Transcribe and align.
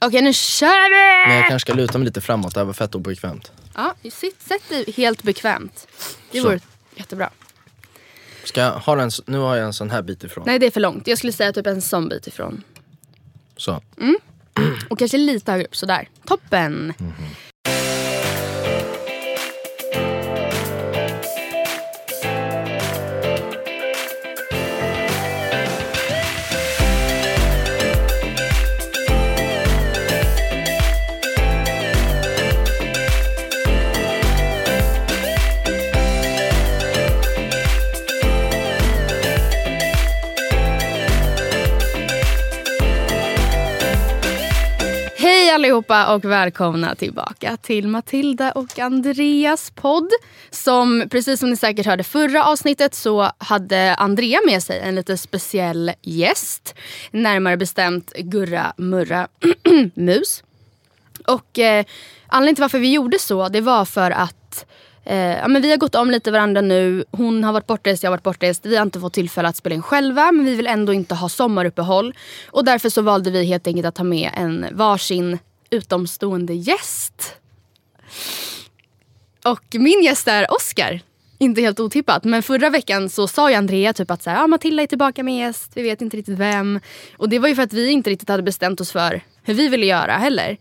Okej, 0.00 0.22
nu 0.22 0.32
kör 0.32 0.90
vi! 0.90 1.28
Men 1.28 1.36
jag 1.36 1.48
kanske 1.48 1.70
ska 1.70 1.74
luta 1.76 1.98
mig 1.98 2.04
lite 2.04 2.20
framåt, 2.20 2.54
det 2.54 2.60
här 2.60 2.64
var 2.64 2.72
fett 2.72 2.94
obekvämt. 2.94 3.52
Ja, 3.74 3.94
sitt, 4.10 4.42
sätt 4.42 4.68
dig 4.68 4.92
helt 4.96 5.22
bekvämt. 5.22 5.86
Det 6.30 6.40
Så. 6.40 6.44
vore 6.44 6.60
jättebra. 6.94 7.30
Ska 8.44 8.60
jag 8.60 8.72
ha 8.72 9.02
en, 9.02 9.10
nu 9.26 9.38
har 9.38 9.56
jag 9.56 9.66
en 9.66 9.72
sån 9.72 9.90
här 9.90 10.02
bit 10.02 10.24
ifrån. 10.24 10.44
Nej, 10.46 10.58
det 10.58 10.66
är 10.66 10.70
för 10.70 10.80
långt. 10.80 11.06
Jag 11.06 11.18
skulle 11.18 11.32
säga 11.32 11.52
typ 11.52 11.66
en 11.66 11.82
sån 11.82 12.08
bit 12.08 12.26
ifrån. 12.26 12.62
Så. 13.56 13.82
Och 14.88 14.98
kanske 14.98 15.18
lite 15.18 15.52
högre 15.52 15.66
upp, 15.66 15.76
sådär. 15.76 16.08
Toppen! 16.26 16.94
Allihopa 45.60 46.14
och 46.14 46.24
välkomna 46.24 46.94
tillbaka 46.94 47.56
till 47.56 47.88
Matilda 47.88 48.52
och 48.52 48.78
Andreas 48.78 49.70
podd. 49.70 50.08
Som 50.50 51.08
precis 51.10 51.40
som 51.40 51.50
ni 51.50 51.56
säkert 51.56 51.86
hörde 51.86 52.04
förra 52.04 52.44
avsnittet 52.44 52.94
så 52.94 53.30
hade 53.38 53.94
Andrea 53.94 54.38
med 54.46 54.62
sig 54.62 54.80
en 54.80 54.94
lite 54.94 55.16
speciell 55.16 55.92
gäst. 56.02 56.74
Närmare 57.10 57.56
bestämt 57.56 58.12
Gurra 58.12 58.72
Murra 58.76 59.28
Mus. 59.94 60.42
Och 61.26 61.58
eh, 61.58 61.84
anledningen 62.26 62.54
till 62.54 62.62
varför 62.62 62.78
vi 62.78 62.92
gjorde 62.92 63.18
så 63.18 63.48
det 63.48 63.60
var 63.60 63.84
för 63.84 64.10
att 64.10 64.66
eh, 65.04 65.38
ja, 65.38 65.48
men 65.48 65.62
vi 65.62 65.70
har 65.70 65.78
gått 65.78 65.94
om 65.94 66.10
lite 66.10 66.30
varandra 66.30 66.60
nu. 66.60 67.04
Hon 67.10 67.44
har 67.44 67.52
varit 67.52 67.66
bortrest, 67.66 68.02
jag 68.02 68.10
har 68.10 68.16
varit 68.16 68.24
bortrest. 68.24 68.66
Vi 68.66 68.76
har 68.76 68.82
inte 68.82 69.00
fått 69.00 69.14
tillfälle 69.14 69.48
att 69.48 69.56
spela 69.56 69.74
in 69.74 69.82
själva 69.82 70.32
men 70.32 70.44
vi 70.44 70.54
vill 70.54 70.66
ändå 70.66 70.92
inte 70.92 71.14
ha 71.14 71.28
sommaruppehåll. 71.28 72.14
Och 72.50 72.64
därför 72.64 72.88
så 72.88 73.02
valde 73.02 73.30
vi 73.30 73.44
helt 73.44 73.66
enkelt 73.66 73.86
att 73.86 73.94
ta 73.94 74.04
med 74.04 74.30
en 74.34 74.66
varsin 74.72 75.38
utomstående 75.70 76.54
gäst. 76.54 77.36
Och 79.44 79.64
min 79.72 80.02
gäst 80.02 80.28
är 80.28 80.52
Oscar. 80.52 81.00
Inte 81.38 81.60
helt 81.60 81.80
otippat. 81.80 82.24
Men 82.24 82.42
förra 82.42 82.70
veckan 82.70 83.08
så 83.08 83.28
sa 83.28 83.50
ju 83.50 83.56
Andrea 83.56 83.92
typ 83.92 84.10
att 84.10 84.22
så 84.22 84.30
här, 84.30 84.44
ah, 84.44 84.46
Matilda 84.46 84.82
är 84.82 84.86
tillbaka 84.86 85.22
med 85.22 85.38
gäst. 85.38 85.72
Vi 85.74 85.82
vet 85.82 86.02
inte 86.02 86.16
riktigt 86.16 86.38
vem. 86.38 86.80
Och 87.16 87.28
det 87.28 87.38
var 87.38 87.48
ju 87.48 87.54
för 87.54 87.62
att 87.62 87.72
vi 87.72 87.90
inte 87.90 88.10
riktigt 88.10 88.28
hade 88.28 88.42
bestämt 88.42 88.80
oss 88.80 88.92
för 88.92 89.20
hur 89.42 89.54
vi 89.54 89.68
ville 89.68 89.86
göra 89.86 90.12
heller. 90.12 90.56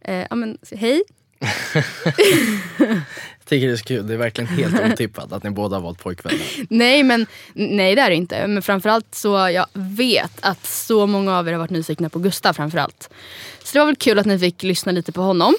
Eh, 0.00 0.26
ja, 0.30 0.36
men, 0.36 0.58
hej. 0.72 1.02
Tycker 3.48 3.66
det 3.66 3.72
är 3.72 3.76
så 3.76 3.84
kul, 3.84 4.06
det 4.06 4.12
är 4.14 4.18
verkligen 4.18 4.48
helt 4.48 4.92
otippat 4.92 5.32
att 5.32 5.42
ni 5.42 5.50
båda 5.50 5.76
har 5.76 5.82
valt 5.82 5.98
pojkvänner. 6.02 6.46
Nej 6.70 7.02
men 7.02 7.26
nej 7.54 7.94
det 7.94 8.00
är 8.02 8.10
det 8.10 8.16
inte. 8.16 8.46
Men 8.46 8.62
framförallt 8.62 9.14
så 9.14 9.28
jag 9.28 9.66
vet 9.72 10.32
att 10.40 10.66
så 10.66 11.06
många 11.06 11.38
av 11.38 11.48
er 11.48 11.52
har 11.52 11.58
varit 11.58 11.70
nyfikna 11.70 12.08
på 12.08 12.18
Gustav 12.18 12.52
framförallt. 12.52 13.10
Så 13.62 13.72
det 13.72 13.78
var 13.78 13.86
väl 13.86 13.96
kul 13.96 14.18
att 14.18 14.26
ni 14.26 14.38
fick 14.38 14.62
lyssna 14.62 14.92
lite 14.92 15.12
på 15.12 15.20
honom. 15.22 15.54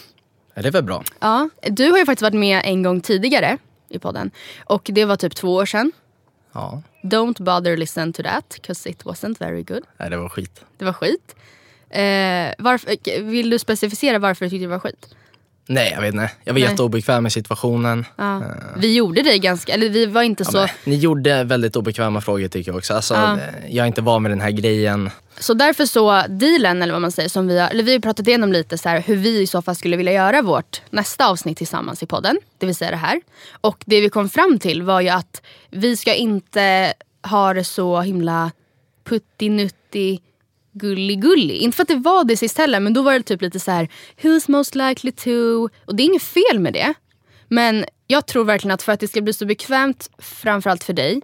Ja, 0.53 0.61
det 0.61 0.67
är 0.67 0.71
väl 0.71 0.83
bra? 0.83 1.03
Ja, 1.19 1.49
du 1.61 1.91
har 1.91 1.97
ju 1.97 2.05
faktiskt 2.05 2.21
varit 2.21 2.33
med 2.39 2.61
en 2.65 2.83
gång 2.83 3.01
tidigare 3.01 3.57
i 3.89 3.99
podden. 3.99 4.31
Och 4.65 4.89
det 4.93 5.05
var 5.05 5.15
typ 5.15 5.35
två 5.35 5.53
år 5.53 5.65
sedan. 5.65 5.91
Ja. 6.53 6.81
Don't 7.03 7.43
bother 7.43 7.77
listen 7.77 8.13
to 8.13 8.23
that, 8.23 8.57
'cause 8.61 8.89
it 8.89 9.03
wasn't 9.03 9.35
very 9.39 9.63
good. 9.63 9.83
Nej, 9.97 10.09
det 10.09 10.17
var 10.17 10.29
skit. 10.29 10.61
Det 10.77 10.85
var 10.85 10.93
skit. 10.93 11.35
Eh, 11.89 12.53
varför, 12.57 13.21
vill 13.23 13.49
du 13.49 13.59
specificera 13.59 14.19
varför 14.19 14.45
du 14.45 14.49
tyckte 14.49 14.63
det 14.63 14.67
var 14.67 14.79
skit? 14.79 15.07
Nej, 15.69 15.91
jag 15.95 16.01
vet 16.01 16.13
inte. 16.13 16.29
Jag 16.44 16.53
var 16.53 16.59
Nej. 16.59 16.69
jätteobekväm 16.69 17.23
med 17.23 17.31
situationen. 17.33 18.05
Ja. 18.16 18.41
Vi 18.78 18.95
gjorde 18.95 19.22
det 19.22 19.38
ganska, 19.38 19.73
eller 19.73 19.89
vi 19.89 20.05
var 20.05 20.22
inte 20.23 20.44
Ja, 20.44 20.51
så... 20.51 20.57
men, 20.57 20.69
ni 20.83 20.95
gjorde 20.95 21.44
väldigt 21.44 21.75
obekväma 21.75 22.22
frågor 22.22 22.47
tycker 22.47 22.72
jag 22.72 22.78
också. 22.78 22.94
Alltså, 22.94 23.13
Ja. 23.13 23.33
eh, 23.33 23.75
Jag 23.75 23.83
är 23.83 23.88
inte 23.88 24.01
van 24.01 24.22
med 24.22 24.31
den 24.31 24.41
här 24.41 24.51
grejen. 24.51 25.09
Så 25.39 25.53
därför 25.53 25.85
så, 25.85 26.23
dealen 26.29 26.81
eller 26.81 26.94
vad 26.94 27.01
man 27.01 27.11
säger, 27.11 27.29
som 27.29 27.47
vi 27.47 27.59
har, 27.59 27.69
eller 27.69 27.83
vi 27.83 27.91
har 27.94 28.00
pratat 28.00 28.28
igenom 28.28 28.51
lite 28.51 28.78
så 28.78 28.89
här, 28.89 29.01
hur 29.01 29.16
vi 29.16 29.41
i 29.41 29.47
så 29.47 29.61
fall 29.61 29.75
skulle 29.75 29.97
vilja 29.97 30.11
göra 30.13 30.41
vårt 30.41 30.81
nästa 30.89 31.28
avsnitt 31.28 31.57
tillsammans 31.57 32.03
i 32.03 32.05
podden. 32.05 32.38
Det 32.57 32.66
vill 32.66 32.75
säga 32.75 32.91
det 32.91 32.97
här. 32.97 33.22
Och 33.61 33.84
det 33.85 34.01
vi 34.01 34.09
kom 34.09 34.29
fram 34.29 34.59
till 34.59 34.84
var 34.84 35.01
ju 35.01 35.09
att 35.09 35.41
vi 35.69 35.97
ska 35.97 36.13
inte 36.13 36.94
ha 37.23 37.53
det 37.53 37.63
så 37.63 38.01
himla 38.01 38.51
puttinutti 39.09 40.19
gullig-gullig. 40.77 41.57
Inte 41.57 41.75
för 41.75 41.81
att 41.81 41.88
det 41.88 41.95
var 41.95 42.23
det 42.23 42.38
sist 42.38 42.57
heller 42.57 42.79
men 42.79 42.93
då 42.93 43.01
var 43.01 43.13
det 43.13 43.23
typ 43.23 43.41
lite 43.41 43.59
så 43.59 43.71
här 43.71 43.89
who's 44.21 44.51
most 44.51 44.75
likely 44.75 45.11
to? 45.11 45.29
Och 45.85 45.95
det 45.95 46.03
är 46.03 46.05
inget 46.05 46.23
fel 46.23 46.59
med 46.59 46.73
det. 46.73 46.93
Men 47.47 47.85
jag 48.07 48.25
tror 48.25 48.45
verkligen 48.45 48.73
att 48.73 48.83
för 48.83 48.91
att 48.91 48.99
det 48.99 49.07
ska 49.07 49.21
bli 49.21 49.33
så 49.33 49.45
bekvämt, 49.45 50.09
framförallt 50.17 50.83
för 50.83 50.93
dig. 50.93 51.21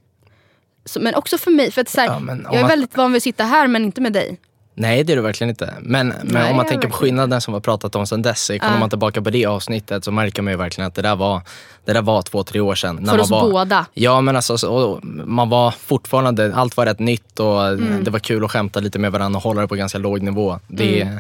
Så, 0.86 1.00
men 1.00 1.16
också 1.16 1.38
för 1.38 1.52
mig. 1.52 1.72
För 1.72 1.82
att 1.82 1.90
så 1.90 2.02
här, 2.02 2.08
Ja, 2.08 2.38
jag 2.44 2.56
är 2.62 2.68
väldigt 2.68 2.98
van 2.98 3.12
vid 3.12 3.18
att 3.18 3.24
sitta 3.24 3.44
här 3.44 3.68
men 3.68 3.84
inte 3.86 4.02
med 4.02 4.14
dig. 4.14 4.40
Nej, 4.76 5.04
det 5.04 5.14
är 5.14 5.16
du 5.16 5.22
verkligen 5.22 5.50
inte. 5.50 5.74
Men, 5.82 6.08
men 6.08 6.18
Nej, 6.24 6.52
om 6.52 6.58
man 6.58 6.66
tänker 6.66 6.88
på 6.88 6.94
skillnaden 6.94 7.42
som 7.42 7.52
vi 7.52 7.56
har 7.56 7.62
pratat 7.62 7.96
om 7.96 8.08
sen 8.08 8.22
dess. 8.22 8.48
Kollar 8.48 8.80
man 8.80 8.90
tillbaka 8.90 9.22
på 9.22 9.30
det 9.30 9.46
avsnittet 9.46 10.04
så 10.04 10.12
märker 10.12 10.42
man 10.42 10.54
ju 10.54 10.58
verkligen 10.58 10.88
att 10.88 10.96
det 10.96 11.02
där 11.02 11.16
var, 11.16 11.42
det 11.86 11.94
där 11.94 12.02
var 12.02 12.22
två, 12.22 12.44
tre 12.44 12.60
år 12.60 12.76
sedan. 12.76 12.96
När 12.96 13.06
För 13.06 13.12
man 13.12 13.20
oss 13.20 13.32
var, 13.32 13.42
båda. 13.52 13.86
Ja, 13.94 14.22
men 14.22 14.36
alltså, 14.36 14.58
så, 14.58 15.00
man 15.04 15.50
var 15.50 15.72
fortfarande, 15.72 16.56
allt 16.56 16.78
var 16.78 16.86
rätt 16.86 17.00
nytt 17.00 17.40
och 17.40 17.68
Mm. 17.68 18.04
det 18.04 18.12
var 18.12 18.20
kul 18.20 18.46
att 18.46 18.52
skämta 18.52 18.80
lite 18.80 19.00
med 19.00 19.12
varandra 19.12 19.38
och 19.38 19.44
hålla 19.44 19.62
det 19.62 19.68
på 19.68 19.76
ganska 19.76 19.98
låg 19.98 20.22
nivå. 20.22 20.60
Det, 20.68 21.02
Mm. 21.02 21.20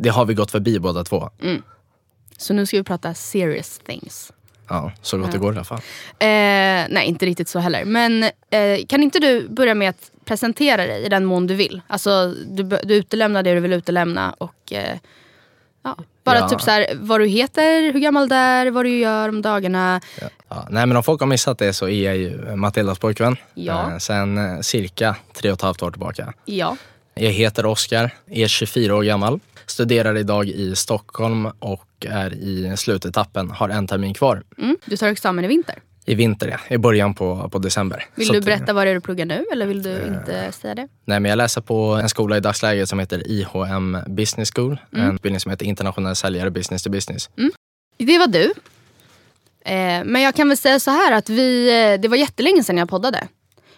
det 0.00 0.08
har 0.08 0.24
vi 0.24 0.34
gått 0.34 0.50
förbi 0.50 0.78
båda 0.78 1.04
två. 1.04 1.30
Så 2.38 2.54
nu 2.54 2.66
ska 2.66 2.76
vi 2.76 2.82
prata 2.82 3.14
serious 3.14 3.78
things. 3.86 4.32
Ja, 4.68 4.92
så 5.02 5.18
gott 5.18 5.32
det 5.32 5.38
går 5.38 5.52
i 5.52 5.56
alla 5.56 5.64
fall. 5.64 5.78
Eh, 6.18 6.26
nej, 6.90 7.02
inte 7.04 7.26
riktigt 7.26 7.48
så 7.48 7.58
heller. 7.58 7.84
Men 7.84 8.22
eh, 8.22 8.30
kan 8.88 9.02
inte 9.02 9.18
du 9.18 9.48
börja 9.48 9.74
med 9.74 9.90
att 9.90 10.10
presentera 10.26 10.86
dig 10.86 11.04
i 11.04 11.08
den 11.08 11.24
mån 11.24 11.46
du 11.46 11.54
vill? 11.54 11.82
Alltså, 11.86 12.34
du, 12.46 12.62
du 12.62 12.94
utelämnar 12.94 13.42
det 13.42 13.54
du 13.54 13.60
vill 13.60 13.72
utelämna 13.72 14.34
och 14.38 14.72
eh, 14.72 14.98
ja, 15.82 15.96
bara 16.24 16.38
Ja. 16.38 16.48
typ 16.48 16.60
så 16.60 16.70
här, 16.70 16.86
vad 16.94 17.20
du 17.20 17.26
heter, 17.26 17.92
hur 17.92 18.00
gammal 18.00 18.28
du 18.28 18.34
är, 18.34 18.70
vad 18.70 18.84
du 18.84 18.98
gör 18.98 19.28
om 19.28 19.42
dagarna. 19.42 20.00
Ja, 20.48 20.66
nej, 20.70 20.86
men 20.86 20.96
om 20.96 21.02
folk 21.02 21.20
har 21.20 21.26
missat 21.26 21.58
det 21.58 21.72
så 21.72 21.88
är 21.88 22.04
jag 22.04 22.16
ju 22.16 22.56
Matildas 22.56 22.98
pojkvän. 22.98 23.36
Ja. 23.54 23.90
Eh, 23.92 23.98
sen 23.98 24.38
eh, 24.38 24.60
cirka 24.60 25.16
tre 25.34 25.50
och 25.50 25.54
ett 25.56 25.62
halvt 25.62 25.82
år 25.82 25.90
tillbaka. 25.90 26.32
Ja. 26.44 26.76
Jag 27.14 27.30
heter 27.30 27.66
Oskar, 27.66 28.10
är 28.30 28.46
24 28.48 28.94
år 28.96 29.02
gammal. 29.02 29.40
studerar 29.66 30.16
idag 30.16 30.48
i 30.48 30.76
Stockholm 30.76 31.46
och 31.58 31.86
är 32.08 32.34
i 32.34 32.74
slutetappen, 32.76 33.50
har 33.50 33.68
en 33.68 33.86
termin 33.86 34.14
kvar. 34.14 34.42
Mm. 34.58 34.76
Du 34.84 34.96
tar 34.96 35.08
examen 35.08 35.44
i 35.44 35.48
vinter. 35.48 35.74
I 36.06 36.14
vinter, 36.14 36.48
ja. 36.48 36.74
I 36.74 36.78
början 36.78 37.14
på, 37.14 37.48
på 37.48 37.58
december. 37.58 38.04
Vill 38.14 38.26
Så 38.26 38.32
du 38.32 38.40
berätta 38.40 38.72
vad 38.72 38.86
det 38.86 38.90
är 38.90 38.94
du 38.94 39.00
pluggar 39.00 39.26
nu 39.26 39.44
eller 39.52 39.66
vill 39.66 39.82
du 39.82 40.02
inte 40.06 40.52
säga 40.52 40.74
det? 40.74 40.88
Nej, 41.04 41.20
men 41.20 41.28
jag 41.28 41.36
läser 41.36 41.60
på 41.60 41.84
en 41.84 42.08
skola 42.08 42.36
i 42.36 42.40
dagsläget 42.40 42.88
som 42.88 42.98
heter 42.98 43.30
IHM 43.30 43.98
Business 44.06 44.52
School. 44.54 44.78
En 44.92 45.14
utbildning 45.14 45.40
som 45.40 45.50
heter 45.50 45.66
internationell 45.66 46.16
säljare 46.16 46.50
business 46.50 46.82
to 46.82 46.90
business. 46.90 47.30
Det 47.98 48.18
var 48.18 48.26
du. 48.26 48.52
Eh, 49.64 50.04
men 50.04 50.22
jag 50.22 50.34
kan 50.34 50.48
väl 50.48 50.56
säga 50.56 50.80
så 50.80 50.90
här 50.90 51.12
att 51.12 51.28
vi, 51.28 51.68
eh, 51.68 52.00
det 52.00 52.08
var 52.08 52.16
jättelänge 52.16 52.62
sedan 52.62 52.76
jag 52.76 52.88
poddade. 52.88 53.28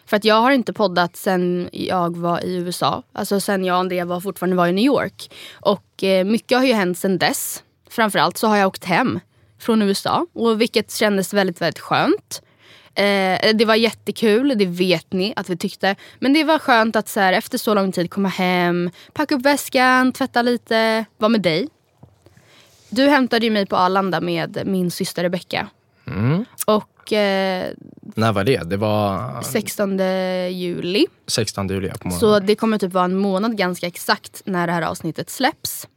För 0.06 0.16
att 0.16 0.24
jag 0.24 0.40
har 0.40 0.50
inte 0.50 0.72
poddat 0.72 1.16
sen 1.16 1.68
jag 1.72 2.16
var 2.16 2.44
i 2.44 2.56
USA. 2.56 3.02
Alltså 3.12 3.40
sen 3.40 3.64
jag 3.64 3.74
och 3.74 3.80
Andrea 3.80 4.04
var 4.04 4.20
fortfarande 4.20 4.56
var 4.56 4.66
i 4.66 4.72
New 4.72 4.84
York. 4.84 5.30
Och 5.52 6.04
eh, 6.04 6.24
mycket 6.24 6.58
har 6.58 6.64
ju 6.64 6.72
hänt 6.72 6.98
sen 6.98 7.18
dess. 7.18 7.62
Framförallt 7.90 8.36
så 8.38 8.46
har 8.46 8.56
jag 8.56 8.68
åkt 8.68 8.84
hem 8.84 9.20
från 9.58 9.82
USA. 9.82 10.26
Och 10.32 10.60
vilket 10.60 10.92
kändes 10.92 11.34
väldigt, 11.34 11.60
väldigt 11.60 11.78
skönt. 11.78 12.42
Eh, 12.94 13.54
det 13.54 13.64
var 13.64 13.74
jättekul, 13.74 14.54
det 14.58 14.66
vet 14.66 15.12
ni 15.12 15.32
att 15.36 15.48
vi 15.50 15.56
tyckte. 15.56 15.96
Men 16.18 16.32
det 16.32 16.44
var 16.44 16.58
skönt 16.58 16.96
att 16.96 17.08
så 17.08 17.20
här, 17.20 17.32
efter 17.32 17.58
så 17.58 17.74
lång 17.74 17.92
tid 17.92 18.10
komma 18.10 18.28
hem, 18.28 18.90
packa 19.12 19.34
upp 19.34 19.42
väskan, 19.42 20.12
tvätta 20.12 20.42
lite, 20.42 21.04
vara 21.18 21.28
med 21.28 21.42
dig. 21.42 21.68
Du 22.90 23.08
hämtade 23.08 23.46
ju 23.46 23.50
mig 23.50 23.66
på 23.66 23.76
Arlanda 23.76 24.20
med 24.20 24.62
min 24.66 24.90
syster 24.90 25.22
Rebecca. 25.22 25.68
Mm. 26.06 26.44
Och 26.66 27.12
eh, 27.12 27.72
När 28.00 28.32
var 28.32 28.44
det? 28.44 28.70
Det 28.70 28.76
var 28.76 29.42
16 29.42 29.98
juli. 30.50 31.06
16 31.26 31.68
juli 31.68 31.88
på 31.88 32.08
morgonen. 32.08 32.20
Så 32.20 32.46
det 32.46 32.54
kommer 32.54 32.78
typ 32.78 32.92
vara 32.92 33.04
en 33.04 33.16
månad 33.16 33.56
ganska 33.56 33.86
exakt 33.86 34.42
när 34.44 34.66
det 34.66 34.72
här 34.72 34.82
avsnittet 34.82 35.30
släpps. 35.30 35.88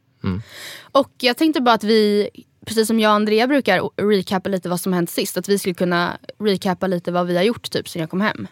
Och 0.92 1.10
jag 1.20 1.36
tänkte 1.36 1.60
bara 1.60 1.74
att 1.74 1.84
vi, 1.84 2.28
precis 2.66 2.86
som 2.86 3.00
jag 3.00 3.10
och 3.10 3.14
Andrea 3.16 3.46
brukar 3.46 3.80
recappa 4.16 4.48
lite 4.48 4.68
vad 4.68 4.80
som 4.80 4.92
hänt 4.92 5.10
sist. 5.10 5.36
Att 5.36 5.48
vi 5.48 5.58
skulle 5.58 5.74
kunna 5.74 6.16
recappa 6.38 6.86
lite 6.86 7.12
vad 7.12 7.26
vi 7.26 7.36
har 7.36 7.42
gjort 7.44 7.70
typ 7.70 7.88
sen 7.88 8.00
jag 8.00 8.10
kom 8.10 8.20
hem. 8.20 8.46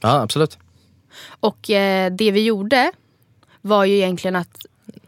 Ja, 0.00 0.20
absolut. 0.22 0.58
Och 1.40 1.70
eh, 1.70 2.12
det 2.12 2.30
vi 2.30 2.44
gjorde 2.44 2.92
var 3.60 3.84
ju 3.84 3.96
egentligen 3.96 4.36
att, 4.36 4.66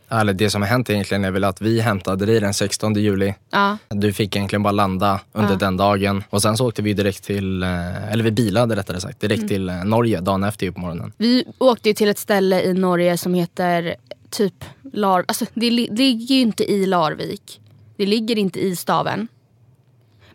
Eller 0.09 0.33
det 0.33 0.51
som 0.51 0.63
har 0.63 0.69
hänt 0.69 0.91
egentligen 0.91 1.25
är 1.25 1.31
väl 1.31 1.45
att 1.45 1.61
vi 1.61 1.81
hämtade 1.81 2.27
dig 2.27 2.41
den 2.41 2.55
16 2.55 2.95
juli. 2.95 3.35
ja, 3.51 3.77
Du 3.89 4.13
fick 4.13 4.37
egentligen 4.37 4.63
bara 4.63 4.73
landa 4.73 5.21
under 5.33 5.51
Ja. 5.53 5.57
den 5.59 5.77
dagen. 5.77 6.25
Och 6.31 6.43
sen 6.43 6.57
så 6.57 6.69
åkte 6.69 6.83
vi 6.83 6.93
direkt 6.95 7.25
till, 7.25 7.63
eh, 7.63 8.13
eller 8.13 8.25
vi 8.25 8.31
bilade 8.31 8.77
rättare 8.77 9.01
sagt, 9.01 9.21
direkt 9.21 9.49
till 9.49 9.69
eh, 9.69 9.85
Norge 9.85 10.21
dagen 10.21 10.45
efter 10.45 10.71
på 10.71 10.81
morgonen. 10.81 11.13
vi 11.17 11.45
åkte 11.59 11.89
ju 11.89 11.95
till 11.95 12.09
ett 12.09 12.19
ställe 12.19 12.63
i 12.63 12.73
Norge 12.75 13.19
som 13.19 13.35
heter 13.35 13.95
typ 14.31 14.65
Lar... 14.93 15.25
Alltså 15.29 15.45
det 15.55 15.71
li- 15.71 15.89
ligger 15.91 16.35
ju 16.35 16.41
inte 16.41 16.73
i 16.73 16.87
Larvik. 16.87 17.61
Det 18.01 18.07
ligger 18.07 18.39
inte 18.39 18.61
i 18.61 18.77
staven. 18.77 19.29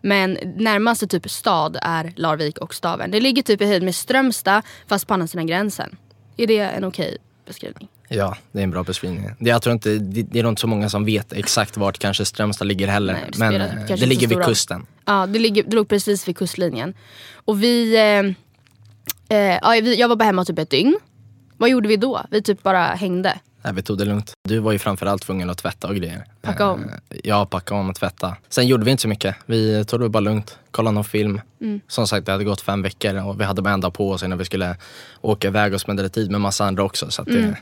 Men 0.00 0.38
närmaste 0.56 1.06
typ 1.06 1.30
stad 1.30 1.78
är 1.82 2.12
Larvik 2.16 2.58
och 2.58 2.74
staven. 2.74 3.10
Det 3.10 3.20
ligger 3.20 3.42
typ 3.42 3.60
i 3.60 3.66
höjd 3.66 3.82
med 3.82 3.94
Strömstad 3.94 4.62
fast 4.86 5.06
på 5.06 5.14
andra 5.14 5.26
sidan 5.26 5.46
gränsen. 5.46 5.96
Är 6.36 6.46
det 6.46 6.58
en 6.58 6.84
okej 6.84 7.16
beskrivning? 7.46 7.88
Ja, 8.08 8.36
det 8.52 8.58
är 8.58 8.62
en 8.62 8.70
bra 8.70 8.82
beskrivning. 8.82 9.30
Det, 9.38 9.50
jag 9.50 9.62
tror 9.62 9.72
inte, 9.72 9.90
det, 9.90 10.22
det 10.22 10.38
är 10.38 10.42
nog 10.42 10.52
inte 10.52 10.60
så 10.60 10.66
många 10.66 10.88
som 10.88 11.04
vet 11.04 11.32
exakt 11.32 11.76
vart 11.76 11.98
kanske 11.98 12.24
Strömstad 12.24 12.68
ligger 12.68 12.88
heller. 12.88 13.12
Nej, 13.12 13.22
det 13.32 13.38
men 13.38 13.50
spelar 13.50 13.66
eh, 13.90 13.96
det 14.00 14.06
ligger 14.06 14.26
vid 14.26 14.42
kusten. 14.42 14.86
Ja, 15.04 15.26
det, 15.26 15.38
ligger, 15.38 15.62
det 15.62 15.76
låg 15.76 15.88
precis 15.88 16.28
vid 16.28 16.36
kustlinjen. 16.36 16.94
Och 17.34 17.62
vi... 17.62 17.96
Eh, 19.28 19.38
eh, 19.38 19.74
jag 19.78 20.08
var 20.08 20.16
bara 20.16 20.24
hemma 20.24 20.44
typ 20.44 20.58
ett 20.58 20.70
dygn. 20.70 20.96
Vad 21.56 21.70
gjorde 21.70 21.88
vi 21.88 21.96
då? 21.96 22.22
Vi 22.30 22.42
typ 22.42 22.62
bara 22.62 22.84
hängde. 22.84 23.38
Nej, 23.66 23.74
vi 23.74 23.82
tog 23.82 23.98
det 23.98 24.04
lugnt. 24.04 24.32
Du 24.48 24.58
var 24.58 24.72
ju 24.72 24.78
framförallt 24.78 25.22
tvungen 25.22 25.50
att 25.50 25.58
tvätta 25.58 25.88
och 25.88 25.94
grejer. 25.96 26.24
Packa 26.42 26.66
om. 26.70 26.84
Eh, 26.84 27.18
Ja, 27.24 27.46
packa 27.46 27.74
om 27.74 27.88
och 27.90 27.94
tvätta. 27.96 28.36
Sen 28.48 28.66
gjorde 28.66 28.84
vi 28.84 28.90
inte 28.90 29.00
så 29.00 29.08
mycket. 29.08 29.36
Vi 29.46 29.84
tog 29.84 30.00
det 30.00 30.08
bara 30.08 30.20
lugnt, 30.20 30.58
kollade 30.70 30.94
någon 30.94 31.04
film. 31.04 31.40
Mm. 31.60 31.80
Som 31.88 32.06
sagt, 32.06 32.26
det 32.26 32.32
hade 32.32 32.44
gått 32.44 32.60
fem 32.60 32.82
veckor 32.82 33.26
och 33.26 33.40
vi 33.40 33.44
hade 33.44 33.62
bara 33.62 33.74
en 33.74 33.80
dag 33.80 33.94
på 33.94 34.10
oss 34.10 34.22
innan 34.22 34.38
vi 34.38 34.44
skulle 34.44 34.76
åka 35.20 35.48
iväg 35.48 35.74
och 35.74 35.80
spendera 35.80 36.08
tid 36.08 36.30
med 36.30 36.40
massa 36.40 36.64
andra 36.64 36.82
också. 36.84 37.10
Så 37.10 37.22
Mm. 37.22 37.42
det, 37.42 37.56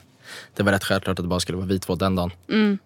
det 0.56 0.62
var 0.62 0.72
rätt 0.72 0.84
självklart 0.84 1.18
att 1.18 1.22
det 1.24 1.28
bara 1.28 1.40
skulle 1.40 1.58
vara 1.58 1.66
vi 1.66 1.78
två 1.78 1.94
den 1.94 2.16
dagen. 2.16 2.78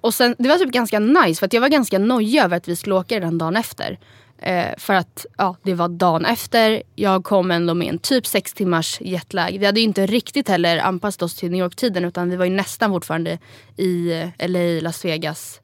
Och 0.00 0.14
sen, 0.14 0.34
det 0.38 0.48
var 0.48 0.56
typ 0.56 0.72
ganska 0.72 0.98
nice 0.98 1.40
för 1.40 1.48
jag 1.52 1.60
var 1.60 1.68
ganska 1.68 1.98
nojig 1.98 2.40
över 2.42 2.56
att 2.56 2.68
vi 2.68 2.76
skulle 2.76 2.94
åka 2.94 3.20
den 3.20 3.38
dagen 3.38 3.56
efter. 3.56 3.98
Eh, 4.38 4.74
för 4.78 4.94
att 4.94 5.26
ja, 5.38 5.56
det 5.62 5.74
var 5.74 5.88
dagen 5.88 6.24
efter. 6.24 6.82
Jag 6.94 7.24
kom 7.24 7.50
ändå 7.50 7.74
med 7.74 7.88
en 7.88 7.98
typ 7.98 8.26
sex 8.26 8.54
timmars 8.54 9.00
jetlag. 9.00 9.58
Vi 9.58 9.66
hade 9.66 9.80
ju 9.80 9.86
inte 9.86 10.06
riktigt 10.06 10.48
heller 10.48 10.78
anpassat 10.78 11.22
oss 11.22 11.34
till 11.34 11.50
New 11.50 11.60
York-tiden 11.60 12.04
utan 12.04 12.30
vi 12.30 12.36
var 12.36 12.44
ju 12.44 12.50
nästan 12.50 12.90
fortfarande 12.90 13.38
i 13.76 14.12
eh, 14.12 14.48
LA, 14.48 14.80
Las 14.82 15.04
Vegas 15.04 15.60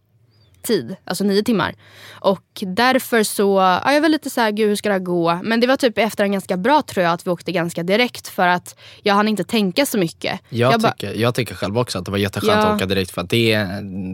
tid. 0.64 0.96
Alltså 1.05 1.25
nio 1.25 1.43
timmar. 1.43 1.75
Och 2.11 2.43
därför 2.66 3.22
så, 3.22 3.58
ja, 3.84 3.93
jag 3.93 4.00
var 4.00 4.08
lite 4.08 4.31
så 4.31 4.40
här, 4.40 4.50
gud 4.50 4.69
hur 4.69 4.76
ska 4.76 4.88
det 4.88 4.93
här 4.94 5.00
gå? 5.00 5.40
Men 5.43 5.61
det 5.61 5.66
var 5.66 5.76
typ 5.76 5.99
efter 5.99 6.25
en 6.25 6.32
ganska 6.32 6.56
bra 6.56 6.82
tror 6.82 7.05
jag 7.05 7.12
att 7.12 7.26
vi 7.26 7.31
åkte 7.31 7.52
ganska 7.52 7.82
direkt 7.82 8.28
för 8.28 8.46
att 8.49 8.76
jag 9.02 9.14
hann 9.14 9.28
inte 9.28 9.44
tänka 9.44 9.87
så 9.87 9.99
mycket. 9.99 10.40
Jag, 10.49 10.81
bara- 10.81 10.93
tycker, 10.93 11.14
jag 11.14 11.34
tycker 11.34 11.55
själv 11.55 11.78
också 11.78 11.99
att 11.99 12.05
det 12.05 12.11
var 12.11 12.19
jätteskönt 12.19 12.52
Ja. 12.52 12.66
att 12.69 12.76
åka 12.76 12.87
direkt 12.87 13.11
för 13.11 13.20
att 13.20 13.31
det, 13.31 13.66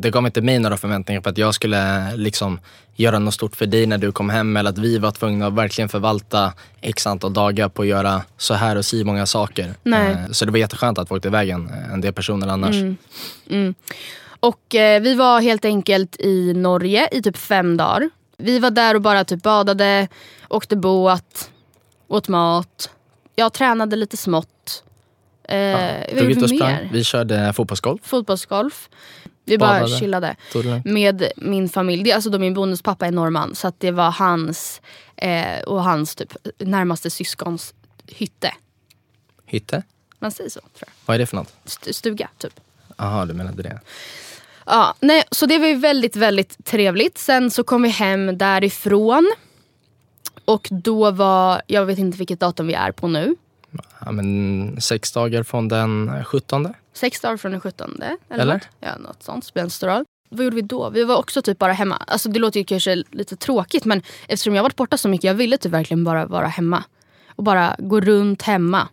det 0.02 0.11
gav 0.11 0.26
inte 0.26 0.41
mig 0.41 0.58
några 0.58 0.76
förväntningar 0.76 1.20
på 1.20 1.29
att 1.29 1.38
jag 1.38 1.55
skulle 1.55 2.12
liksom 2.17 2.61
göra 2.97 3.19
något 3.19 3.35
stort 3.35 3.56
för 3.56 3.67
dig 3.67 3.87
när 3.87 3.99
du 3.99 4.12
kom 4.12 4.31
hem 4.31 4.56
eller 4.56 4.70
att 4.70 4.79
vi 4.79 4.99
var 4.99 5.11
tvungna 5.11 5.47
att 5.47 5.52
verkligen 5.52 5.88
förvalta 5.88 6.52
x 6.81 7.06
antal 7.06 7.32
dagar 7.32 7.69
på 7.69 7.82
att 7.82 7.88
göra 7.88 8.23
så 8.37 8.55
här 8.55 8.76
och 8.76 8.85
si 8.85 9.05
många 9.05 9.26
saker. 9.26 9.75
Nej. 9.82 10.11
Eh, 10.12 10.17
Så 10.31 10.44
det 10.44 10.50
var 10.50 10.58
jätteskönt 10.58 10.99
att 10.99 11.08
få 11.08 11.17
åka 11.17 11.29
iväg 11.29 11.49
en, 11.49 11.69
en 11.93 12.00
del 12.00 12.12
personer 12.12 12.49
annars. 12.49 12.76
Och 14.41 14.75
eh, 14.75 15.01
vi 15.03 15.15
var 15.15 15.41
helt 15.41 15.65
enkelt 15.65 16.17
i 16.21 16.53
Norge 16.55 17.09
i 17.13 17.23
typ 17.23 17.37
fem 17.37 17.77
dagar. 17.77 18.11
Vi 18.37 18.59
var 18.59 18.71
där 18.71 18.95
och 18.95 19.01
bara 19.03 19.25
typ 19.25 19.43
badade, 19.43 20.09
åkte 20.49 20.77
båt, 20.77 21.51
åt 22.09 22.29
mat. 22.29 22.91
Jag 23.37 23.53
tränade 23.53 23.97
lite 23.97 24.17
smått. 24.17 24.85
Eh, 25.45 25.57
Drog 26.15 26.19
gjorde 26.19 26.31
ut 26.33 26.37
vi 26.39 26.45
och 26.45 26.49
sprang. 26.49 26.73
mer? 26.73 26.89
Vi 26.93 27.05
körde 27.05 27.53
fotbollsgolf. 27.53 28.01
Fotbollsgolf. 28.05 28.89
Vi 29.45 29.59
bara 29.59 29.81
Badade. 29.81 29.99
chillade. 29.99 30.37
Tog 30.53 30.65
det 30.65 30.71
lugnt. 30.71 30.85
Med 30.85 31.33
min 31.37 31.69
familj. 31.69 32.03
Det 32.03 32.11
är 32.11 32.15
alltså 32.15 32.31
då 32.31 32.39
min 32.39 32.55
bonuspappa 32.55 33.07
är 33.07 33.11
norrman. 33.11 33.55
Så 33.55 33.73
det 33.79 33.91
var 33.91 34.11
hans 34.11 34.81
eh, 35.17 35.61
och 35.67 35.83
hans 35.85 36.15
typ 36.15 36.37
närmaste 36.59 37.11
syskons 37.11 37.75
hytte. 38.07 38.55
Hytte? 39.47 39.83
Man 40.19 40.31
säger 40.33 40.51
så 40.51 40.61
tror 40.61 40.71
jag. 40.79 40.89
Vad 41.07 41.15
är 41.15 41.19
det 41.19 41.27
för 41.27 41.37
något? 41.37 41.53
St- 41.65 41.93
stuga 41.93 42.29
typ. 42.39 42.61
Jaha, 43.00 43.26
du 43.26 43.35
menade 43.35 43.62
det. 43.62 43.81
Ja, 44.67 44.94
nej, 45.00 45.25
så 45.31 45.47
det 45.47 45.58
var 45.58 45.67
ju 45.67 45.75
väldigt, 45.75 46.17
väldigt 46.17 46.64
trevligt. 46.64 47.19
Sen 47.19 47.50
så 47.50 47.64
kom 47.64 47.82
vi 47.82 47.88
hem 47.88 48.38
därifrån. 48.38 49.33
Och 50.45 50.69
då 50.71 51.11
var, 51.11 51.62
jag 51.66 51.87
vet 51.87 51.99
inte 51.99 52.19
vilket 52.19 52.40
datum 52.40 52.66
vi 52.66 52.75
är 52.75 52.92
på 52.92 53.09
nu. 53.09 53.35
Ja, 54.00 54.12
men 54.12 54.80
sex 54.80 55.12
dagar 55.12 55.42
från 55.42 55.69
den 55.69 56.25
17. 56.25 56.75
Sex 56.92 57.21
dagar 57.21 57.37
från 57.37 57.52
den 57.52 57.61
17. 57.61 58.02
Eller? 58.02 58.42
Eller? 58.42 58.54
något? 58.54 58.69
Ja, 58.80 58.97
något 58.99 59.23
sånt. 59.23 59.45
Spelar. 59.45 60.04
Vad 60.30 60.45
gjorde 60.45 60.57
vi 60.57 60.62
då? 60.62 60.90
Vi 60.90 61.04
var 61.04 61.16
också 61.16 61.42
typ 61.42 61.59
bara 61.59 61.73
hemma. 61.73 61.97
Alltså 62.07 62.28
det 62.28 62.38
låter 62.38 62.61
ju 62.61 62.64
kanske 62.64 63.04
lite 63.11 63.37
tråkigt 63.37 63.85
men 63.85 64.02
eftersom 64.28 64.54
jag 64.54 64.62
varit 64.62 64.76
borta 64.76 64.97
så 64.97 65.09
mycket, 65.09 65.25
jag 65.25 65.35
ville 65.35 65.59
typ 65.59 65.73
verkligen 65.73 66.04
bara 66.04 66.26
vara 66.26 66.47
hemma. 66.47 66.85
Och 67.37 67.45
bara 67.45 67.76
gå 67.78 68.00
runt 68.00 68.42
hemma. 68.42 68.88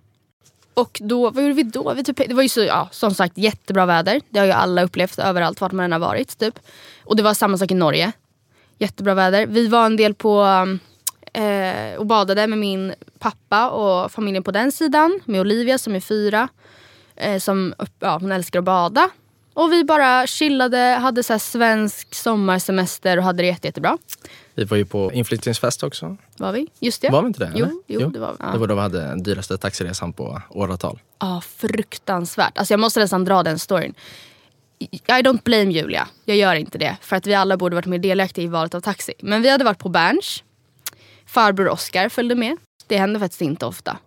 Och 0.78 1.00
då, 1.04 1.30
vad 1.30 1.44
gjorde 1.44 1.56
vi 1.56 1.64
då? 1.64 1.94
Vi 1.94 2.04
typ, 2.04 2.18
det 2.18 2.34
var 2.34 2.44
ju 2.44 2.50
så, 2.50 2.62
ja, 2.62 2.88
som 2.92 3.14
sagt 3.14 3.38
jättebra 3.38 3.86
väder. 3.86 4.22
Det 4.30 4.40
har 4.40 4.46
ju 4.46 4.52
alla 4.52 4.84
upplevt 4.84 5.20
överallt 5.20 5.62
vart 5.62 5.72
man 5.72 5.86
än 5.86 5.92
har 5.92 6.00
varit. 6.00 6.38
Typ. 6.38 6.60
Och 7.04 7.16
det 7.16 7.24
var 7.24 7.34
samma 7.34 7.58
sak 7.58 7.72
i 7.72 7.74
Norge. 7.74 8.12
Jättebra 8.78 9.14
väder. 9.14 9.46
Vi 9.46 9.68
var 9.68 9.86
en 9.86 9.98
del 9.98 10.14
på 10.14 10.44
eh, 11.34 11.96
och 11.98 12.06
badade 12.06 12.48
med 12.48 12.58
min 12.58 12.94
pappa 13.20 13.70
och 13.70 14.12
familjen 14.12 14.44
på 14.44 14.52
den 14.52 14.72
sidan. 14.72 15.20
Med 15.26 15.42
Olivia 15.42 15.78
som 15.78 15.96
är 15.96 16.00
fyra. 16.00 16.48
Eh, 17.16 17.40
som 17.40 17.74
ja, 18.00 18.18
hon 18.22 18.32
älskar 18.32 18.60
att 18.60 18.66
bada. 18.66 19.10
Och 19.58 19.74
vi 19.74 19.84
bara 19.84 20.28
chillade, 20.28 20.78
hade 20.78 21.24
så 21.24 21.40
svensk 21.40 22.16
sommarsemester 22.16 23.18
och 23.18 23.24
hade 23.24 23.44
det 23.44 23.48
jätte, 23.48 23.68
jättebra. 23.68 23.98
Vi 24.56 24.64
var 24.64 24.78
ju 24.78 24.86
på 24.86 25.14
inflyttningsfest 25.14 25.84
också. 25.84 26.18
Var 26.38 26.52
vi? 26.52 26.68
Just 26.80 27.02
det. 27.02 27.10
Var 27.10 27.22
vi 27.22 27.28
inte 27.28 27.40
det? 27.40 27.52
Jo, 27.56 27.66
eller? 27.66 27.76
jo, 27.88 28.10
det 28.10 28.20
var 28.20 28.32
vi. 28.32 28.38
Ja. 28.40 28.52
Det 28.52 28.58
var 28.58 28.68
då 28.68 28.76
vi 28.76 28.82
hade 28.82 29.00
den 29.00 29.24
dyraste 29.24 29.58
taxiresan 29.58 30.14
på 30.14 30.42
åratal. 30.50 31.00
Ja, 31.20 31.42
fruktansvärt. 31.42 32.58
Alltså 32.58 32.74
jag 32.74 32.80
måste 32.80 33.00
nästan 33.00 33.26
dra 33.26 33.44
den 33.44 33.60
storyn. 33.60 33.94
I 34.80 35.00
don't 35.08 35.44
blame 35.44 35.72
Julia. 35.72 36.08
Jag 36.26 36.38
gör 36.38 36.56
inte 36.56 36.78
det. 36.78 36.98
För 37.02 37.16
att 37.16 37.28
vi 37.28 37.34
alla 37.34 37.58
borde 37.58 37.76
varit 37.76 37.86
mer 37.86 38.00
delaktiga 38.00 38.46
i 38.46 38.48
valet 38.48 38.76
av 38.76 38.82
taxi. 38.82 39.14
Men 39.20 39.42
vi 39.42 39.50
hade 39.50 39.64
varit 39.64 39.80
på 39.80 39.90
Berns. 39.90 40.44
Farbror 41.26 41.70
Oscar 41.70 42.10
följde 42.10 42.36
med. 42.36 42.58
Det 42.88 42.98
händer 42.98 43.20
faktiskt 43.20 43.42
inte 43.42 43.66
ofta. 43.66 43.98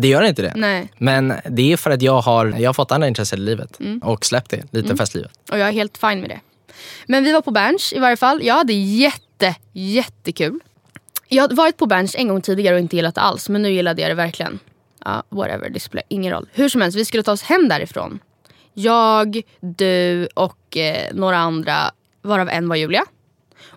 Det 0.00 0.08
gör 0.08 0.22
inte 0.22 0.42
det. 0.42 0.52
Nej. 0.56 0.92
Men 0.98 1.32
det 1.50 1.72
är 1.72 1.76
för 1.76 1.90
att 1.90 2.02
jag 2.02 2.20
har, 2.20 2.46
jag 2.58 2.68
har 2.68 2.74
fått 2.74 2.92
andra 2.92 3.08
intressen 3.08 3.38
i 3.38 3.42
livet 3.42 3.80
Mm. 3.80 3.98
och 3.98 4.24
släppt 4.24 4.50
det, 4.50 4.64
lite 4.72 4.96
festlivet. 4.96 5.30
Och 5.50 5.58
jag 5.58 5.68
är 5.68 5.72
helt 5.72 5.98
fine 5.98 6.20
med 6.20 6.30
det. 6.30 6.40
Men 7.06 7.24
vi 7.24 7.32
var 7.32 7.40
på 7.40 7.50
Berns 7.50 7.92
i 7.92 7.98
varje 7.98 8.16
fall. 8.16 8.40
Jag 8.42 8.54
hade 8.54 8.72
jätte, 8.72 9.54
jättekul. 9.72 10.60
Jag 11.28 11.42
hade 11.42 11.54
varit 11.54 11.76
på 11.76 11.86
Berns 11.86 12.14
en 12.14 12.28
gång 12.28 12.40
tidigare 12.42 12.74
och 12.74 12.80
inte 12.80 12.96
gillat 12.96 13.14
det 13.14 13.20
alls. 13.20 13.48
Men 13.48 13.62
nu 13.62 13.70
gillade 13.72 14.02
jag 14.02 14.10
det 14.10 14.14
verkligen. 14.14 14.58
Ja, 15.04 15.22
whatever, 15.28 15.70
det 15.70 15.80
spelar 15.80 16.02
ingen 16.08 16.32
roll. 16.32 16.48
Hur 16.52 16.68
som 16.68 16.80
helst, 16.80 16.98
vi 16.98 17.04
skulle 17.04 17.22
ta 17.22 17.32
oss 17.32 17.42
hem 17.42 17.68
därifrån. 17.68 18.18
Jag, 18.74 19.40
du 19.60 20.26
och 20.34 20.76
eh, 20.76 21.14
några 21.14 21.36
andra, 21.38 21.76
varav 22.22 22.48
en 22.48 22.68
var 22.68 22.76
Julia. 22.76 23.04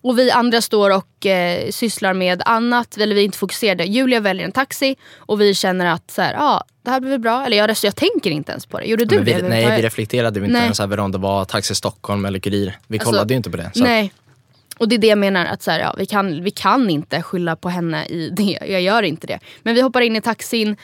Och 0.01 0.20
vi 0.20 0.31
andra 0.31 0.62
står 0.62 0.89
och 0.89 1.25
eh, 1.25 1.70
sysslar 1.70 2.13
med 2.13 2.41
annat, 2.46 2.98
eller 2.98 3.15
vi 3.15 3.22
är 3.22 3.25
inte 3.25 3.38
fokuserade. 3.38 3.84
Julia 3.84 4.20
väljer 4.20 4.46
en 4.46 4.51
taxi 4.51 4.96
och 5.17 5.41
vi 5.41 5.53
känner 5.53 5.86
att 5.86 6.12
så 6.12 6.22
här, 6.22 6.36
ah, 6.38 6.63
det 6.84 6.91
här 6.91 7.00
blir 7.00 7.12
väl 7.12 7.20
bra. 7.20 7.46
Eller 7.46 7.58
jag, 7.58 7.75
jag 7.84 7.96
tänker 7.96 8.31
inte 8.31 8.51
ens 8.51 8.65
på 8.65 8.79
det. 8.79 8.86
Gjorde 8.86 9.05
du 9.05 9.20
vi, 9.20 9.34
det? 9.34 9.48
nej, 9.48 9.75
vi 9.75 9.81
reflekterade 9.81 10.39
inte 10.39 10.51
Nej. 10.51 10.63
ens 10.63 10.79
över 10.79 11.00
om 11.00 11.12
det 11.12 11.17
var 11.17 11.46
Taxi 11.46 11.75
Stockholm 11.75 12.25
eller 12.25 12.39
Kurir. 12.39 12.77
Vi 12.88 12.98
Alltså, 12.98 13.12
kollade 13.12 13.34
ju 13.34 13.38
inte 13.38 13.50
på 13.51 13.58
det. 13.58 13.72
Så 13.74 13.84
Nej. 13.84 14.13
Och 14.77 14.89
det 14.89 14.96
är 14.96 15.00
det 15.00 15.08
jag 15.08 15.17
menar, 15.17 15.46
att 15.46 15.62
så 15.62 15.72
här, 15.72 15.79
ja, 15.79 15.96
vi, 15.98 16.05
kan, 16.05 16.43
vi 16.43 16.51
kan 16.51 16.89
inte 16.89 17.22
skylla 17.22 17.55
på 17.55 17.70
henne 17.70 18.05
i 18.05 18.29
det. 18.38 18.58
Jag 18.67 18.81
gör 18.81 19.03
inte 19.03 19.27
det. 19.27 19.39
Men 19.63 19.75
vi 19.75 19.81
hoppar 19.81 20.01
in 20.01 20.15
i 20.15 20.22
taxin, 20.22 20.75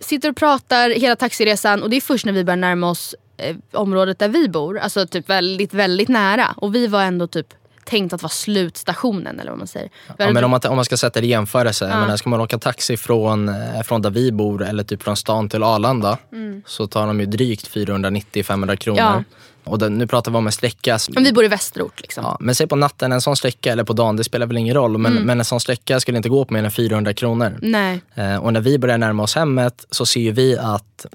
sitter 0.00 0.30
och 0.30 0.36
pratar 0.36 0.90
hela 0.90 1.16
taxiresan 1.16 1.82
och 1.82 1.90
det 1.90 1.96
är 1.96 2.00
först 2.00 2.26
när 2.26 2.32
vi 2.32 2.44
börjar 2.44 2.56
närma 2.56 2.90
oss 2.90 3.14
eh, 3.36 3.56
området 3.72 4.18
där 4.18 4.28
vi 4.28 4.48
bor. 4.48 4.78
Alltså 4.78 5.06
typ 5.06 5.30
väldigt, 5.30 5.74
väldigt 5.74 6.08
nära. 6.08 6.54
Och 6.56 6.74
vi 6.74 6.86
var 6.86 7.02
ändå 7.02 7.26
typ 7.26 7.46
tänkt 7.84 8.12
att 8.12 8.22
vara 8.22 8.30
slutstationen 8.30 9.40
eller 9.40 9.50
vad 9.50 9.58
man 9.58 9.66
säger. 9.66 9.88
Ja, 10.18 10.30
men 10.32 10.44
om 10.44 10.50
man, 10.50 10.60
om 10.68 10.76
man 10.76 10.84
ska 10.84 10.96
sätta 10.96 11.20
det 11.20 11.26
i 11.26 11.30
jämförelse, 11.30 11.88
Ja. 11.92 12.00
menar, 12.00 12.16
ska 12.16 12.28
man 12.30 12.40
åka 12.40 12.58
taxi 12.58 12.96
från, 12.96 13.48
eh, 13.48 13.82
från 13.84 14.02
där 14.02 14.10
vi 14.10 14.32
bor 14.32 14.62
eller 14.64 14.84
typ 14.84 15.02
från 15.02 15.16
stan 15.16 15.48
till 15.48 15.62
Arlanda 15.62 16.18
så 16.66 16.86
tar 16.86 17.06
de 17.06 17.20
ju 17.20 17.26
drygt 17.26 17.66
490-500 17.68 18.76
kronor. 18.76 19.00
Mm. 19.00 19.12
Ja. 19.14 19.22
Och 19.70 19.78
den, 19.78 19.98
nu 19.98 20.06
pratar 20.06 20.32
vi 20.32 20.38
om 20.38 20.46
en 20.46 20.52
sträcka. 20.52 20.98
Men 21.14 21.24
vi 21.24 21.32
bor 21.32 21.44
i 21.44 21.48
västerort 21.48 22.00
liksom. 22.00 22.24
Ja, 22.24 22.36
men 22.40 22.54
säg 22.54 22.66
på 22.66 22.76
natten, 22.76 23.12
en 23.12 23.20
sån 23.20 23.36
sträcka, 23.36 23.72
eller 23.72 23.84
på 23.84 23.92
dagen, 23.92 24.16
det 24.16 24.24
spelar 24.24 24.46
väl 24.46 24.56
ingen 24.56 24.74
roll. 24.74 24.98
Men, 24.98 25.12
Mm. 25.12 25.24
men 25.24 25.38
en 25.38 25.44
sån 25.44 25.60
sträcka 25.60 26.00
skulle 26.00 26.16
inte 26.16 26.28
gå 26.28 26.44
på 26.44 26.52
mer 26.54 26.64
än 26.64 26.70
400 26.70 27.14
kronor. 27.14 27.58
Nej. 27.62 28.00
Eh, 28.14 28.36
och 28.36 28.52
när 28.52 28.60
vi 28.60 28.78
börjar 28.78 28.98
närma 28.98 29.22
oss 29.22 29.34
hemmet 29.34 29.86
så 29.90 30.06
ser 30.06 30.32
vi 30.32 30.58
att 30.58 31.06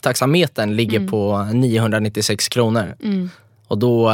taxametern 0.00 0.76
ligger 0.76 0.98
Mm. 0.98 1.10
på 1.10 1.48
996 1.52 2.48
kronor. 2.48 2.94
Och 3.68 3.78
då, 3.78 4.10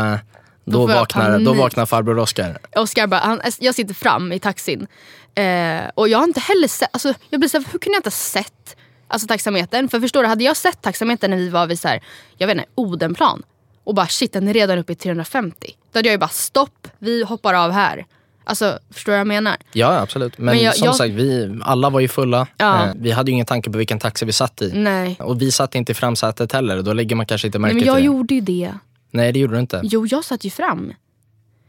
då, 0.66 0.90
jag 0.90 0.96
vaknar, 0.96 1.38
då 1.38 1.52
vaknar 1.52 1.87
farbror 1.87 2.18
Oskar. 2.18 2.58
Oskar 2.76 3.06
bara, 3.06 3.20
han, 3.20 3.40
jag 3.58 3.75
sitter 3.75 3.94
fram 3.94 4.32
i 4.32 4.38
taxin. 4.38 4.87
Eh, 5.35 5.80
och 5.94 6.08
jag 6.08 6.18
har 6.18 6.25
inte 6.25 6.40
heller 6.40 6.68
sett, 6.68 6.88
alltså, 6.92 7.14
jag 7.30 7.40
blir 7.40 7.49
så 7.50 7.58
hur 7.58 7.64
kunde 7.64 7.87
jag 7.87 7.99
inte 7.99 8.06
ha 8.06 8.11
sett 8.12 8.76
alltså, 9.08 9.28
taxametern? 9.28 9.88
För 9.88 10.00
förstår 10.00 10.23
du, 10.23 10.28
hade 10.28 10.44
jag 10.44 10.56
sett 10.56 10.82
taxametern 10.82 11.30
när 11.30 11.38
vi 11.38 11.49
var 11.49 11.66
vid 11.66 11.78
så 11.80 11.88
här, 11.88 12.02
jag 12.38 12.46
vet 12.46 12.56
inte, 12.56 12.68
Odenplan 12.75 13.42
och 13.85 13.94
bara 13.94 14.06
shit 14.06 14.32
den 14.32 14.49
är 14.49 14.54
redan 14.54 14.78
uppe 14.78 14.92
i 14.92 14.96
350. 14.96 15.70
Då 15.92 15.99
hade 15.99 16.08
jag 16.08 16.12
ju 16.14 16.18
bara 16.18 16.28
stopp, 16.28 16.88
vi 16.99 17.25
hoppar 17.25 17.54
av 17.54 17.70
här. 17.70 18.06
Alltså 18.44 18.78
förstår 18.90 19.12
du 19.12 19.14
vad 19.14 19.20
jag 19.20 19.26
menar? 19.26 19.56
Ja 19.73 19.99
absolut. 20.00 20.38
Men, 20.38 20.44
Men 20.54 20.64
jag- 20.64 20.76
som 20.76 20.85
jag- 20.87 20.96
sagt, 20.96 21.14
vi, 21.14 21.58
alla 21.64 21.90
var 21.90 22.00
ju 22.00 22.08
fulla. 22.08 22.46
Ja. 22.56 22.85
Eh, 22.85 22.92
vi 22.96 23.11
hade 23.12 23.30
ju 23.30 23.32
ingen 23.32 23.46
tanke 23.46 23.70
på 23.70 23.78
vilken 23.78 23.99
taxi 23.99 24.25
vi 24.25 24.32
satt 24.32 24.62
i. 24.62 24.73
Nej. 24.75 25.16
Och 25.20 25.42
vi 25.42 25.52
satt 25.52 25.75
inte 25.75 25.92
i 25.92 25.94
framsätet 25.94 26.52
heller. 26.52 26.82
Då 26.82 26.92
lägger 26.92 27.16
man 27.16 27.26
kanske 27.26 27.49
inte 27.49 27.58
Nej 27.58 27.62
märke 27.62 27.75
men 27.75 27.80
till 27.82 27.87
jag 27.87 27.96
det. 27.96 28.00
gjorde 28.02 28.35
ju 28.35 28.40
det. 28.40 28.73
Nej 29.10 29.32
det 29.32 29.38
gjorde 29.38 29.54
du 29.54 29.60
inte. 29.60 29.80
Jo 29.84 30.06
jag 30.06 30.25
satt 30.25 30.44
ju 30.44 30.50
fram. 30.50 30.88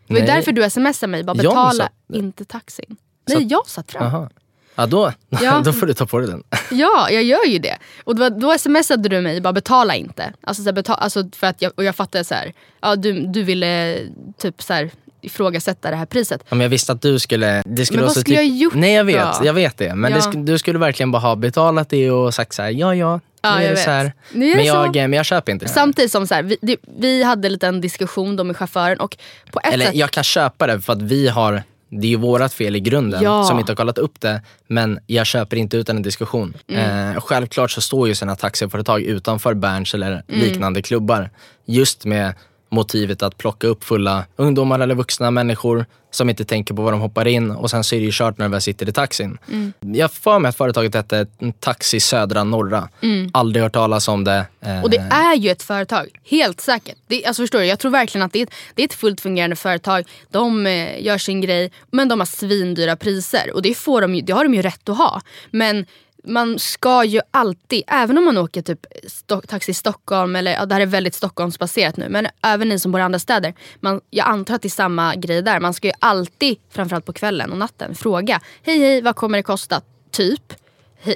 Det 0.08 0.13
var 0.13 0.20
ju 0.20 0.25
Nej. 0.25 0.36
därför 0.36 0.51
du 0.51 0.70
smsade 0.70 1.12
mig, 1.12 1.24
bara 1.24 1.38
Jag 1.38 1.44
betala 1.51 1.72
satt- 1.74 1.91
inte 2.13 2.46
taxin. 2.46 2.96
Nej 3.27 3.48
jag 3.50 3.67
satt 3.67 3.91
fram. 3.91 4.03
Jaha. 4.03 4.29
Ja, 4.75 4.86
då, 4.86 5.12
Ja. 5.41 5.62
då 5.65 5.74
får 5.74 5.86
du 5.88 5.94
ta 5.94 6.06
på 6.06 6.20
dig 6.20 6.27
den. 6.29 6.44
Ja, 6.72 7.10
jag 7.12 7.24
gör 7.24 7.46
ju 7.46 7.60
det. 7.60 7.77
Och 8.03 8.15
då, 8.15 8.29
då 8.29 8.58
smsade 8.58 9.10
du 9.10 9.22
mig, 9.22 9.41
bara 9.41 9.53
betala 9.53 9.96
inte. 9.96 10.34
Alltså, 10.41 10.63
så 10.63 10.67
här, 10.70 10.74
betala, 10.74 10.98
alltså 10.98 11.29
för 11.36 11.48
att 11.48 11.62
jag, 11.62 11.72
och 11.75 11.84
jag 11.84 11.96
fattade 11.96 12.24
så 12.24 12.34
här, 12.36 12.53
ja, 12.82 12.96
du, 12.96 13.27
du 13.27 13.44
ville 13.44 14.00
typ 14.38 14.62
så 14.62 14.74
här, 14.74 14.91
ifrågasätta 15.22 15.89
det 15.89 15.96
här 15.96 16.06
priset. 16.06 16.41
Ja, 16.50 16.56
men 16.56 16.60
jag 16.62 16.70
visste 16.70 16.91
att 16.91 17.01
du 17.01 17.20
skulle... 17.20 17.63
Det 17.65 17.86
skulle 17.86 17.98
Men 17.98 18.01
vara 18.03 18.08
vad 18.08 18.13
så 18.13 18.22
skulle 18.22 18.38
typ, 18.38 18.46
jag 18.46 18.51
ha 18.53 18.58
gjort 18.62 18.74
Nej 18.75 18.94
jag 18.94 19.03
vet, 19.03 19.39
då? 19.39 19.46
jag 19.46 19.53
vet 19.53 19.77
det. 19.77 19.96
Men 19.96 20.12
Ja. 20.12 20.17
sk- 20.20 20.46
du 20.46 20.58
skulle 20.58 20.79
verkligen 20.79 21.12
bara 21.12 21.22
ha 21.22 21.36
betalat 21.36 21.89
det 21.89 22.12
och 22.12 22.34
sagt 22.34 22.53
så 22.53 22.62
här: 22.62 22.70
ja 22.70 22.96
ja, 22.96 23.20
Ja, 23.48 23.63
jag 23.63 23.70
vet. 23.70 23.84
så 23.84 23.89
här. 23.89 24.13
Nu 24.32 24.56
men, 24.56 24.66
jag, 24.66 24.96
men 24.96 25.13
jag 25.13 25.25
köper 25.25 25.51
inte 25.51 25.66
det. 25.66 25.70
Samtidigt 25.72 26.12
som 26.12 26.27
så 26.27 26.34
här, 26.36 26.44
vi, 26.44 26.58
det, 26.62 26.77
vi 27.00 27.24
hade 27.24 27.48
en 27.48 27.51
liten 27.54 27.82
diskussion 27.82 28.36
då 28.36 28.44
med 28.44 28.58
chauffören 28.58 29.00
och 29.00 29.18
på 29.51 29.60
ett 29.63 29.74
Eller 29.74 29.86
sätt... 29.86 29.96
jag 29.96 30.12
kan 30.12 30.24
köpa 30.24 30.68
det 30.68 30.82
för 30.82 30.94
att 30.94 31.01
vi 31.01 31.27
har 31.27 31.63
det 31.89 32.08
är 32.08 32.12
ju 32.12 32.16
vårat 32.18 32.54
fel 32.54 32.75
i 32.75 32.80
grunden 32.80 33.22
Ja. 33.24 33.44
som 33.44 33.60
inte 33.60 33.72
har 33.72 33.75
kollat 33.75 33.98
upp 33.98 34.22
det. 34.22 34.42
Men 34.68 35.00
jag 35.08 35.25
köper 35.25 35.58
inte 35.58 35.77
utan 35.77 35.96
en 35.96 36.01
diskussion. 36.01 36.54
Mm. 36.70 37.16
Eh, 37.16 37.22
självklart 37.22 37.72
så 37.72 37.82
står 37.82 38.08
ju 38.08 38.16
sådana 38.16 38.36
taxiföretag 38.36 39.01
utanför 39.01 39.54
Berns 39.54 39.94
eller 39.94 40.12
Mm. 40.12 40.24
liknande 40.42 40.82
klubbar. 40.82 41.30
Just 41.66 42.06
med 42.06 42.34
motivet 42.70 43.24
att 43.24 43.38
plocka 43.38 43.68
upp 43.68 43.84
fulla 43.84 44.26
ungdomar 44.36 44.80
eller 44.80 44.96
vuxna 44.96 45.32
människor 45.32 45.86
som 46.12 46.30
inte 46.30 46.46
tänker 46.46 46.74
på 46.74 46.82
vad 46.82 46.94
de 46.94 47.02
hoppar 47.02 47.28
in 47.28 47.52
och 47.52 47.70
sen 47.70 47.84
så 47.84 47.96
är 47.96 48.00
det 48.00 48.06
ju 48.06 48.12
kört 48.14 48.38
när 48.38 48.46
de 48.46 48.52
väl 48.52 48.62
sitter 48.62 48.90
i 48.90 48.92
taxin. 48.92 49.38
Mm. 49.52 49.74
Jag 49.80 50.12
för 50.12 50.40
mig 50.40 50.50
att 50.50 50.58
företaget 50.58 50.96
hette 50.96 51.28
Taxi 51.60 52.00
Södra 52.00 52.44
Norra. 52.44 52.90
Aldrig 53.34 53.64
hört 53.64 53.74
talas 53.74 54.08
om 54.08 54.24
det. 54.24 54.46
Eh, 54.62 54.70
Mm. 54.70 54.84
Och 54.84 54.90
det 54.90 54.98
är 55.12 55.36
ju 55.36 55.50
ett 55.50 55.64
företag, 55.64 56.08
helt 56.30 56.62
säkert. 56.62 56.96
Det, 57.08 57.26
alltså 57.26 57.44
förstår 57.44 57.60
du, 57.60 57.66
jag 57.66 57.80
tror 57.80 57.92
verkligen 57.92 58.26
att 58.26 58.34
det 58.34 58.40
är, 58.40 58.44
ett, 58.44 58.54
det 58.76 58.82
är 58.82 58.86
ett 58.86 58.94
fullt 58.94 59.22
fungerande 59.22 59.56
företag. 59.56 60.08
De 60.32 60.68
eh, 60.68 61.04
gör 61.06 61.18
sin 61.18 61.42
grej, 61.42 61.72
men 61.92 62.08
de 62.08 62.20
har 62.20 62.26
svindyra 62.26 62.96
priser. 62.96 63.52
Och 63.54 63.62
det, 63.62 63.74
får 63.74 64.02
de, 64.02 64.16
ju- 64.16 64.22
det 64.22 64.34
har 64.34 64.44
de 64.44 64.54
ju 64.54 64.62
rätt 64.62 64.90
att 64.90 64.98
ha. 64.98 65.22
Men 65.52 65.86
man 66.24 66.60
ska 66.60 67.04
ju 67.04 67.22
alltid, 67.32 67.84
även 67.88 68.18
om 68.18 68.26
man 68.26 68.38
åker 68.38 68.62
typ 68.62 68.86
Sto- 69.04 69.48
Taxi 69.48 69.74
Stockholm, 69.74 70.36
eller 70.36 70.52
ja, 70.52 70.66
det 70.66 70.76
här 70.76 70.82
är 70.82 70.86
väldigt 70.86 71.16
Stockholmsbaserat 71.16 71.98
nu, 71.98 72.10
men 72.10 72.28
även 72.44 72.70
ni 72.70 72.80
som 72.80 72.92
bor 72.92 73.02
i 73.02 73.04
andra 73.04 73.20
städer. 73.20 73.54
Man, 73.80 74.02
jag 74.10 74.28
antar 74.28 74.56
att 74.56 74.62
det 74.62 74.68
är 74.68 74.70
samma 74.70 75.16
grej 75.16 75.42
där. 75.42 75.60
Man 75.60 75.74
ska 75.74 75.88
ju 75.88 75.94
alltid, 76.00 76.58
framförallt 76.70 77.06
på 77.06 77.14
kvällen 77.14 77.52
och 77.52 77.58
natten, 77.58 77.96
fråga. 77.96 78.42
Hej 78.64 78.80
hej, 78.80 79.02
vad 79.02 79.16
kommer 79.16 79.38
det 79.38 79.44
kosta? 79.44 79.82
Typ 80.12 80.54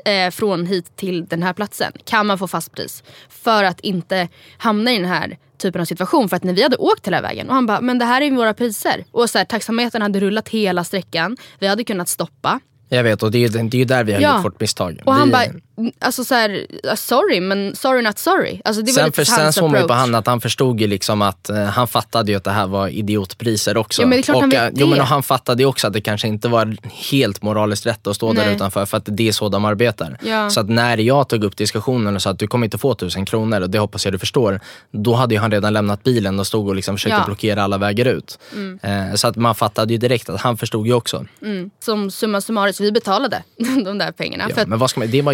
eh, 0.05 0.31
från 0.31 0.65
hit 0.65 0.95
till 0.95 1.25
den 1.25 1.43
här 1.43 1.53
platsen. 1.53 1.91
Kan 2.03 2.27
man 2.27 2.37
få 2.37 2.47
fast 2.47 2.71
pris? 2.71 3.03
För 3.29 3.63
att 3.63 3.79
inte 3.79 4.27
hamna 4.57 4.91
i 4.91 4.97
den 4.97 5.07
här 5.07 5.37
typen 5.57 5.81
av 5.81 5.85
situation. 5.85 6.29
För 6.29 6.35
att 6.35 6.43
när 6.43 6.53
vi 6.53 6.63
hade 6.63 6.77
åkt 6.77 7.07
hela 7.07 7.21
vägen 7.21 7.49
och 7.49 7.55
han 7.55 7.65
bara, 7.65 7.81
men 7.81 7.99
det 7.99 8.05
här 8.05 8.21
är 8.21 8.25
ju 8.25 8.35
våra 8.35 8.53
priser. 8.53 9.05
Och 9.11 9.29
så 9.29 9.37
här, 9.37 9.45
taxametern 9.45 10.01
hade 10.01 10.19
rullat 10.19 10.49
hela 10.49 10.83
sträckan. 10.83 11.37
Vi 11.59 11.67
hade 11.67 11.83
kunnat 11.83 12.09
stoppa. 12.09 12.59
Jag 12.93 13.03
vet 13.03 13.23
och 13.23 13.31
det 13.31 13.37
är, 13.37 13.39
ju- 13.39 13.47
det 13.69 13.77
är 13.77 13.79
ju 13.79 13.85
där 13.85 14.03
vi 14.03 14.13
har 14.13 14.21
Ja. 14.21 14.35
gjort 14.35 14.45
vårt 14.45 14.59
misstag. 14.59 14.99
Och 15.05 15.13
han 15.13 15.27
vi, 15.27 15.31
bara, 15.31 15.43
alltså 15.99 16.23
så 16.23 16.35
här, 16.35 16.67
sorry 16.95 17.41
men 17.41 17.75
sorry 17.75 18.01
not 18.01 18.17
sorry. 18.19 18.61
Alltså 18.65 18.81
det 18.81 18.91
var 18.91 19.03
Sen, 19.03 19.11
för, 19.11 19.23
sen 19.23 19.53
såg 19.53 19.71
man 19.71 19.81
ju 19.81 19.87
på 19.87 19.93
han 19.93 20.15
att 20.15 20.27
han 20.27 20.41
förstod 20.41 20.81
ju 20.81 20.87
liksom 20.87 21.21
att 21.21 21.49
eh, 21.49 21.63
han 21.63 21.87
fattade 21.87 22.31
ju 22.31 22.37
att 22.37 22.43
det 22.43 22.51
här 22.51 22.67
var 22.67 22.87
idiotpriser 22.87 23.77
också. 23.77 24.01
Ja, 24.01 24.07
men 24.07 24.17
det 24.17 24.21
är 24.21 24.23
klart 24.23 24.35
och, 24.35 24.41
han 24.41 24.49
vet 24.49 24.61
eh, 24.61 24.69
jo, 24.75 24.87
men 24.87 25.01
och 25.01 25.07
han 25.07 25.23
fattade 25.23 25.63
ju 25.63 25.67
också 25.67 25.87
att 25.87 25.93
det 25.93 26.01
kanske 26.01 26.27
inte 26.27 26.47
var 26.47 26.77
helt 27.11 27.41
moraliskt 27.41 27.85
rätt 27.85 28.07
att 28.07 28.15
stå 28.15 28.33
där 28.33 28.45
Nej. 28.45 28.55
utanför 28.55 28.85
för 28.85 28.97
att 28.97 29.05
det 29.05 29.27
är 29.27 29.31
så 29.31 29.49
de 29.49 29.65
arbetar. 29.65 30.17
Ja. 30.23 30.49
Så 30.49 30.59
att 30.59 30.69
när 30.69 30.97
jag 30.97 31.29
tog 31.29 31.43
upp 31.43 31.57
diskussionen 31.57 32.15
och 32.15 32.21
sa 32.21 32.29
att 32.29 32.39
du 32.39 32.47
kommer 32.47 32.65
inte 32.65 32.77
få 32.77 32.93
tusen 32.93 33.25
kronor 33.25 33.61
och 33.61 33.69
det 33.69 33.79
hoppas 33.79 34.05
jag 34.05 34.13
du 34.13 34.19
förstår. 34.19 34.59
Då 34.91 35.13
hade 35.13 35.35
ju 35.35 35.41
han 35.41 35.51
redan 35.51 35.73
lämnat 35.73 36.03
bilen 36.03 36.39
och 36.39 36.47
stod 36.47 36.67
och 36.67 36.75
liksom 36.75 36.97
försökte 36.97 37.11
Ja. 37.11 37.17
Mm. 37.17 37.25
blockera 37.25 37.63
alla 37.63 37.77
vägar 37.77 38.05
ut. 38.05 38.39
Eh, 38.81 39.15
så 39.15 39.27
att 39.27 39.35
man 39.35 39.55
fattade 39.55 39.93
ju 39.93 39.97
direkt 39.97 40.29
att 40.29 40.41
han 40.41 40.57
förstod 40.57 40.87
ju 40.87 40.93
också. 40.93 41.25
Som 41.83 42.11
summa 42.11 42.41
summarum, 42.41 42.73
vi 42.79 42.91
betalade 42.91 43.43
de 43.85 43.97
där 43.97 44.11
pengarna. 44.11 44.45
Ja, 44.55 44.61
att, 44.61 44.67
men 44.67 44.79
vad 44.79 44.89
ska 44.89 44.99
man, 44.99 45.11
det 45.11 45.21
var 45.21 45.33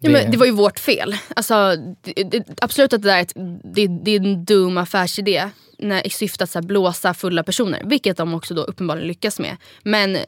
Ja, 0.00 0.10
men 0.10 0.30
det 0.30 0.36
var 0.36 0.46
ju 0.46 0.52
vårt 0.52 0.78
fel. 0.78 1.16
Alltså, 1.36 1.76
det, 2.02 2.22
det, 2.22 2.44
absolut 2.60 2.92
att 2.92 3.02
det 3.02 3.08
där 3.08 3.16
är, 3.16 3.22
ett, 3.22 3.32
det, 3.74 3.86
det 3.86 4.10
är 4.10 4.20
en 4.20 4.44
dum 4.44 4.78
affärsidé 4.78 5.50
när, 5.78 6.06
i 6.06 6.10
syfte 6.10 6.44
att 6.44 6.50
så 6.50 6.58
här, 6.58 6.66
blåsa 6.66 7.14
fulla 7.14 7.42
personer. 7.42 7.82
Vilket 7.84 8.16
de 8.16 8.34
också 8.34 8.54
då 8.54 8.62
uppenbarligen 8.62 9.08
lyckas 9.08 9.38
med. 9.38 9.56
Men 9.82 10.18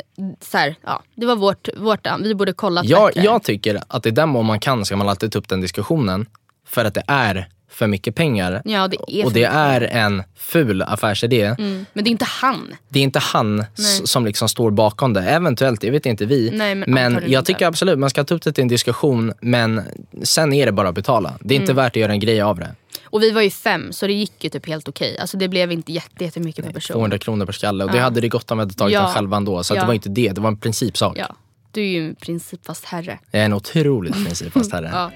så 0.40 0.58
här, 0.58 0.76
ja, 0.82 1.02
det 1.14 1.26
var 1.26 1.36
vårt, 1.36 1.68
vårt 1.76 2.06
vi 2.20 2.34
borde 2.34 2.52
kollat 2.52 2.84
Jag, 2.84 3.08
bättre. 3.08 3.22
jag 3.22 3.42
tycker 3.42 3.80
att 3.88 4.06
i 4.06 4.10
den 4.10 4.28
mån 4.28 4.46
man 4.46 4.60
kan 4.60 4.84
ska 4.84 4.96
man 4.96 5.08
alltid 5.08 5.32
ta 5.32 5.38
upp 5.38 5.48
den 5.48 5.60
diskussionen. 5.60 6.26
För 6.66 6.84
att 6.84 6.94
det 6.94 7.02
är 7.06 7.48
för 7.76 7.86
mycket 7.86 8.14
pengar. 8.14 8.62
Ja, 8.64 8.88
det 8.88 8.96
är 9.20 9.24
och 9.26 9.32
det 9.32 9.44
är 9.44 9.80
en 9.80 10.22
ful 10.36 10.82
affärsidé. 10.82 11.42
Mm, 11.44 11.86
Men 11.92 12.04
det 12.04 12.08
är 12.08 12.12
inte 12.12 12.24
han. 12.24 12.74
Det 12.88 12.98
är 12.98 13.02
inte 13.02 13.18
han 13.18 13.64
s- 13.78 14.08
som 14.10 14.26
liksom 14.26 14.48
står 14.48 14.70
bakom 14.70 15.12
det. 15.12 15.22
Eventuellt, 15.22 15.80
det 15.80 15.90
vet 15.90 16.06
inte 16.06 16.26
vi. 16.26 16.50
Nej, 16.54 16.74
men 16.74 16.88
antagligen 16.98 17.32
jag 17.32 17.40
inte. 17.40 17.52
tycker 17.52 17.66
absolut 17.66 17.98
man 17.98 18.10
ska 18.10 18.24
ta 18.24 18.34
upp 18.34 18.42
det 18.42 18.52
till 18.52 18.62
en 18.62 18.68
diskussion. 18.68 19.32
Men 19.40 19.82
sen 20.22 20.52
är 20.52 20.66
det 20.66 20.72
bara 20.72 20.88
att 20.88 20.94
betala. 20.94 21.32
Det 21.40 21.54
är 21.54 21.56
inte 21.60 21.72
Mm. 21.72 21.84
värt 21.84 21.92
att 21.92 22.00
göra 22.00 22.12
en 22.12 22.20
grej 22.20 22.40
av 22.40 22.58
det. 22.58 22.74
Och 23.04 23.22
vi 23.22 23.30
var 23.30 23.42
ju 23.42 23.50
fem 23.50 23.92
så 23.92 24.06
det 24.06 24.12
gick 24.12 24.44
ju 24.44 24.50
typ 24.50 24.66
helt 24.66 24.88
okej. 24.88 25.18
Alltså 25.18 25.36
det 25.36 25.48
blev 25.48 25.72
inte 25.72 25.92
jätte, 25.92 26.24
jättemycket 26.24 26.64
per 26.64 26.72
person. 26.72 26.94
200 26.94 27.18
kronor 27.18 27.46
per 27.46 27.52
skalle. 27.52 27.84
Och 27.84 27.90
det 27.92 27.98
hade 27.98 28.20
det 28.20 28.28
gått 28.28 28.50
om 28.50 28.58
vi 28.58 28.62
hade 28.62 28.74
tagit 28.74 28.94
Ja. 28.94 29.00
den 29.02 29.10
själva 29.14 29.36
ändå. 29.36 29.62
Så 29.64 29.74
Ja. 29.74 29.80
det 29.80 29.86
var 29.86 29.94
inte 29.94 30.08
det, 30.08 30.32
det 30.32 30.40
var 30.40 30.48
en 30.48 30.56
principsak. 30.56 31.16
Ja, 31.18 31.36
du 31.72 31.80
är 31.80 31.86
ju 31.88 32.08
en 32.08 32.14
principfast 32.14 32.84
herre. 32.84 33.18
Jag 33.30 33.40
är 33.40 33.44
en 33.46 33.52
otroligt 33.52 34.14
principfast 34.26 34.72
herre. 34.72 34.90
Ja. 34.94 35.10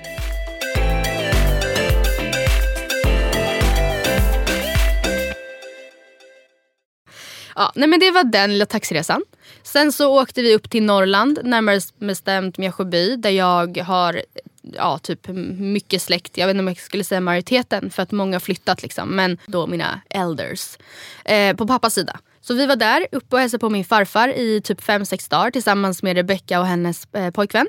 Ja, 7.55 7.73
nej 7.75 7.89
men 7.89 8.01
det 8.01 8.11
var 8.11 8.25
den 8.25 8.53
lilla 8.53 8.67
taxiresan. 8.67 9.23
Sen 9.63 9.93
så 9.93 10.21
åkte 10.23 10.43
vi 10.43 10.55
upp 10.55 10.71
till 10.71 10.83
Norrland, 10.83 11.39
närmare 11.45 11.81
bestämt 11.99 12.59
Mjärsjöby 12.59 13.17
där 13.17 13.31
jag 13.31 13.79
har 13.79 14.23
ja, 14.63 14.99
typ 14.99 15.29
mycket 15.59 16.03
släkt. 16.03 16.39
Jag 16.39 16.47
vet 16.47 16.55
inte 16.55 16.61
om 16.61 16.69
jag 16.69 16.77
skulle 16.77 17.05
säga 17.05 17.21
majoriteten 17.21 17.91
för 17.91 18.03
att 18.03 18.13
många 18.13 18.35
har 18.35 18.41
flyttat 18.41 18.83
liksom. 18.83 19.09
Men 19.09 19.39
då 19.47 19.67
mina 19.67 20.01
elders. 20.11 20.79
Eh, 21.25 21.57
på 21.57 21.67
pappas 21.67 21.95
sida. 21.95 22.19
Så 22.41 22.55
vi 22.55 22.67
var 22.67 22.77
där 22.77 23.07
uppe 23.13 23.37
och 23.37 23.41
hälsade 23.41 23.61
på 23.61 23.71
min 23.71 23.85
farfar 23.85 24.29
i 24.29 24.61
typ 24.61 24.81
5-6 24.81 25.31
dagar 25.31 25.51
tillsammans 25.51 26.03
med 26.03 26.17
Rebecca 26.17 26.61
och 26.61 26.67
hennes 26.67 27.15
eh, 27.15 27.31
pojkvän. 27.31 27.67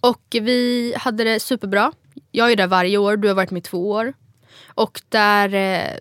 Och 0.00 0.22
vi 0.30 0.94
hade 0.96 1.24
det 1.24 1.40
superbra. 1.40 1.92
Jag 2.30 2.52
är 2.52 2.56
där 2.56 2.66
varje 2.66 2.98
år, 2.98 3.16
du 3.16 3.28
har 3.28 3.34
varit 3.34 3.50
med 3.50 3.60
i 3.60 3.62
två 3.62 3.90
år. 3.90 4.12
Och 4.66 5.00
där, 5.08 5.54
eh, 5.54 5.98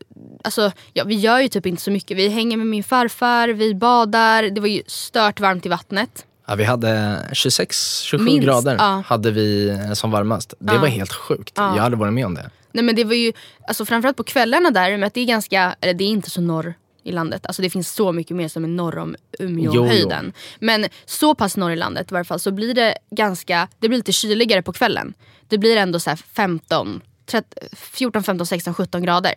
alltså 0.47 0.71
ja, 0.93 1.03
vi 1.03 1.15
gör 1.15 1.39
ju 1.39 1.47
typ 1.47 1.65
inte 1.65 1.81
så 1.81 1.91
mycket. 1.91 2.17
Vi 2.17 2.27
hänger 2.29 2.57
med 2.57 2.67
min 2.67 2.83
farfar, 2.83 3.47
vi 3.47 3.75
badar. 3.75 4.43
Det 4.43 4.61
var 4.61 4.67
ju 4.67 4.81
stört 4.87 5.39
varmt 5.39 5.65
i 5.65 5.69
vattnet. 5.69 6.25
Ja, 6.47 6.55
vi 6.55 6.63
hade 6.63 6.87
26-27 7.31 8.17
Minst, 8.17 8.45
grader 8.45 8.75
ja. 8.79 9.03
hade 9.05 9.31
vi 9.31 9.77
som 9.93 10.11
varmast. 10.11 10.53
Det 10.59 10.73
Ja. 10.73 10.79
var 10.79 10.87
helt 10.87 11.13
sjukt. 11.13 11.53
Ja. 11.55 11.75
Jag 11.75 11.83
hade 11.83 11.95
varit 11.95 12.13
med 12.13 12.25
om 12.25 12.33
det. 12.35 12.49
Nej 12.71 12.83
men 12.83 12.95
det 12.95 13.03
var 13.03 13.13
ju, 13.13 13.33
alltså 13.67 13.85
framförallt 13.85 14.17
på 14.17 14.23
kvällarna 14.23 14.71
där, 14.71 14.97
med 14.97 15.07
att 15.07 15.13
det 15.13 15.21
är 15.21 15.25
ganska, 15.25 15.75
eller 15.81 15.93
det 15.93 16.03
är 16.03 16.07
inte 16.07 16.29
så 16.29 16.41
norr 16.41 16.73
i 17.03 17.11
landet. 17.11 17.45
Alltså 17.45 17.61
det 17.61 17.69
finns 17.69 17.89
så 17.93 18.11
mycket 18.11 18.35
mer 18.37 18.47
som 18.47 18.63
är 18.63 18.67
norr 18.67 18.97
om 18.97 19.15
Umeåhöjden. 19.39 20.33
Men 20.59 20.85
så 21.05 21.35
pass 21.35 21.57
norr 21.57 21.71
i 21.71 21.75
landet 21.75 22.11
i 22.11 22.13
varje 22.13 22.23
fall 22.25 22.39
så 22.39 22.51
blir 22.51 22.73
det 22.73 22.97
ganska, 23.11 23.67
det 23.79 23.87
blir 23.89 23.97
lite 23.99 24.11
kyligare 24.11 24.61
på 24.61 24.73
kvällen. 24.73 25.13
Det 25.47 25.57
blir 25.57 25.77
ändå 25.77 25.99
så 25.99 26.09
här 26.09 26.17
15, 26.35 26.61
13, 26.67 27.01
14, 27.27 28.11
15, 28.11 28.45
16, 28.45 28.73
17 28.73 29.01
grader. 29.01 29.33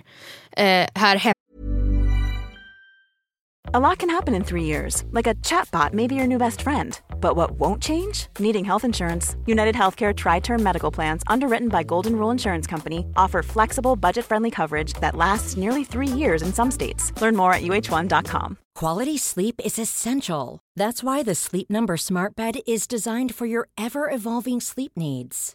Eh, 0.56 0.86
här 0.94 1.16
hemma 1.16 1.34
A 3.72 3.78
lot 3.78 3.98
can 3.98 4.10
happen 4.10 4.34
in 4.34 4.42
three 4.42 4.64
years, 4.64 5.04
like 5.12 5.28
a 5.28 5.34
chatbot 5.34 5.92
may 5.92 6.08
be 6.08 6.16
your 6.16 6.26
new 6.26 6.38
best 6.38 6.60
friend. 6.60 7.00
But 7.20 7.36
what 7.36 7.52
won't 7.52 7.80
change? 7.80 8.26
Needing 8.40 8.64
health 8.64 8.84
insurance. 8.84 9.36
United 9.46 9.76
Healthcare 9.76 10.12
Tri 10.12 10.40
Term 10.40 10.60
Medical 10.60 10.90
Plans, 10.90 11.22
underwritten 11.28 11.68
by 11.68 11.84
Golden 11.84 12.16
Rule 12.16 12.32
Insurance 12.32 12.66
Company, 12.66 13.06
offer 13.16 13.44
flexible, 13.44 13.94
budget 13.94 14.24
friendly 14.24 14.50
coverage 14.50 14.94
that 14.94 15.14
lasts 15.14 15.56
nearly 15.56 15.84
three 15.84 16.08
years 16.08 16.42
in 16.42 16.52
some 16.52 16.72
states. 16.72 17.12
Learn 17.22 17.36
more 17.36 17.52
at 17.54 17.62
uh1.com. 17.62 18.58
Quality 18.74 19.16
sleep 19.16 19.60
is 19.64 19.78
essential. 19.78 20.58
That's 20.74 21.04
why 21.04 21.22
the 21.22 21.36
Sleep 21.36 21.70
Number 21.70 21.96
Smart 21.96 22.34
Bed 22.34 22.60
is 22.66 22.88
designed 22.88 23.36
for 23.36 23.46
your 23.46 23.68
ever 23.78 24.10
evolving 24.10 24.60
sleep 24.60 24.92
needs. 24.96 25.54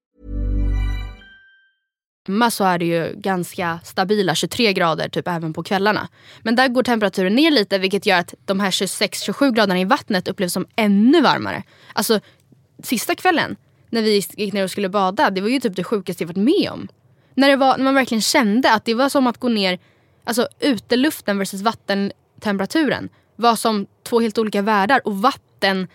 Hemma 2.27 2.51
så 2.51 2.63
är 2.63 2.77
det 2.77 2.85
ju 2.85 3.13
ganska 3.15 3.79
stabila 3.83 4.35
23 4.35 4.73
grader 4.73 5.09
typ 5.09 5.27
även 5.27 5.53
på 5.53 5.63
kvällarna. 5.63 6.07
Men 6.41 6.55
där 6.55 6.67
går 6.67 6.83
temperaturen 6.83 7.35
ner 7.35 7.51
lite 7.51 7.77
vilket 7.77 8.05
gör 8.05 8.19
att 8.19 8.33
de 8.45 8.59
här 8.59 8.71
26-27 8.71 9.51
graderna 9.51 9.79
i 9.79 9.85
vattnet 9.85 10.27
upplevs 10.27 10.53
som 10.53 10.67
ännu 10.75 11.21
varmare. 11.21 11.63
Alltså 11.93 12.19
sista 12.83 13.15
kvällen 13.15 13.55
när 13.89 14.01
vi 14.01 14.21
gick 14.37 14.53
ner 14.53 14.63
och 14.63 14.71
skulle 14.71 14.89
bada, 14.89 15.29
det 15.29 15.41
var 15.41 15.49
ju 15.49 15.59
typ 15.59 15.75
det 15.75 15.83
sjukaste 15.83 16.23
jag 16.23 16.27
varit 16.27 16.37
med 16.37 16.69
om. 16.71 16.87
När, 17.35 17.49
det 17.49 17.55
var, 17.55 17.77
när 17.77 17.83
man 17.83 17.95
verkligen 17.95 18.21
kände 18.21 18.73
att 18.73 18.85
det 18.85 18.93
var 18.93 19.09
som 19.09 19.27
att 19.27 19.37
gå 19.37 19.49
ner, 19.49 19.79
alltså 20.23 20.47
uteluften 20.59 21.37
versus 21.37 21.61
vattentemperaturen 21.61 23.09
var 23.35 23.55
som 23.55 23.87
två 24.03 24.19
helt 24.19 24.37
olika 24.37 24.61
världar 24.61 25.01
och 25.05 25.21
vatten, 25.21 25.87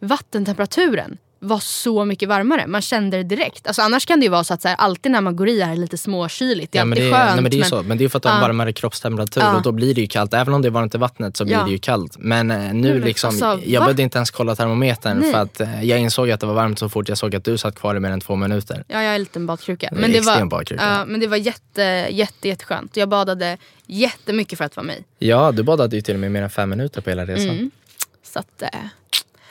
vattentemperaturen 0.00 1.18
var 1.44 1.58
så 1.58 2.04
mycket 2.04 2.28
varmare. 2.28 2.66
Man 2.66 2.82
kände 2.82 3.16
det 3.16 3.22
direkt. 3.22 3.66
Alltså 3.66 3.82
annars 3.82 4.06
kan 4.06 4.20
det 4.20 4.24
ju 4.24 4.30
vara 4.30 4.44
så 4.44 4.54
att 4.54 4.62
så 4.62 4.68
här, 4.68 4.76
alltid 4.76 5.12
när 5.12 5.20
man 5.20 5.36
går 5.36 5.48
i 5.48 5.60
är 5.60 5.68
det 5.68 5.76
lite 5.76 5.98
småkyligt. 5.98 6.72
Det 6.72 6.78
är 6.78 6.80
Ja, 6.80 6.84
men, 6.84 6.92
alltid 6.98 7.04
det, 7.12 7.12
skönt. 7.18 7.34
nej, 7.34 7.42
men 7.42 7.50
det 7.50 7.54
är 7.54 7.56
ju 7.56 7.60
men- 7.60 7.68
så. 7.70 7.82
Men 7.82 7.98
det 7.98 8.04
är 8.04 8.08
för 8.08 8.16
att 8.16 8.22
du 8.22 8.28
har 8.28 8.36
Ja. 8.36 8.40
varmare 8.40 8.72
kroppstemperatur 8.72 9.40
Ja. 9.40 9.56
och 9.56 9.62
då 9.62 9.72
blir 9.72 9.94
det 9.94 10.00
ju 10.00 10.06
kallt. 10.06 10.34
Även 10.34 10.54
om 10.54 10.62
det 10.62 10.68
är 10.68 10.70
varmt 10.70 10.94
i 10.94 10.98
vattnet 10.98 11.36
så 11.36 11.44
blir 11.44 11.54
Ja. 11.56 11.64
det 11.64 11.70
ju 11.70 11.78
kallt. 11.78 12.16
Men 12.18 12.50
eh, 12.50 12.58
nu 12.74 12.92
men 12.92 13.00
liksom, 13.00 13.28
alltså, 13.28 13.60
jag 13.64 13.80
va? 13.80 13.84
behövde 13.86 14.02
inte 14.02 14.18
ens 14.18 14.30
kolla 14.30 14.56
termometern 14.56 15.18
Nej. 15.18 15.32
för 15.32 15.38
att 15.38 15.60
eh, 15.60 15.84
jag 15.84 15.98
insåg 16.00 16.30
att 16.30 16.40
det 16.40 16.46
var 16.46 16.54
varmt 16.54 16.78
så 16.78 16.88
fort 16.88 17.08
jag 17.08 17.18
såg 17.18 17.36
att 17.36 17.44
du 17.44 17.58
satt 17.58 17.74
kvar 17.74 17.94
i 17.96 18.00
mer 18.00 18.10
än 18.10 18.20
två 18.20 18.36
minuter. 18.36 18.84
Ja, 18.88 19.02
jag 19.02 19.10
är 19.10 19.14
en 19.14 19.20
liten 19.20 19.46
badkruka. 19.46 19.88
Men 19.92 20.12
det, 20.12 20.20
var, 20.20 20.44
badkruka. 20.46 21.04
men 21.08 21.20
det 21.20 21.26
var 21.26 21.36
jätte, 21.36 21.82
jätte, 22.10 22.48
jätteskönt. 22.48 22.96
Jag 22.96 23.08
badade 23.08 23.58
jättemycket 23.86 24.58
för 24.58 24.64
att 24.64 24.76
vara 24.76 24.86
mig. 24.86 25.04
Ja, 25.18 25.52
du 25.52 25.62
badade 25.62 25.96
ju 25.96 26.02
till 26.02 26.14
och 26.14 26.20
med 26.20 26.30
mer 26.32 26.42
än 26.42 26.50
fem 26.50 26.70
minuter 26.70 27.00
på 27.00 27.10
hela 27.10 27.24
resan. 27.24 27.48
Mm. 27.50 27.70
Så 28.32 28.38
att, 28.38 28.62
eh, 28.62 28.68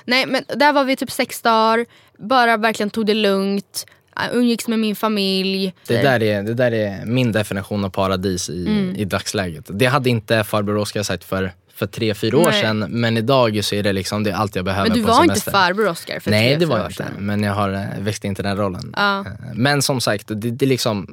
nej, 0.06 0.26
men 0.26 0.44
där 0.56 0.74
var 0.74 0.84
vi 0.84 0.96
typ 0.96 1.12
sex 1.12 1.42
dagar. 1.42 1.86
Bara 2.18 2.58
verkligen 2.58 2.90
tog 2.90 3.06
det 3.06 3.14
lugnt. 3.14 3.86
eh, 4.18 4.38
Umgicks 4.38 4.68
med 4.68 4.80
min 4.80 4.96
familj. 4.96 5.74
Det 5.88 6.02
där, 6.02 6.24
är, 6.24 6.44
det 6.44 6.54
där 6.54 6.72
är 6.72 7.06
min 7.06 7.32
definition 7.32 7.86
av 7.86 7.90
paradis 7.90 8.50
i, 8.50 8.66
Mm. 8.68 8.96
i 8.96 9.06
dagsläget. 9.06 9.66
Det 9.70 9.86
hade 9.86 10.10
inte 10.10 10.44
farbror 10.44 10.78
Oskar 10.78 11.04
sagt 11.04 11.24
för, 11.24 11.52
för 11.74 11.88
tre, 11.88 12.14
fyra 12.14 12.38
år 12.38 12.50
Nej. 12.52 12.62
sedan. 12.62 12.80
Men 12.90 13.18
idag 13.18 13.64
så 13.66 13.76
är 13.76 13.84
det 13.84 13.94
liksom 13.94 14.24
det 14.24 14.32
allt 14.32 14.56
jag 14.56 14.66
behöver 14.66 14.90
Men 14.90 14.98
du 14.98 15.04
på 15.04 15.10
var 15.12 15.24
inte 15.24 15.36
semester. 15.36 15.52
farbror 15.52 15.88
Oscar 15.90 16.20
för 16.20 16.32
Nej 16.32 16.50
tre, 16.50 16.60
det 16.60 16.66
var 16.66 16.78
jag 16.78 16.92
inte. 16.92 17.06
Men 17.20 17.44
jag 17.44 17.54
har 17.54 17.74
eh, 17.74 17.86
växt 18.00 18.24
in 18.26 18.36
till 18.36 18.44
den 18.44 18.58
rollen. 18.58 18.94
Ja. 18.98 19.20
Eh, 19.20 19.26
Men 19.56 19.82
som 19.82 20.02
sagt, 20.02 20.28
det, 20.28 20.36
det, 20.36 20.66
är 20.66 20.70
liksom, 20.70 21.08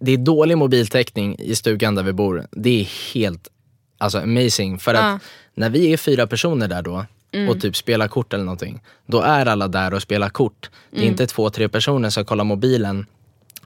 det 0.00 0.12
är 0.12 0.16
dålig 0.16 0.58
mobiltäckning 0.58 1.36
i 1.38 1.54
stugan 1.56 1.94
där 1.94 2.02
vi 2.02 2.12
bor. 2.12 2.46
Det 2.50 2.80
är 2.80 3.14
helt 3.14 3.48
alltså, 3.98 4.18
amazing. 4.18 4.78
För 4.78 4.94
Ja. 4.94 5.00
Att 5.00 5.22
när 5.54 5.70
vi 5.70 5.92
är 5.92 5.96
fyra 5.96 6.26
personer 6.26 6.68
där 6.68 6.82
då 6.82 7.06
och 7.48 7.60
typ 7.60 7.76
spelar 7.76 8.08
kort 8.08 8.32
eller 8.32 8.44
någonting. 8.44 8.82
Då 9.06 9.20
är 9.20 9.46
alla 9.46 9.68
där 9.68 9.94
och 9.94 10.02
spelar 10.02 10.28
kort. 10.28 10.70
Det 10.90 10.96
är 10.96 11.00
Mm. 11.00 11.10
inte 11.12 11.26
två, 11.26 11.50
tre 11.50 11.68
personer 11.68 12.10
som 12.10 12.24
kollar 12.24 12.44
mobilen 12.44 13.06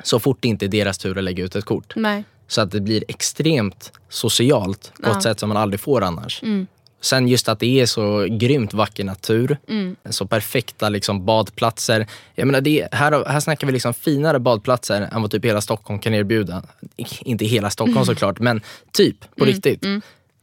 så 0.03 0.21
fort 0.21 0.39
det 0.41 0.49
inte 0.49 0.67
är 0.67 0.69
deras 0.69 0.99
tur 0.99 1.19
att 1.19 1.25
lägga 1.25 1.45
ut 1.45 1.57
ett 1.57 1.65
kort. 1.65 1.93
Nej. 1.97 2.25
Så 2.47 2.61
att 2.61 2.71
det 2.71 2.81
blir 2.81 3.05
extremt 3.09 3.93
socialt 4.09 4.93
på 5.03 5.09
Ja. 5.09 5.17
ett 5.17 5.23
sätt 5.23 5.41
som 5.41 5.49
man 5.49 5.57
aldrig 5.59 5.81
får 5.81 6.03
annars. 6.03 6.43
Mm. 6.43 6.67
Sen 7.01 7.29
just 7.29 7.49
att 7.49 7.61
det 7.61 7.81
är 7.81 7.87
så 7.87 8.27
grymt 8.31 8.75
vacker 8.75 9.05
natur, 9.05 9.57
så 10.11 10.27
perfekta 10.27 10.89
liksom 10.89 11.25
badplatser. 11.25 12.07
Jag 12.35 12.47
menar 12.47 12.61
det, 12.61 12.89
här, 12.93 13.25
här 13.29 13.41
snackar 13.41 13.67
vi 13.67 13.73
liksom 13.73 13.95
finare 13.95 14.39
badplatser 14.39 15.09
än 15.13 15.23
vad 15.23 15.31
typ 15.31 15.45
hela 15.45 15.61
Stockholm 15.61 15.99
kan 16.01 16.15
erbjuda. 16.15 16.63
Inte 17.21 17.45
hela 17.45 17.71
Stockholm 17.71 18.05
såklart, 18.07 18.39
men 18.39 18.61
typ 18.93 19.17
på 19.37 19.45
riktigt. 19.45 19.85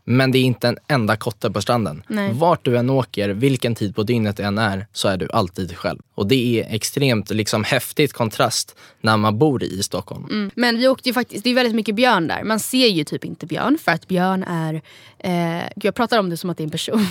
Men 0.03 0.31
det 0.31 0.38
är 0.38 0.43
inte 0.43 0.67
en 0.67 0.77
enda 0.88 1.15
kotte 1.15 1.51
på 1.51 1.62
stranden. 1.62 2.03
Nej. 2.07 2.33
Vart 2.33 2.65
du 2.65 2.77
än 2.77 2.89
åker, 2.89 3.29
vilken 3.29 3.75
tid 3.75 3.95
på 3.95 4.03
dygnet 4.03 4.38
det 4.38 4.43
än 4.43 4.57
är, 4.57 4.88
så 4.93 5.07
är 5.07 5.17
du 5.17 5.27
alltid 5.33 5.77
själv. 5.77 5.99
Och 6.15 6.27
det 6.27 6.59
är 6.59 6.75
extremt 6.75 7.29
liksom, 7.29 7.63
häftigt 7.63 8.13
kontrast 8.13 8.75
när 9.01 9.17
man 9.17 9.38
bor 9.38 9.63
i 9.63 9.83
Stockholm. 9.83 10.25
Mm. 10.25 10.51
Men 10.55 10.77
vi 10.77 10.88
åkte 10.88 11.09
ju 11.09 11.13
faktiskt, 11.13 11.43
det 11.43 11.49
är 11.49 11.55
väldigt 11.55 11.75
mycket 11.75 11.95
björn 11.95 12.27
där. 12.27 12.43
Man 12.43 12.59
ser 12.59 12.88
ju 12.88 13.03
typ 13.03 13.25
inte 13.25 13.45
björn 13.45 13.77
för 13.83 13.91
att 13.91 14.07
björn 14.07 14.43
är, 14.43 14.73
eh, 15.19 15.63
gud, 15.75 15.85
jag 15.85 15.95
pratar 15.95 16.19
om 16.19 16.29
det 16.29 16.38
som 16.38 16.49
att 16.49 16.57
det 16.57 16.63
är 16.63 16.65
en 16.65 16.71
person. 16.71 17.07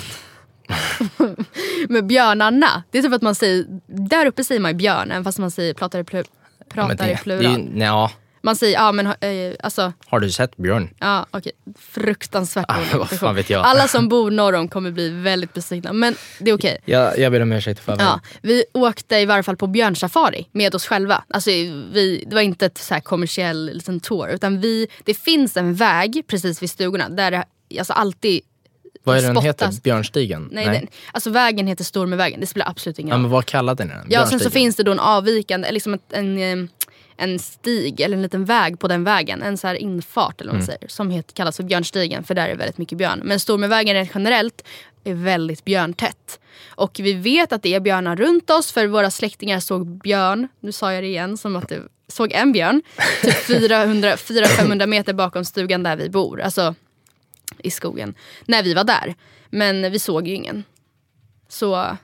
Men 1.89 2.09
björnarna, 2.09 2.83
det 2.91 2.99
är 2.99 3.03
typ 3.03 3.13
att 3.13 3.23
man 3.23 3.35
säger, 3.35 3.65
där 3.87 4.27
uppe 4.27 4.45
säger 4.45 4.61
man 4.61 4.71
ju 4.71 4.77
björn 4.77 5.11
även 5.11 5.25
fast 5.25 5.39
man 5.39 5.51
säger, 5.51 5.75
pratar 5.75 5.99
i, 5.99 6.05
plu, 6.05 6.25
pratar 6.69 6.97
det, 6.97 7.11
i 7.11 7.15
det 7.15 7.23
plural. 7.23 7.59
ju, 7.59 7.79
ja, 7.85 8.11
Man 8.49 8.57
säger, 8.57 8.75
ja 8.75 8.93
men 8.93 9.07
eh, 9.07 9.55
alltså, 9.61 9.93
har 10.07 10.21
du 10.21 10.31
sett 10.31 10.57
Björn? 10.57 10.91
ja 10.99 11.27
okej. 11.31 11.53
Fruktansvärt 11.79 12.65
Ah, 12.69 12.77
vad 12.99 13.11
fan 13.11 13.35
vet 13.35 13.51
jag. 13.51 13.65
Alla 13.67 13.89
som 13.89 14.09
bor 14.09 14.31
norr 14.31 14.53
om 14.55 14.69
kommer 14.69 14.91
bli 14.91 15.09
väldigt 15.11 15.55
besvikna. 15.55 15.93
Men 15.93 16.15
det 16.41 16.51
är 16.51 16.55
okej. 16.55 16.79
Jag, 16.85 17.19
jag 17.19 17.33
ber 17.33 17.41
om 17.41 17.53
ursäkt 17.53 17.81
förväg. 17.81 18.01
Ja, 18.07 18.21
vi 18.43 18.65
åkte 18.75 19.17
i 19.17 19.25
varje 19.27 19.43
fall 19.43 19.57
på 19.57 19.67
björnsafari 19.67 20.47
med 20.53 20.75
oss 20.75 20.87
själva. 20.87 21.25
Alltså, 21.29 21.51
vi, 21.51 22.25
det 22.27 22.35
var 22.35 22.43
inte 22.43 22.67
ett 22.67 22.79
så 22.79 22.95
här 22.95 23.01
kommersiell 23.01 23.71
liten 23.75 24.01
tour. 24.01 24.29
Utan 24.29 24.61
vi, 24.61 24.87
det 25.05 25.15
finns 25.15 25.57
en 25.57 25.75
väg 25.75 26.23
precis 26.27 26.63
vid 26.63 26.71
stugorna 26.71 27.09
där 27.09 27.31
det 27.31 27.45
alltså 27.79 27.93
alltid 27.93 28.41
Vad 29.05 29.17
är 29.17 29.23
den 29.23 29.35
spottas. 29.35 29.45
heter? 29.47 29.83
Björnstigen? 29.83 30.49
Nej, 30.53 30.65
Den, 30.67 30.87
alltså 31.13 31.31
vägen 31.31 31.67
heter 31.67 31.85
Stormevägen. 31.85 32.41
Det 32.41 32.47
spelar 32.47 32.69
absolut 32.69 32.99
ingen 32.99 33.09
Ja, 33.09 33.15
roll. 33.15 33.23
men 33.23 33.31
vad 33.31 33.47
kallade 33.47 33.85
ni 33.85 33.91
den? 33.95 34.07
Ja, 34.09 34.27
sen 34.27 34.41
så 34.41 34.51
finns 34.51 34.77
det 34.77 34.83
då 34.83 34.93
en 34.93 34.99
avvikande, 35.01 35.71
liksom 35.73 35.95
ett, 35.95 36.13
en, 36.13 36.39
eh, 36.39 36.69
en 37.19 37.39
stig 37.39 38.01
eller 38.01 38.17
en 38.17 38.23
liten 38.23 38.45
väg 38.45 38.79
på 38.79 38.89
den 38.89 39.05
vägen. 39.05 39.43
En 39.43 39.59
så 39.59 39.67
här 39.67 39.75
infart 39.75 40.41
eller 40.41 40.53
vad 40.53 40.61
man 40.61 40.65
Mm. 40.69 40.79
säger. 40.79 40.89
Som 40.89 41.11
heter, 41.11 41.33
kallas 41.35 41.57
för 41.57 41.65
Björnstigen 41.65 42.25
för 42.25 42.35
där 42.35 42.45
är 42.45 42.49
det 42.49 42.55
väldigt 42.55 42.79
mycket 42.79 42.99
björn. 42.99 43.21
Men 43.25 43.41
Stormevägen 43.41 43.95
rent 43.95 44.11
generellt 44.15 44.63
är 45.05 45.15
väldigt 45.15 45.65
björntätt. 45.65 46.41
Och 46.69 47.01
vi 47.03 47.13
vet 47.13 47.53
att 47.53 47.63
det 47.63 47.75
är 47.75 47.81
björnar 47.81 48.17
runt 48.17 48.51
oss 48.51 48.73
för 48.73 48.87
våra 48.87 49.11
släktingar 49.11 49.61
såg 49.61 49.87
björn. 49.87 50.49
Nu 50.61 50.73
sa 50.73 50.93
jag 50.93 51.03
det 51.03 51.09
igen 51.09 51.37
som 51.37 51.57
att 51.57 51.69
det 51.69 51.83
såg 52.09 52.33
en 52.33 52.53
björn 52.53 52.83
typ 53.23 53.35
400-500 53.49 54.87
meter 54.87 55.13
bakom 55.13 55.45
stugan 55.45 55.83
där 55.83 55.97
vi 55.97 56.11
bor. 56.11 56.41
Alltså 56.41 56.75
i 57.59 57.71
skogen. 57.71 58.15
När 58.47 58.63
vi 58.63 58.75
var 58.75 58.85
där. 58.85 59.15
Men 59.51 59.93
vi 59.93 59.99
såg 59.99 60.29
ju 60.29 60.35
ingen. 60.35 60.65
Så 61.49 61.97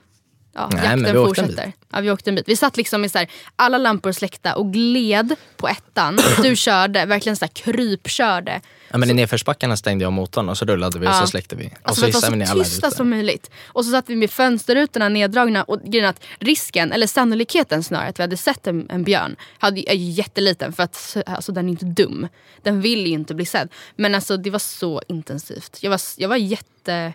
ja, 0.55 0.69
Nej, 0.73 0.83
jakten 0.83 1.03
vi 1.03 1.11
fortsätter. 1.11 1.73
Ja, 1.91 2.01
vi 2.01 2.11
åkte 2.11 2.29
en 2.29 2.35
bit. 2.35 2.47
Vi 2.49 2.55
satt 2.55 2.77
liksom 2.77 3.05
i 3.05 3.09
så 3.09 3.17
här, 3.17 3.27
alla 3.55 3.77
lampor 3.77 4.11
släckta 4.11 4.55
och 4.55 4.73
gled 4.73 5.35
på 5.57 5.67
ettan. 5.67 6.19
Du 6.41 6.55
körde, 6.55 7.05
verkligen 7.05 7.35
så 7.35 7.45
här 7.45 7.49
krypkörde. 7.49 8.61
Ja, 8.91 8.97
men 8.97 9.09
I 9.09 9.13
nedförsbackarna 9.13 9.77
stängde 9.77 10.03
jag 10.03 10.13
motorn 10.13 10.49
och 10.49 10.57
så 10.57 10.65
rullade 10.65 10.99
vi 10.99 11.07
och 11.07 11.09
Ja. 11.09 11.21
så 11.21 11.27
släckte 11.27 11.55
vi. 11.55 11.67
Och 11.67 11.71
Alltså 11.83 12.01
så 12.01 12.07
hissade 12.07 12.31
vi 12.31 12.37
ner 12.37 12.51
alla 12.51 12.63
tysta 12.63 12.91
som 12.91 13.09
möjligt. 13.09 13.51
Och 13.67 13.85
så 13.85 13.91
satt 13.91 14.09
vi 14.09 14.15
med 14.15 14.31
fönsterrutorna 14.31 15.09
neddragna 15.09 15.63
och 15.63 15.81
grejen 15.81 16.09
att 16.09 16.23
risken, 16.39 16.91
eller 16.91 17.07
sannolikheten 17.07 17.83
snarare 17.83 18.09
att 18.09 18.19
vi 18.19 18.23
hade 18.23 18.37
sett 18.37 18.67
en, 18.67 18.89
en 18.89 19.03
björn 19.03 19.35
hade, 19.59 19.91
är 19.91 19.95
ju 19.95 20.09
jätteliten 20.11 20.73
för 20.73 20.83
att 20.83 21.17
alltså, 21.25 21.51
den 21.51 21.65
är 21.65 21.69
inte 21.69 21.85
dum. 21.85 22.27
Den 22.61 22.81
vill 22.81 23.07
ju 23.07 23.13
inte 23.13 23.35
bli 23.35 23.45
sedd. 23.45 23.69
Men 23.95 24.15
alltså 24.15 24.37
det 24.37 24.49
var 24.49 24.59
så 24.59 25.01
intensivt. 25.07 25.77
Jag 25.81 25.89
var, 25.89 26.01
jag 26.17 26.29
var 26.29 26.35
jätte... 26.37 27.13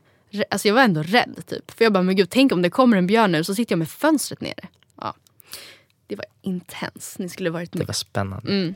Alltså 0.50 0.68
jag 0.68 0.74
var 0.74 0.82
ändå 0.82 1.02
rädd 1.02 1.42
typ. 1.46 1.70
För 1.70 1.84
jag 1.84 1.92
bara, 1.92 2.02
men 2.02 2.16
gud 2.16 2.30
tänk 2.30 2.52
om 2.52 2.62
det 2.62 2.70
kommer 2.70 2.96
en 2.96 3.06
björn 3.06 3.32
nu 3.32 3.44
så 3.44 3.54
sitter 3.54 3.72
jag 3.72 3.78
med 3.78 3.88
fönstret 3.88 4.40
nere. 4.40 4.68
Ja. 5.00 5.14
Det 6.06 6.16
var 6.16 6.26
intens. 6.42 7.16
Ni 7.18 7.28
skulle 7.28 7.50
varit 7.50 7.72
Det 7.72 7.78
med. 7.78 7.86
var 7.86 7.94
spännande. 7.94 8.52
Mm. 8.52 8.74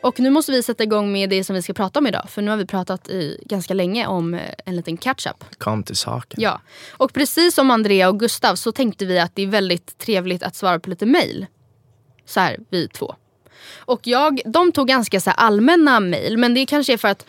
Och 0.00 0.20
nu 0.20 0.30
måste 0.30 0.52
vi 0.52 0.62
sätta 0.62 0.82
igång 0.82 1.12
med 1.12 1.30
det 1.30 1.44
som 1.44 1.54
vi 1.54 1.62
ska 1.62 1.72
prata 1.72 1.98
om 1.98 2.06
idag. 2.06 2.30
För 2.30 2.42
nu 2.42 2.50
har 2.50 2.56
vi 2.58 2.66
pratat 2.66 3.08
i 3.08 3.40
ganska 3.46 3.74
länge 3.74 4.06
om 4.06 4.34
eh, 4.34 4.40
en 4.64 4.76
liten 4.76 4.96
catch-up. 4.96 5.44
Kom 5.58 5.82
till 5.82 5.96
saken. 5.96 6.40
Ja. 6.42 6.60
Och 6.90 7.12
precis 7.12 7.54
som 7.54 7.70
Andrea 7.70 8.08
och 8.08 8.20
Gustav 8.20 8.54
så 8.54 8.72
tänkte 8.72 9.04
vi 9.06 9.18
att 9.18 9.34
det 9.36 9.42
är 9.42 9.46
väldigt 9.46 9.98
trevligt 9.98 10.42
att 10.42 10.54
svara 10.56 10.80
på 10.80 10.90
lite 10.90 11.06
mail. 11.06 11.46
Så 12.26 12.40
här, 12.40 12.58
vi 12.70 12.88
två. 12.88 13.14
Och 13.78 14.00
jag, 14.06 14.40
de 14.44 14.72
tog 14.72 14.88
ganska 14.88 15.20
så 15.20 15.30
allmänna 15.30 16.00
mail. 16.00 16.38
Men 16.38 16.54
det 16.54 16.66
kanske 16.66 16.92
är 16.92 16.96
för 16.96 17.08
att 17.08 17.26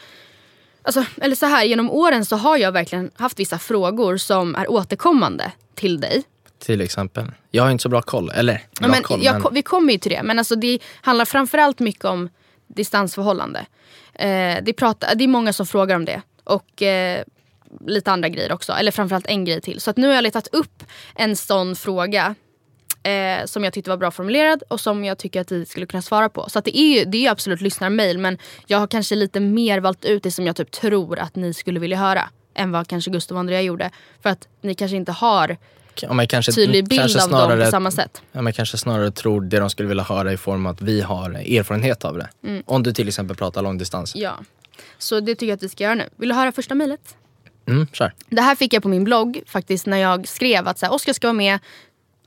Alltså, 0.88 1.06
eller 1.22 1.36
så 1.36 1.46
här, 1.46 1.64
genom 1.66 1.90
åren 1.92 2.26
så 2.26 2.36
har 2.36 2.58
jag 2.58 2.72
verkligen 2.72 3.12
haft 3.16 3.40
vissa 3.40 3.60
frågor 3.60 4.18
som 4.18 4.56
är 4.56 4.72
återkommande 4.72 5.52
till 5.76 6.02
dig. 6.02 6.24
Till 6.60 6.82
exempel. 6.82 7.32
Jag 7.52 7.64
har 7.64 7.72
inte 7.72 7.82
så 7.82 7.90
bra 7.90 8.02
koll. 8.02 8.30
Eller 8.36 8.54
Ja, 8.54 8.60
bra 8.80 8.88
men 8.88 9.04
koll. 9.04 9.24
jag, 9.24 9.44
men... 9.44 9.54
Vi 9.54 9.62
kommer 9.62 9.94
ju 9.94 10.00
till 10.00 10.12
det. 10.12 10.24
Men 10.24 10.40
alltså 10.40 10.56
det 10.56 10.80
handlar 11.02 11.26
framförallt 11.26 11.80
mycket 11.80 12.06
om 12.06 12.30
distansförhållande. 12.68 13.66
Eh, 14.14 14.58
det, 14.64 14.74
pratar, 14.78 15.16
det 15.16 15.24
är 15.24 15.28
många 15.28 15.54
som 15.54 15.68
frågar 15.68 15.96
om 15.96 16.06
det. 16.06 16.22
Och 16.44 16.82
eh, 16.82 17.24
lite 17.88 18.12
andra 18.12 18.30
grejer 18.30 18.52
också. 18.52 18.74
Eller 18.74 18.92
framförallt 18.92 19.28
en 19.28 19.46
grej 19.46 19.62
till. 19.62 19.80
Så 19.82 19.90
att 19.90 19.98
nu 19.98 20.08
har 20.08 20.14
jag 20.14 20.22
letat 20.24 20.48
upp 20.52 20.84
en 21.16 21.36
sån 21.36 21.76
fråga. 21.76 22.36
Eh, 23.06 23.46
som 23.46 23.64
jag 23.64 23.74
tyckte 23.74 23.90
var 23.90 23.98
bra 23.98 24.12
formulerad 24.12 24.64
och 24.68 24.80
som 24.80 25.06
jag 25.06 25.18
tycker 25.18 25.42
att 25.42 25.52
vi 25.52 25.66
skulle 25.66 25.86
kunna 25.86 26.02
svara 26.02 26.30
på. 26.30 26.50
Så 26.50 26.60
att 26.60 26.66
det 26.66 26.78
är 26.78 27.00
ju 27.00 27.06
det 27.06 27.26
är 27.26 27.32
absolut 27.32 27.62
lyssnarmail 27.62 28.18
men 28.18 28.38
jag 28.68 28.80
har 28.80 28.88
kanske 28.88 29.16
lite 29.16 29.40
mer 29.40 29.80
valt 29.80 30.06
ut 30.06 30.24
det 30.24 30.32
som 30.32 30.46
jag 30.46 30.56
typ 30.56 30.72
tror 30.72 31.20
att 31.20 31.36
ni 31.36 31.54
skulle 31.54 31.80
vilja 31.80 31.98
höra. 31.98 32.30
Än 32.56 32.72
vad 32.72 32.88
kanske 32.88 33.12
Gustav 33.12 33.36
och 33.36 33.40
Andrea 33.40 33.62
gjorde. 33.62 33.90
För 34.24 34.30
att 34.30 34.48
ni 34.62 34.76
kanske 34.76 34.98
inte 34.98 35.12
har 35.12 35.58
Ja, 36.02 36.14
men 36.14 36.28
kanske, 36.28 36.52
tydlig 36.52 36.88
bild 36.88 37.02
kanske 37.02 37.24
av 37.24 37.30
dem 37.30 37.40
snarare, 37.40 37.66
på 37.66 37.72
samma 37.72 37.92
sätt. 37.92 38.22
Ja, 38.32 38.42
men 38.42 38.54
kanske 38.54 38.78
snarare 38.78 39.12
tror 39.12 39.42
det 39.42 39.60
de 39.60 39.70
skulle 39.70 39.90
vilja 39.90 40.04
höra 40.04 40.34
i 40.34 40.38
form 40.38 40.66
av 40.66 40.72
att 40.72 40.82
vi 40.82 41.02
har 41.02 41.30
erfarenhet 41.30 42.06
av 42.06 42.18
det. 42.18 42.30
Mm. 42.44 42.64
Om 42.66 42.84
du 42.84 42.94
till 42.94 43.08
exempel 43.08 43.38
pratar 43.38 43.62
långdistans. 43.62 44.16
Ja. 44.16 44.40
Så 44.98 45.20
det 45.20 45.36
tycker 45.36 45.48
jag 45.48 45.56
att 45.58 45.64
vi 45.64 45.70
ska 45.70 45.84
göra 45.84 45.96
nu. 45.96 46.10
Vill 46.16 46.30
du 46.30 46.36
höra 46.36 46.52
första 46.52 46.76
mejlet? 46.76 47.16
Mm, 47.68 47.88
kör. 47.94 48.14
Det 48.30 48.42
här 48.42 48.56
fick 48.56 48.74
jag 48.74 48.84
på 48.84 48.90
min 48.90 49.04
blogg 49.04 49.42
faktiskt 49.48 49.86
när 49.86 49.98
jag 49.98 50.28
skrev 50.28 50.68
att 50.68 50.84
Oskar 50.84 51.14
ska 51.14 51.28
vara 51.28 51.34
med, 51.34 51.60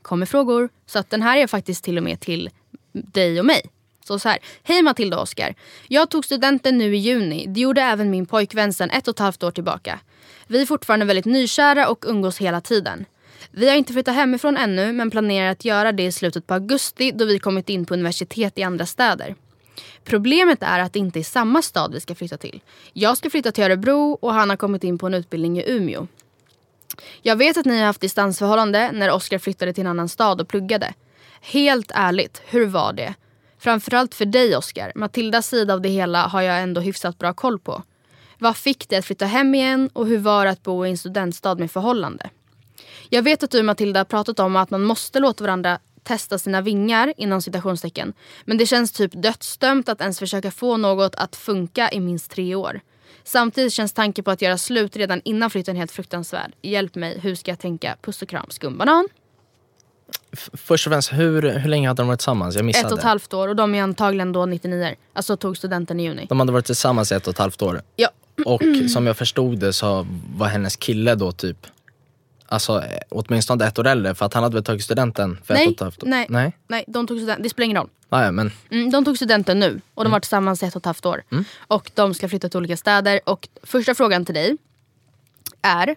kommer 0.01 0.25
frågor. 0.25 0.69
Så 0.85 0.99
att 0.99 1.09
den 1.09 1.21
här 1.21 1.37
är 1.37 1.47
faktiskt 1.47 1.83
till 1.83 1.97
och 1.97 2.03
med 2.03 2.19
till 2.19 2.49
dig 2.91 3.39
och 3.39 3.45
mig. 3.45 3.61
Så 4.07 4.19
så 4.19 4.29
här, 4.29 4.39
hej 4.63 4.81
Matilda 4.81 5.17
och 5.17 5.23
Oskar. 5.23 5.55
Jag 5.87 6.09
tog 6.09 6.25
studenten 6.25 6.77
nu 6.77 6.95
i 6.95 6.97
juni. 6.97 7.45
Det 7.47 7.61
gjorde 7.61 7.81
även 7.81 8.09
min 8.09 8.25
pojkvän 8.25 8.73
sedan 8.73 8.89
ett 8.89 9.07
och 9.07 9.15
ett 9.15 9.19
halvt 9.19 9.43
år 9.43 9.51
tillbaka. 9.51 9.99
Vi 10.47 10.61
är 10.61 10.65
fortfarande 10.65 11.05
väldigt 11.05 11.25
nykära 11.25 11.87
och 11.87 12.05
umgås 12.07 12.37
hela 12.37 12.61
tiden. 12.61 13.05
Vi 13.51 13.69
har 13.69 13.75
inte 13.75 13.93
flyttat 13.93 14.15
hemifrån 14.15 14.57
ännu 14.57 14.93
men 14.93 15.11
planerar 15.11 15.51
att 15.51 15.65
göra 15.65 15.91
det 15.91 16.03
i 16.03 16.11
slutet 16.11 16.47
på 16.47 16.53
augusti 16.53 17.11
då 17.11 17.25
vi 17.25 17.39
kommit 17.39 17.69
in 17.69 17.85
på 17.85 17.93
universitet 17.93 18.57
i 18.57 18.63
andra 18.63 18.85
städer. 18.85 19.35
Problemet 20.03 20.63
är 20.63 20.79
att 20.79 20.93
det 20.93 20.99
inte 20.99 21.19
är 21.19 21.23
samma 21.23 21.61
stad 21.61 21.93
vi 21.93 21.99
ska 21.99 22.15
flytta 22.15 22.37
till. 22.37 22.61
Jag 22.93 23.17
ska 23.17 23.29
flytta 23.29 23.51
till 23.51 23.63
Örebro 23.63 24.17
och 24.21 24.33
han 24.33 24.49
har 24.49 24.57
kommit 24.57 24.83
in 24.83 24.97
på 24.97 25.07
en 25.07 25.13
utbildning 25.13 25.59
i 25.59 25.71
Umeå. 25.71 26.07
Jag 27.21 27.35
vet 27.35 27.57
att 27.57 27.65
ni 27.65 27.77
har 27.77 27.85
haft 27.85 28.01
distansförhållande 28.01 28.91
när 28.91 29.11
Oskar 29.11 29.39
flyttade 29.39 29.73
till 29.73 29.81
en 29.81 29.87
annan 29.87 30.09
stad 30.09 30.41
och 30.41 30.47
pluggade. 30.47 30.93
Helt 31.41 31.91
ärligt, 31.95 32.41
hur 32.45 32.65
var 32.65 32.93
det? 32.93 33.13
Framförallt 33.59 34.15
för 34.15 34.25
dig 34.25 34.55
Oskar. 34.55 34.91
Matildas 34.95 35.47
sida 35.47 35.73
av 35.73 35.81
det 35.81 35.89
hela 35.89 36.27
har 36.27 36.41
jag 36.41 36.61
ändå 36.61 36.81
hyfsat 36.81 37.17
bra 37.17 37.33
koll 37.33 37.59
på. 37.59 37.83
Vad 38.37 38.57
fick 38.57 38.89
dig 38.89 38.99
att 38.99 39.05
flytta 39.05 39.25
hem 39.25 39.55
igen 39.55 39.89
och 39.93 40.07
hur 40.07 40.17
var 40.17 40.45
det 40.45 40.51
att 40.51 40.63
bo 40.63 40.85
i 40.85 40.89
en 40.89 40.97
studentstad 40.97 41.55
med 41.55 41.71
förhållande? 41.71 42.29
Jag 43.09 43.23
vet 43.23 43.43
att 43.43 43.51
du 43.51 43.63
Matilda 43.63 43.99
har 43.99 44.05
pratat 44.05 44.39
om 44.39 44.55
att 44.55 44.69
man 44.69 44.83
måste 44.83 45.19
låta 45.19 45.43
varandra 45.43 45.79
testa 46.03 46.39
sina 46.39 46.61
vingar 46.61 47.13
inom 47.17 47.41
citationstecken. 47.41 48.13
Men 48.45 48.57
det 48.57 48.65
känns 48.65 48.91
typ 48.91 49.11
dödsdömt 49.13 49.89
att 49.89 50.01
ens 50.01 50.19
försöka 50.19 50.51
få 50.51 50.77
något 50.77 51.15
att 51.15 51.35
funka 51.35 51.91
i 51.91 51.99
minst 51.99 52.31
tre 52.31 52.55
år. 52.55 52.81
Samtidigt 53.29 53.73
känns 53.73 53.93
tanken 53.93 54.23
på 54.23 54.31
att 54.31 54.41
göra 54.41 54.57
slut 54.57 54.95
redan 54.95 55.21
innan 55.25 55.49
flytten 55.49 55.75
helt 55.75 55.91
fruktansvärd. 55.91 56.51
Hjälp 56.61 56.95
mig, 56.95 57.19
hur 57.19 57.35
ska 57.35 57.51
jag 57.51 57.59
tänka? 57.59 57.95
Puss 58.01 58.21
och 58.21 58.29
kram, 58.29 58.45
skumbanan. 58.49 59.07
F- 60.31 60.49
Först 60.53 60.87
och 60.87 60.91
främst, 60.93 61.13
hur, 61.13 61.41
hur 61.59 61.69
länge 61.69 61.87
hade 61.87 62.01
de 62.01 62.07
varit 62.07 62.19
tillsammans? 62.19 62.55
Jag 62.55 62.65
missade. 62.65 62.85
Ett 62.87 62.91
och 62.91 62.97
ett 62.97 63.03
halvt 63.03 63.33
år 63.33 63.47
och 63.47 63.55
de 63.55 63.75
är 63.75 63.83
antagligen 63.83 64.31
då 64.31 64.45
99 64.45 64.95
Alltså 65.13 65.37
tog 65.37 65.57
studenten 65.57 65.99
i 65.99 66.03
juni. 66.03 66.25
De 66.29 66.39
hade 66.39 66.51
varit 66.51 66.65
tillsammans 66.65 67.11
i 67.11 67.15
ett 67.15 67.27
och 67.27 67.33
ett 67.33 67.37
halvt 67.39 67.61
år. 67.61 67.81
Ja. 67.95 68.09
Och 68.45 68.61
som 68.89 69.07
jag 69.07 69.17
förstod 69.17 69.59
det 69.59 69.73
så 69.73 70.07
var 70.37 70.47
hennes 70.47 70.75
kille 70.75 71.15
då 71.15 71.31
typ 71.31 71.67
Alltså 72.51 72.83
åtminstone 73.09 73.65
ett 73.65 73.79
år 73.79 73.87
äldre 73.87 74.15
för 74.15 74.25
att 74.25 74.33
han 74.33 74.43
hade 74.43 74.53
väl 74.55 74.63
tagit 74.63 74.83
studenten 74.83 75.37
för 75.43 75.53
ett 75.53 75.59
och 75.59 75.65
Nej, 75.65 75.73
ett 75.73 75.79
halvt 75.79 76.03
år? 76.03 76.07
nej, 76.07 76.25
Nej? 76.29 76.57
nej, 76.67 76.83
de 76.87 77.07
tog 77.07 77.17
studenten. 77.17 77.43
Det 77.43 77.49
spelar 77.49 77.65
ingen 77.65 77.77
roll. 77.77 77.89
Ah, 78.09 78.23
ja, 78.23 78.31
men 78.31 78.51
Mm, 78.71 78.89
de 78.91 79.05
tog 79.05 79.15
studenten 79.17 79.59
nu 79.59 79.81
och 79.93 80.03
de 80.03 80.11
var 80.11 80.19
tillsammans 80.19 80.63
ett 80.63 80.75
och 80.75 80.79
ett 80.81 80.85
halvt 80.85 81.05
år. 81.05 81.23
Och 81.67 81.91
de 81.93 82.13
ska 82.13 82.29
flytta 82.29 82.49
till 82.49 82.57
olika 82.57 82.77
städer. 82.77 83.19
Och 83.25 83.47
första 83.63 83.95
frågan 83.95 84.25
till 84.25 84.35
dig 84.35 84.57
är, 85.61 85.95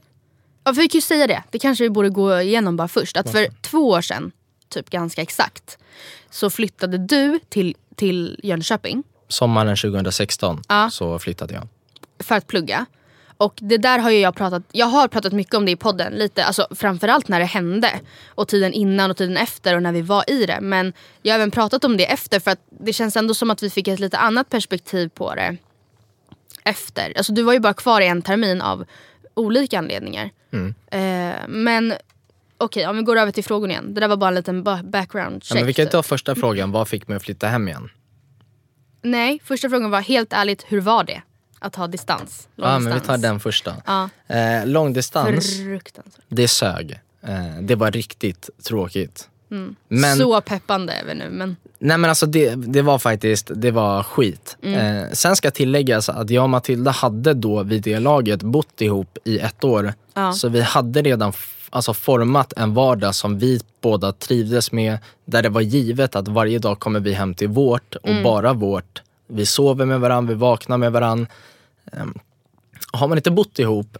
ja, 0.64 0.74
för 0.74 0.80
vi 0.82 0.88
kan 0.88 0.98
ju 0.98 1.02
säga 1.02 1.26
det, 1.26 1.42
det 1.50 1.58
kanske 1.58 1.84
vi 1.84 1.90
borde 1.90 2.08
gå 2.08 2.40
igenom 2.40 2.76
bara 2.76 2.88
först. 2.88 3.16
Att 3.16 3.30
för 3.30 3.46
två 3.60 3.88
år 3.88 4.00
sedan, 4.00 4.32
typ 4.68 4.90
ganska 4.90 5.22
exakt, 5.22 5.78
så 6.30 6.50
flyttade 6.50 6.98
du 6.98 7.40
till, 7.48 7.76
till 7.94 8.40
Jönköping 8.42 9.02
sommaren 9.28 9.76
2016 9.76 10.62
Ja. 10.68 10.90
så 10.90 11.18
flyttade 11.18 11.54
jag. 11.54 11.68
för 12.18 12.34
att 12.34 12.46
plugga. 12.46 12.86
Och 13.44 13.54
det 13.56 13.78
där 13.78 13.98
har 13.98 14.10
ju 14.10 14.18
jag 14.18 14.34
pratat, 14.34 14.62
jag 14.72 14.86
har 14.86 15.08
pratat 15.08 15.32
mycket 15.32 15.54
om 15.54 15.64
det 15.64 15.70
i 15.72 15.76
podden. 15.76 16.12
Lite, 16.12 16.44
alltså 16.44 16.66
framförallt 16.70 17.28
när 17.28 17.38
det 17.40 17.44
hände. 17.46 17.90
Och 18.28 18.48
tiden 18.48 18.72
innan 18.72 19.10
och 19.10 19.16
tiden 19.16 19.36
efter 19.36 19.76
och 19.76 19.82
när 19.82 19.92
vi 19.92 20.02
var 20.02 20.30
i 20.30 20.46
det. 20.46 20.58
Men 20.60 20.92
jag 21.22 21.32
har 21.34 21.38
även 21.38 21.50
pratat 21.50 21.84
om 21.84 21.96
det 21.96 22.06
efter 22.12 22.40
för 22.40 22.50
att 22.50 22.58
det 22.80 22.92
känns 22.92 23.16
ändå 23.16 23.34
som 23.34 23.50
att 23.50 23.62
vi 23.62 23.70
fick 23.70 23.88
ett 23.88 24.00
lite 24.00 24.18
annat 24.18 24.50
perspektiv 24.50 25.08
på 25.08 25.34
det. 25.34 25.56
Efter. 26.64 27.12
Alltså 27.16 27.32
du 27.32 27.42
var 27.42 27.52
ju 27.52 27.60
bara 27.60 27.74
kvar 27.74 28.00
i 28.00 28.06
en 28.06 28.22
termin 28.22 28.60
av 28.62 28.84
olika 29.34 29.78
anledningar. 29.78 30.30
Eh, 30.90 31.32
men 31.48 31.94
okej, 32.58 32.86
om 32.86 32.96
vi 32.96 33.02
går 33.02 33.16
över 33.16 33.32
till 33.32 33.44
frågan 33.44 33.70
igen. 33.70 33.94
Det 33.94 34.00
där 34.00 34.08
var 34.08 34.16
bara 34.16 34.28
en 34.28 34.34
liten 34.34 34.62
ba- 34.62 34.82
background 34.82 35.34
Ja, 35.36 35.40
check. 35.40 35.54
men 35.54 35.66
vi 35.66 35.72
kan 35.74 35.86
typ. 35.86 35.92
ta 35.92 36.02
första 36.02 36.34
frågan, 36.34 36.72
vad 36.72 36.88
fick 36.88 37.08
mig 37.08 37.16
att 37.16 37.22
flytta 37.22 37.46
hem 37.48 37.68
igen? 37.68 37.88
Nej, 39.02 39.40
första 39.44 39.68
frågan 39.70 39.90
var 39.90 40.00
helt 40.00 40.32
ärligt, 40.32 40.64
hur 40.68 40.80
var 40.80 41.04
det? 41.04 41.22
Att 41.62 41.76
ha 41.76 41.86
distans? 41.86 42.48
Ja 42.56 42.78
men 42.78 42.94
vi 42.94 43.00
tar 43.00 43.18
den 43.18 43.40
första. 43.40 43.74
Ja. 43.86 44.08
Eh, 44.36 44.66
långdistans, 44.66 45.60
det 46.28 46.48
sög. 46.48 47.00
Eh, 47.22 47.60
det 47.60 47.74
var 47.74 47.90
riktigt 47.90 48.50
tråkigt. 48.68 49.28
Men, 49.88 50.16
Så 50.16 50.40
peppande 50.40 50.92
är 50.92 51.04
vi 51.04 51.14
nu. 51.14 51.30
Men 51.30 51.56
nej 51.78 51.98
men 51.98 52.10
alltså 52.10 52.26
det, 52.26 52.54
det 52.54 52.82
var 52.82 52.98
faktiskt, 52.98 53.50
det 53.54 53.70
var 53.70 54.02
skit. 54.02 54.56
Mm. 54.62 54.96
Eh, 55.04 55.10
sen 55.12 55.36
ska 55.36 55.50
tilläggas 55.50 56.08
att 56.08 56.30
jag 56.30 56.42
och 56.44 56.50
Matilda 56.50 56.90
hade 56.90 57.34
då 57.34 57.62
vid 57.62 57.82
det 57.82 57.98
laget 57.98 58.42
bott 58.42 58.80
ihop 58.80 59.18
i 59.24 59.38
ett 59.38 59.64
år. 59.64 59.94
Ja. 60.14 60.32
Så 60.32 60.48
vi 60.48 60.60
hade 60.60 61.02
redan 61.02 61.32
alltså 61.70 61.94
format 61.94 62.52
en 62.56 62.74
vardag 62.74 63.14
som 63.14 63.38
vi 63.38 63.60
båda 63.80 64.12
trivdes 64.12 64.72
med. 64.72 64.98
Där 65.24 65.42
det 65.42 65.48
var 65.48 65.60
givet 65.60 66.16
att 66.16 66.28
varje 66.28 66.58
dag 66.58 66.78
kommer 66.80 67.00
vi 67.00 67.12
hem 67.12 67.34
till 67.34 67.48
vårt 67.48 67.94
och 67.94 68.08
Mm. 68.08 68.22
bara 68.22 68.52
vårt. 68.52 69.02
Vi 69.26 69.46
sover 69.46 69.84
med 69.86 70.00
varandra, 70.00 70.32
vi 70.34 70.38
vaknar 70.38 70.78
med 70.78 70.92
varandra. 70.92 71.26
Ehm, 71.92 72.14
har 72.92 73.08
man 73.08 73.18
inte 73.18 73.30
bott 73.30 73.58
ihop 73.58 73.98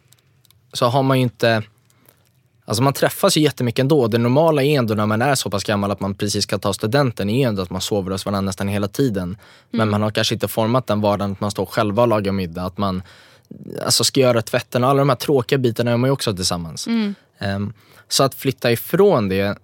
så 0.73 0.87
har 0.87 1.03
man 1.03 1.19
ju 1.19 1.23
inte 1.23 1.63
Alltså 2.65 2.83
man 2.83 2.93
träffas 2.93 3.37
ju 3.37 3.41
jättemycket 3.41 3.83
ändå. 3.83 4.07
Det 4.07 4.19
normala 4.19 4.63
är 4.63 4.79
ändå 4.79 4.95
när 4.95 5.07
man 5.07 5.23
är 5.23 5.35
så 5.35 5.51
pass 5.51 5.65
gammal 5.65 5.91
att 5.91 6.01
man 6.01 6.15
precis 6.15 6.43
ska 6.43 6.59
ta 6.59 6.73
studenten 6.73 7.31
är 7.31 7.49
ändå 7.49 7.63
att 7.63 7.71
man 7.71 7.81
sover 7.81 8.11
hos 8.11 8.27
varandra 8.27 8.41
nästan 8.41 8.69
hela 8.69 8.89
tiden. 8.89 9.37
Men 9.71 9.91
man 9.91 10.03
har 10.03 10.11
kanske 10.11 10.35
inte 10.35 10.49
format 10.49 10.87
den 10.87 11.01
vardagen 11.01 11.33
att 11.33 11.41
man 11.41 11.51
står 11.51 11.67
själva 11.67 12.03
och 12.03 12.09
lagar 12.09 12.33
middag. 12.33 12.63
Att 12.63 12.79
man 12.79 13.03
alltså 13.85 14.05
ska 14.05 14.21
göra 14.21 14.43
tvätten 14.43 14.85
och 14.85 14.91
alla 14.91 14.99
de 14.99 15.09
här 15.09 15.17
tråkiga 15.17 15.59
bitarna 15.59 15.91
gör 15.91 15.99
man 15.99 16.09
ju 16.09 16.13
också 16.13 16.37
tillsammans. 16.37 16.89
Ehm, 17.39 17.73
så 18.09 18.23
att 18.23 18.35
flytta 18.35 18.73
ifrån 18.73 19.29
det, 19.29 19.59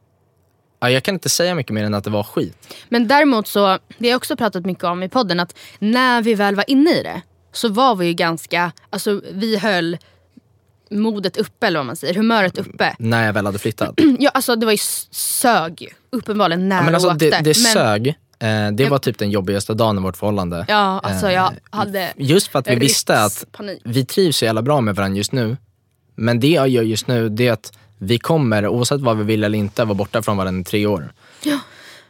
ja, 0.81 0.91
jag 0.91 1.03
kan 1.03 1.15
inte 1.15 1.29
säga 1.29 1.55
mycket 1.55 1.73
mer 1.73 1.85
än 1.85 1.95
att 1.95 2.05
det 2.05 2.11
var 2.11 2.23
skit. 2.23 2.77
Men 2.89 3.09
däremot 3.09 3.49
så, 3.49 3.61
det 3.67 3.79
har 3.99 4.07
jag 4.07 4.17
också 4.17 4.37
pratat 4.37 4.67
mycket 4.67 4.85
om 4.85 5.03
i 5.03 5.09
podden, 5.09 5.41
att 5.41 5.55
när 5.79 6.23
vi 6.23 6.35
väl 6.35 6.55
var 6.55 6.71
inne 6.71 6.91
i 6.91 7.03
det 7.03 7.23
så 7.53 7.69
var 7.69 7.97
vi 7.97 8.07
ju 8.07 8.13
ganska, 8.15 8.73
alltså 8.91 9.21
vi 9.33 9.57
höll 9.59 9.99
modet 10.91 11.37
uppe 11.37 11.67
eller 11.67 11.79
vad 11.79 11.87
man 11.87 11.97
säger, 11.97 12.15
humöret 12.15 12.59
uppe. 12.59 12.95
När 12.99 13.27
jag 13.27 13.33
väl 13.33 13.47
hade 13.47 13.59
flyttat. 13.59 13.95
Ja 14.19 14.31
alltså 14.35 14.57
det 14.57 14.67
var 14.67 14.73
ju 14.73 14.79
sög 15.11 15.95
uppenbarligen 16.11 16.69
när 16.69 16.77
Ja, 16.77 16.83
men 16.83 16.95
alltså, 16.95 17.11
åkte. 17.11 17.31
det, 17.31 17.41
det 17.41 17.55
sög. 17.55 18.09
Eh, 18.41 18.71
det 18.73 18.89
var 18.89 18.99
typ 18.99 19.19
den 19.19 19.31
jobbigaste 19.31 19.75
dagen 19.75 19.99
i 19.99 20.01
vårt 20.01 20.17
förhållande. 20.17 20.65
Ja 20.69 21.01
alltså 21.03 21.31
jag 21.31 21.53
Eh, 21.53 21.59
hade 21.71 22.13
Just 22.17 22.49
för 22.49 22.59
att 22.59 22.69
vi 22.69 22.75
visste 22.75 23.23
att 23.23 23.45
vi 23.85 24.05
trivs 24.05 24.37
så 24.37 24.45
jävla 24.45 24.63
bra 24.63 24.81
med 24.81 24.97
varandra 24.97 25.17
just 25.17 25.33
nu. 25.33 25.57
Men 26.15 26.41
det 26.41 26.49
jag 26.49 26.69
gör 26.69 26.83
just 26.83 27.07
nu, 27.07 27.29
det 27.29 27.47
är 27.49 27.53
att 27.53 27.73
vi 27.99 28.19
kommer, 28.19 28.67
oavsett 28.67 29.01
vad 29.01 29.17
vi 29.19 29.25
vill 29.25 29.45
eller 29.45 29.59
inte, 29.59 29.85
vara 29.85 29.95
borta 29.95 30.23
från 30.23 30.37
varandra 30.37 30.61
i 30.61 30.65
tre 30.65 30.87
år. 30.87 31.13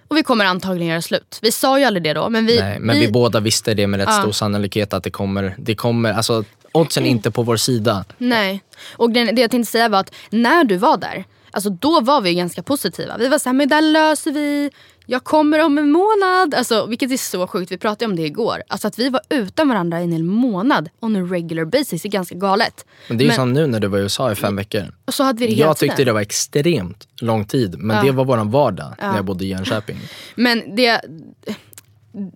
Och 0.09 0.17
vi 0.17 0.23
kommer 0.23 0.45
antagligen 0.45 0.89
göra 0.89 1.03
slut. 1.03 1.39
Vi 1.43 1.53
sa 1.53 1.79
ju 1.79 1.85
aldrig 1.85 2.03
det 2.03 2.13
då 2.13 2.29
men 2.29 2.47
vi... 2.47 2.61
Nej, 2.61 2.79
men 2.81 2.99
vi, 2.99 3.09
båda 3.09 3.41
visste 3.41 3.75
det 3.75 3.87
med 3.87 4.01
rätt 4.01 4.15
stor 4.15 4.33
sannolikhet 4.33 4.93
att 4.93 5.05
det 5.05 5.11
kommer, 5.11 5.55
det 5.59 5.75
kommer, 5.75 6.13
alltså 6.13 6.45
oddsen 6.73 7.07
är 7.07 7.11
inte 7.11 7.31
på 7.31 7.43
vår 7.43 7.57
sida. 7.57 8.05
Nej. 8.19 8.63
Och 8.93 9.11
det, 9.11 9.25
det 9.25 9.41
jag 9.41 9.51
tänkte 9.51 9.73
säga 9.73 9.89
var 9.89 10.01
att 10.01 10.15
när 10.31 10.65
du 10.65 10.77
var 10.77 10.97
där, 10.97 11.25
alltså 11.51 11.71
då 11.71 12.01
var 12.01 12.21
vi 12.21 12.35
ganska 12.35 12.63
positiva. 12.63 13.17
Vi 13.19 13.29
var 13.29 13.39
såhär, 13.39 13.55
men 13.55 13.69
det 13.69 13.75
där 13.75 13.83
löser 13.83 14.33
vi. 14.33 14.71
Jag 15.11 15.25
kommer 15.25 15.65
om 15.65 15.79
en 15.79 15.91
månad. 15.91 16.55
Alltså, 16.55 16.87
vilket 16.87 17.13
är 17.13 17.17
så 17.17 17.47
sjukt, 17.47 17.73
vi 17.73 17.79
pratade 17.79 18.11
om 18.11 18.17
det 18.17 18.23
igår. 18.23 18.63
Alltså 18.69 18.89
att 18.89 18.99
vi 18.99 19.09
var 19.09 19.21
utan 19.29 19.69
varandra 19.69 20.01
i 20.01 20.05
en 20.05 20.13
hel 20.13 20.25
månad 20.25 20.89
on 21.01 21.17
a 21.17 21.21
regular 21.21 21.65
basis 21.65 22.05
är 22.05 22.09
ganska 22.09 22.35
galet. 22.35 22.87
Men 23.09 23.19
det 23.19 23.23
är 23.23 23.25
ju 23.25 23.29
Men- 23.29 23.37
som 23.37 23.53
nu 23.53 23.67
när 23.67 23.81
du 23.81 23.89
var 23.89 23.99
i 23.99 24.03
USA 24.03 24.33
i 24.33 24.35
fem 24.35 24.57
veckor. 24.57 24.95
Och 25.05 25.15
så 25.15 25.25
hade 25.25 25.39
vi 25.39 25.47
det 25.47 25.53
Jag 25.53 25.77
tyckte 25.77 26.05
det 26.05 26.13
var 26.13 26.21
extremt 26.21 27.09
lång 27.21 27.45
tid, 27.45 27.79
men 27.79 28.07
det 28.07 28.13
var 28.13 28.25
våran 28.25 28.51
vardag 28.51 28.95
när 28.99 29.17
jag 29.17 29.25
bodde 29.25 29.45
i 29.45 29.49
Jönköping. 29.49 29.99
Men 30.35 30.77
det... 30.77 31.01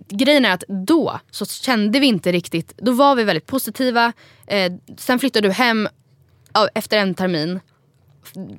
Grejen 0.09 0.45
är 0.45 0.51
att 0.51 0.65
då 0.87 1.21
så 1.31 1.47
kände 1.47 2.01
vi 2.01 2.07
inte 2.07 2.33
riktigt, 2.33 2.75
då 2.77 2.93
var 2.93 3.15
vi 3.15 3.25
väldigt 3.25 3.47
positiva. 3.47 4.13
Eh, 4.47 4.73
sen 4.99 5.19
flyttade 5.19 5.49
du 5.49 5.53
hem 5.53 5.89
ja, 6.53 6.69
efter 6.75 6.99
en 6.99 7.15
termin. 7.15 7.61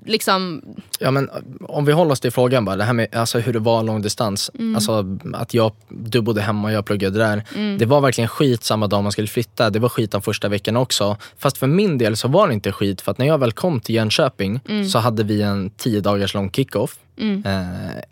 Liksom, 0.06 0.62
Ja, 1.00 1.12
men 1.12 1.30
om 1.62 1.86
vi 1.86 1.92
håller 1.92 2.12
oss 2.12 2.20
till 2.20 2.32
frågan 2.32 2.66
bara, 2.66 2.76
det 2.76 2.84
här 2.84 2.94
med 2.94 3.16
alltså, 3.16 3.40
hur 3.40 3.54
det 3.54 3.60
var 3.60 3.84
lång 3.84 4.02
distans. 4.02 4.52
Mm. 4.54 4.76
Alltså 4.76 5.18
att 5.34 5.54
jag, 5.54 5.72
du 5.90 6.22
bodde 6.22 6.42
hemma 6.42 6.68
och 6.68 6.74
jag 6.74 6.86
pluggade 6.86 7.20
där. 7.20 7.44
Det 7.78 7.86
var 7.86 8.02
verkligen 8.02 8.28
skit 8.28 8.64
samma 8.64 8.88
dag 8.88 9.04
man 9.04 9.12
skulle 9.12 9.28
flytta. 9.28 9.70
Det 9.70 9.80
var 9.80 9.90
skit 9.90 10.12
de 10.12 10.22
första 10.22 10.50
veckan 10.50 10.78
också. 10.78 11.18
Fast 11.38 11.58
för 11.58 11.68
min 11.68 11.98
del 11.98 12.18
så 12.18 12.28
var 12.28 12.48
det 12.48 12.54
inte 12.54 12.72
skit 12.72 13.02
för 13.02 13.12
att 13.12 13.18
när 13.18 13.26
jag 13.26 13.38
väl 13.38 13.52
kom 13.52 13.80
till 13.80 13.96
Jönköping 13.96 14.60
Mm. 14.70 14.86
så 14.90 15.00
hade 15.00 15.24
vi 15.24 15.42
en 15.42 15.70
tio 15.70 16.02
dagars 16.02 16.34
lång 16.34 16.52
kickoff. 16.52 16.98
Eh, 17.18 18.04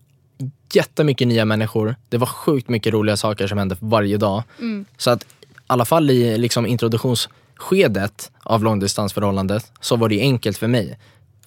jättemycket 0.74 1.28
nya 1.28 1.46
människor. 1.46 1.96
Det 2.10 2.18
var 2.18 2.28
sjukt 2.28 2.70
mycket 2.70 2.94
roliga 2.94 3.18
saker 3.18 3.48
som 3.48 3.58
hände 3.58 3.78
varje 3.80 4.18
dag. 4.18 4.44
Mm. 4.60 4.86
Så 4.98 5.10
att 5.10 5.24
i 5.24 5.26
alla 5.68 5.86
fall 5.86 6.10
i 6.10 6.38
liksom 6.38 6.66
introduktionsskedet 6.68 8.32
av 8.44 8.64
långdistansförhållandet 8.64 9.72
så 9.82 9.96
var 9.96 10.10
det 10.10 10.20
enkelt 10.22 10.58
för 10.58 10.68
mig. 10.68 10.98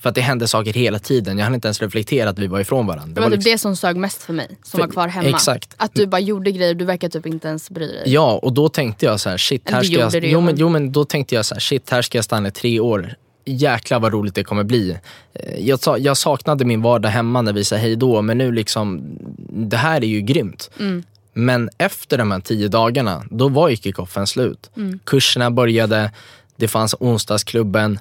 För 0.05 0.09
att 0.09 0.15
det 0.15 0.21
hände 0.21 0.49
saker 0.49 0.73
hela 0.73 0.99
tiden. 0.99 1.39
Jag 1.39 1.45
hann 1.45 1.55
inte 1.55 1.69
ens 1.69 1.83
reflektera 1.83 2.31
att 2.31 2.39
vi 2.39 2.47
var 2.47 2.61
ifrån 2.61 2.87
varandra. 2.87 3.15
det 3.15 3.21
var 3.21 3.29
typ 3.29 3.37
liksom- 3.37 3.51
det 3.53 3.59
som 3.59 3.77
sög 3.77 3.97
mest 3.97 4.23
för 4.23 4.33
mig, 4.33 4.47
som 4.49 4.59
För- 4.71 4.79
var 4.79 4.93
kvar 4.93 5.09
hemma. 5.09 5.29
exakt. 5.29 5.75
Att 5.77 5.95
du 5.95 6.07
bara 6.07 6.21
gjorde 6.21 6.51
grejer, 6.53 6.75
du 6.75 6.85
verkar 6.85 7.09
typ 7.09 7.27
inte 7.27 7.49
ens 7.49 7.71
bry 7.71 7.87
dig. 7.87 8.03
Ja, 8.07 8.39
och 8.43 8.53
då 8.53 8.69
tänkte 8.69 9.07
jag 9.07 9.21
så 9.21 9.31
här, 9.31 9.37
shit, 9.37 9.71
här 9.71 9.83
ska 9.83 9.93
jag... 9.95 10.13
det 10.13 10.19
jo, 10.19 10.41
men, 10.41 10.55
jo, 10.57 10.69
men 10.69 10.93
då 10.93 11.05
tänkte 11.05 11.35
jag 11.35 11.45
så 11.47 11.55
här, 11.55 11.61
shit, 11.61 11.91
här 11.91 12.03
ska 12.03 12.19
jag 12.19 12.25
stanna 12.25 12.49
i 12.49 12.51
tre 12.51 12.81
år. 12.81 13.15
Jäklar 13.45 14.01
vad 14.01 14.13
roligt 14.13 14.35
det 14.35 14.45
kommer 14.45 14.65
bli. 14.65 14.97
Eh, 15.35 15.59
Jag, 15.69 15.81
sa, 15.81 15.99
jag 15.99 16.17
saknade 16.17 16.65
min 16.65 16.83
vardag 16.83 17.09
hemma 17.09 17.43
när 17.43 17.53
vi 17.53 17.65
sa 17.65 17.77
hej 17.77 17.97
då, 17.97 18.23
men 18.23 18.39
nu 18.39 18.53
liksom, 18.53 19.03
det 19.53 19.77
här 19.77 19.97
är 20.05 20.09
ju 20.09 20.21
grymt. 20.21 20.71
Mm. 20.81 21.03
Men 21.33 21.71
efter 21.79 22.19
de 22.19 22.31
här 22.31 22.41
tio 22.41 22.69
dagarna, 22.69 23.25
då 23.31 23.49
var 23.49 23.69
ju 23.69 23.77
kickoffen 23.77 24.27
slut. 24.27 24.71
Mm. 24.77 24.99
Kurserna 25.05 25.51
började, 25.51 26.11
det 26.57 26.69
fanns 26.69 26.95
onsdagsklubben. 27.01 27.99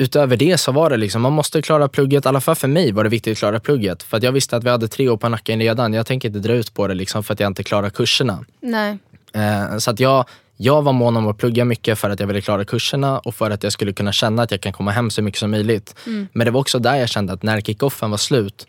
Utöver 0.00 0.36
det 0.36 0.58
så 0.58 0.72
var 0.72 0.90
det 0.90 0.96
liksom, 0.96 1.22
man 1.22 1.32
måste 1.32 1.62
klara 1.62 1.88
plugget. 1.88 2.24
I 2.24 2.28
alla 2.28 2.40
fall 2.40 2.54
för 2.54 2.68
mig 2.68 2.92
var 2.92 3.04
det 3.04 3.10
viktigt 3.10 3.32
att 3.32 3.38
klara 3.38 3.60
plugget. 3.60 4.02
För 4.02 4.24
jag 4.24 4.32
visste 4.32 4.56
att 4.56 4.64
vi 4.64 4.70
hade 4.70 4.88
tre 4.88 5.08
år 5.08 5.16
på 5.16 5.28
nacken 5.28 5.58
redan. 5.58 5.92
Jag 5.92 6.06
tänker 6.06 6.28
inte 6.28 6.40
dra 6.40 6.52
ut 6.52 6.74
på 6.74 6.86
det 6.86 6.94
liksom 6.94 7.24
för 7.24 7.34
att 7.34 7.40
jag 7.40 7.46
inte 7.46 7.62
klarar 7.62 7.90
kurserna. 7.90 8.44
Nej. 8.60 8.98
Eh, 9.32 9.78
så 9.78 9.90
att 9.90 10.00
jag, 10.00 10.24
jag 10.56 10.82
var 10.82 10.92
mån 10.92 11.16
om 11.16 11.28
att 11.28 11.38
plugga 11.38 11.64
mycket 11.64 11.98
för 11.98 12.10
att 12.10 12.20
jag 12.20 12.26
ville 12.26 12.40
klara 12.40 12.64
kurserna 12.64 13.18
och 13.18 13.34
för 13.34 13.50
att 13.50 13.62
jag 13.62 13.72
skulle 13.72 13.92
kunna 13.92 14.12
känna 14.12 14.42
att 14.42 14.50
jag 14.50 14.60
kan 14.60 14.72
komma 14.72 14.90
hem 14.90 15.10
så 15.10 15.22
mycket 15.22 15.40
som 15.40 15.50
möjligt. 15.50 15.94
Men 16.32 16.44
det 16.44 16.50
var 16.50 16.60
också 16.60 16.78
där 16.78 16.96
jag 16.96 17.08
kände 17.08 17.32
att 17.32 17.42
när 17.42 17.60
kickoffen 17.60 18.10
var 18.10 18.18
slut, 18.18 18.66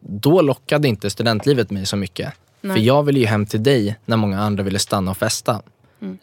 då 0.00 0.42
lockade 0.42 0.88
inte 0.88 1.10
studentlivet 1.10 1.70
mig 1.70 1.86
så 1.86 1.96
mycket. 1.96 2.32
För 2.74 2.80
jag 2.80 3.02
ville 3.02 3.18
ju 3.18 3.26
hem 3.26 3.46
till 3.46 3.62
dig 3.62 3.96
när 4.04 4.16
många 4.16 4.40
andra 4.40 4.62
ville 4.62 4.78
stanna 4.78 5.10
och 5.10 5.16
festa. 5.16 5.62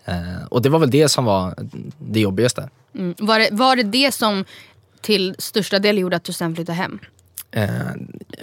Eh, 0.06 0.46
och 0.50 0.62
det 0.62 0.70
var 0.70 0.80
väl 0.80 0.92
det 0.92 1.10
som 1.10 1.26
var 1.26 1.56
det 1.98 2.20
jobbigaste. 2.20 2.70
Mm. 2.96 3.16
Var, 3.20 3.40
det, 3.40 3.50
var 3.52 3.76
det 3.76 3.84
det 3.84 4.14
som 4.14 4.46
till 5.02 5.36
största 5.38 5.80
del 5.80 5.98
gjorde 5.98 6.16
att 6.16 6.24
du 6.24 6.34
sen 6.34 6.56
flyttade 6.56 6.76
hem? 6.76 7.00
Eh, 7.52 7.70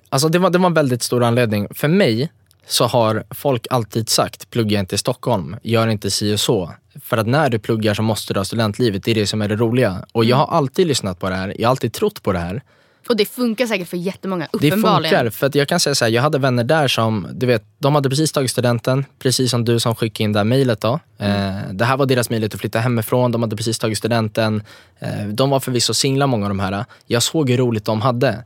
alltså 0.08 0.28
det 0.28 0.38
var, 0.38 0.50
det 0.50 0.58
var 0.58 0.66
en 0.66 0.74
väldigt 0.74 1.02
stor 1.02 1.22
anledning. 1.22 1.68
För 1.70 1.88
mig 1.88 2.32
så 2.66 2.84
har 2.84 3.24
folk 3.30 3.66
alltid 3.70 4.08
sagt, 4.08 4.50
plugga 4.50 4.80
inte 4.80 4.94
i 4.94 4.98
Stockholm, 4.98 5.56
gör 5.62 5.88
inte 5.88 6.10
si 6.10 6.34
och 6.34 6.40
så. 6.40 6.74
För 7.02 7.16
att 7.16 7.26
när 7.26 7.50
du 7.50 7.58
pluggar 7.58 7.94
så 7.94 8.02
måste 8.02 8.34
du 8.34 8.40
ha 8.40 8.44
studentlivet, 8.44 9.04
det 9.04 9.10
är 9.10 9.14
det 9.14 9.26
som 9.26 9.42
är 9.42 9.48
det 9.48 9.56
roliga. 9.56 10.06
Och 10.12 10.24
jag 10.24 10.36
har 10.36 10.46
alltid 10.46 10.86
lyssnat 10.86 11.18
på 11.18 11.30
det 11.30 11.36
här, 11.36 11.54
jag 11.58 11.68
har 11.68 11.70
alltid 11.70 11.92
trott 11.92 12.22
på 12.22 12.32
det 12.32 12.38
här. 12.38 12.62
Och 13.10 13.16
det 13.16 13.24
funkar 13.24 13.66
säkert 13.66 13.88
för 13.88 13.96
jättemånga, 13.96 14.48
Det 14.52 14.56
uppenbarligen. 14.68 15.10
funkar, 15.18 15.30
för 15.30 15.46
att 15.46 15.54
jag 15.54 15.68
kan 15.68 15.80
säga 15.80 15.94
så 15.94 16.04
här, 16.04 16.12
jag 16.12 16.22
hade 16.22 16.38
vänner 16.38 16.64
där 16.64 16.88
som, 16.88 17.26
du 17.32 17.46
vet, 17.46 17.62
de 17.78 17.94
hade 17.94 18.08
precis 18.10 18.32
tagit 18.32 18.50
studenten, 18.50 19.04
precis 19.18 19.50
som 19.50 19.64
du 19.64 19.80
som 19.80 19.94
skickade 19.94 20.24
in 20.24 20.32
det 20.32 20.38
här 20.38 20.44
mejlet 20.44 20.80
då. 20.80 21.00
Eh, 21.18 21.52
det 21.72 21.84
här 21.84 21.96
var 21.96 22.06
deras 22.06 22.30
möjlighet 22.30 22.54
att 22.54 22.60
flytta 22.60 22.78
hemifrån, 22.78 23.32
de 23.32 23.42
hade 23.42 23.56
precis 23.56 23.78
tagit 23.78 23.98
studenten. 23.98 24.62
Eh, 24.98 25.26
de 25.26 25.50
var 25.50 25.60
förvisso 25.60 25.94
singlar 25.94 26.26
många 26.26 26.44
av 26.46 26.50
de 26.50 26.60
här. 26.60 26.84
Jag 27.06 27.22
såg 27.22 27.50
hur 27.50 27.56
roligt 27.56 27.84
de 27.84 28.00
hade. 28.00 28.44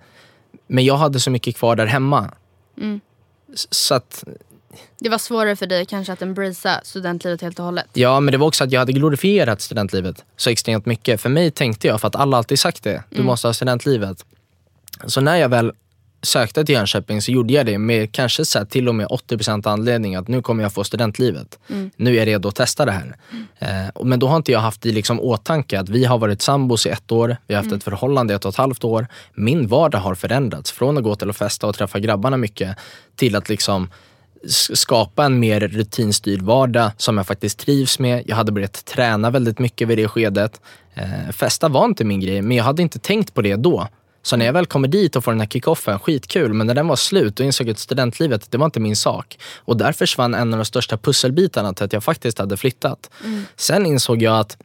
Men 0.66 0.84
jag 0.84 0.96
hade 0.96 1.20
så 1.20 1.30
mycket 1.30 1.56
kvar 1.56 1.76
där 1.76 1.86
hemma. 1.86 2.30
S- 3.54 3.66
Så 3.70 3.94
att, 3.94 4.24
Det 5.00 5.08
var 5.08 5.18
svårare 5.18 5.56
för 5.56 5.66
dig 5.66 5.86
kanske 5.86 6.12
att 6.12 6.22
embracea 6.22 6.80
studentlivet 6.84 7.40
helt 7.42 7.58
och 7.58 7.64
hållet. 7.64 7.86
ja 7.92 8.20
men 8.20 8.32
det 8.32 8.38
var 8.38 8.46
också 8.46 8.64
att 8.64 8.72
jag 8.72 8.80
hade 8.80 8.92
glorifierat 8.92 9.60
studentlivet 9.60 10.24
så 10.36 10.50
extremt 10.50 10.86
mycket. 10.86 11.20
För 11.20 11.28
mig 11.28 11.50
tänkte 11.50 11.86
jag, 11.86 12.00
för 12.00 12.08
att 12.08 12.16
alla 12.16 12.36
alltid 12.36 12.58
sagt 12.58 12.82
det, 12.82 13.02
du 13.10 13.22
måste 13.22 13.48
ha 13.48 13.52
studentlivet. 13.54 14.24
Så 15.06 15.20
när 15.20 15.36
jag 15.36 15.48
väl 15.48 15.72
sökte 16.22 16.64
till 16.64 16.74
Jönköping 16.74 17.22
så 17.22 17.30
gjorde 17.32 17.52
jag 17.52 17.66
det 17.66 17.78
med 17.78 18.12
kanske 18.12 18.44
så 18.44 18.64
till 18.64 18.88
och 18.88 18.94
med 18.94 19.06
80% 19.06 19.66
anledning 19.66 20.14
att 20.16 20.28
nu 20.28 20.42
kommer 20.42 20.62
jag 20.62 20.72
få 20.72 20.84
studentlivet. 20.84 21.58
Nu 21.96 22.10
är 22.10 22.18
jag 22.18 22.26
redo 22.26 22.48
att 22.48 22.54
testa 22.54 22.84
det 22.84 22.92
här. 22.92 23.16
Eh, 23.58 23.88
och- 23.94 24.06
men 24.06 24.18
då 24.18 24.26
har 24.26 24.36
inte 24.36 24.52
jag 24.52 24.60
haft 24.60 24.86
i 24.86 24.92
liksom 24.92 25.20
åtanke 25.20 25.80
att 25.80 25.88
vi 25.88 26.04
har 26.04 26.18
varit 26.18 26.42
sambos 26.42 26.86
i 26.86 26.88
ett 26.88 27.12
år, 27.12 27.36
vi 27.46 27.54
har 27.54 27.62
haft 27.62 27.74
ett 27.74 27.84
förhållande 27.84 28.32
i 28.32 28.36
ett 28.36 28.44
och 28.44 28.48
ett 28.48 28.56
halvt 28.56 28.84
år. 28.84 29.06
Min 29.34 29.66
vardag 29.66 29.98
har 29.98 30.14
förändrats 30.14 30.72
från 30.72 30.98
att 30.98 31.04
gå 31.04 31.14
till 31.14 31.30
att 31.30 31.36
festa 31.36 31.66
och 31.66 31.74
träffa 31.74 31.98
grabbarna 31.98 32.36
mycket 32.36 32.76
till 33.16 33.36
att 33.36 33.48
liksom 33.48 33.90
skapa 34.74 35.24
en 35.24 35.38
mer 35.38 35.60
rutinstyrd 35.60 36.42
vardag 36.42 36.90
som 36.96 37.16
jag 37.16 37.26
faktiskt 37.26 37.58
trivs 37.58 37.98
med. 37.98 38.22
Jag 38.26 38.36
hade 38.36 38.52
börjat 38.52 38.84
träna 38.84 39.30
väldigt 39.30 39.58
mycket 39.58 39.88
vid 39.88 39.98
det 39.98 40.08
skedet. 40.08 40.60
Eh, 40.94 41.30
festa 41.32 41.68
var 41.68 41.84
inte 41.84 42.04
min 42.04 42.20
grej, 42.20 42.42
men 42.42 42.56
jag 42.56 42.64
hade 42.64 42.82
inte 42.82 42.98
tänkt 42.98 43.34
på 43.34 43.42
det 43.42 43.56
då. 43.56 43.88
Så 44.26 44.36
när 44.36 44.46
jag 44.46 44.52
väl 44.52 44.66
kommer 44.66 44.88
dit 44.88 45.16
och 45.16 45.24
får 45.24 45.32
den 45.32 45.40
här 45.40 45.48
kickoffen, 45.48 45.98
skitkul, 45.98 46.52
men 46.52 46.66
när 46.66 46.74
den 46.74 46.88
var 46.88 46.96
slut 46.96 47.40
och 47.40 47.46
insåg 47.46 47.70
att 47.70 47.78
studentlivet, 47.78 48.50
det 48.50 48.58
var 48.58 48.64
inte 48.64 48.80
min 48.80 48.96
sak. 48.96 49.38
Och 49.56 49.76
där 49.76 49.92
försvann 49.92 50.34
en 50.34 50.52
av 50.52 50.58
de 50.58 50.64
största 50.64 50.96
pusselbitarna 50.96 51.72
till 51.72 51.84
att 51.84 51.92
jag 51.92 52.04
faktiskt 52.04 52.38
hade 52.38 52.56
flyttat. 52.56 53.10
Sen 53.56 53.86
insåg 53.86 54.22
jag 54.22 54.38
att 54.38 54.56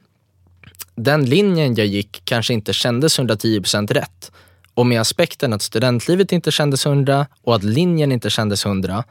den 0.95 1.25
linjen 1.25 1.75
jag 1.75 1.87
gick 1.87 2.21
kanske 2.23 2.53
inte 2.53 2.73
kändes 2.73 3.19
110% 3.19 3.93
rätt. 3.93 4.31
Och 4.73 4.85
med 4.85 5.01
aspekten 5.01 5.53
att 5.53 5.61
studentlivet 5.61 6.31
inte 6.31 6.51
kändes 6.51 6.85
100 6.85 7.27
och 7.43 7.55
att 7.55 7.63
linjen 7.63 8.11
inte 8.11 8.29
kändes 8.29 8.65
100 8.65 9.03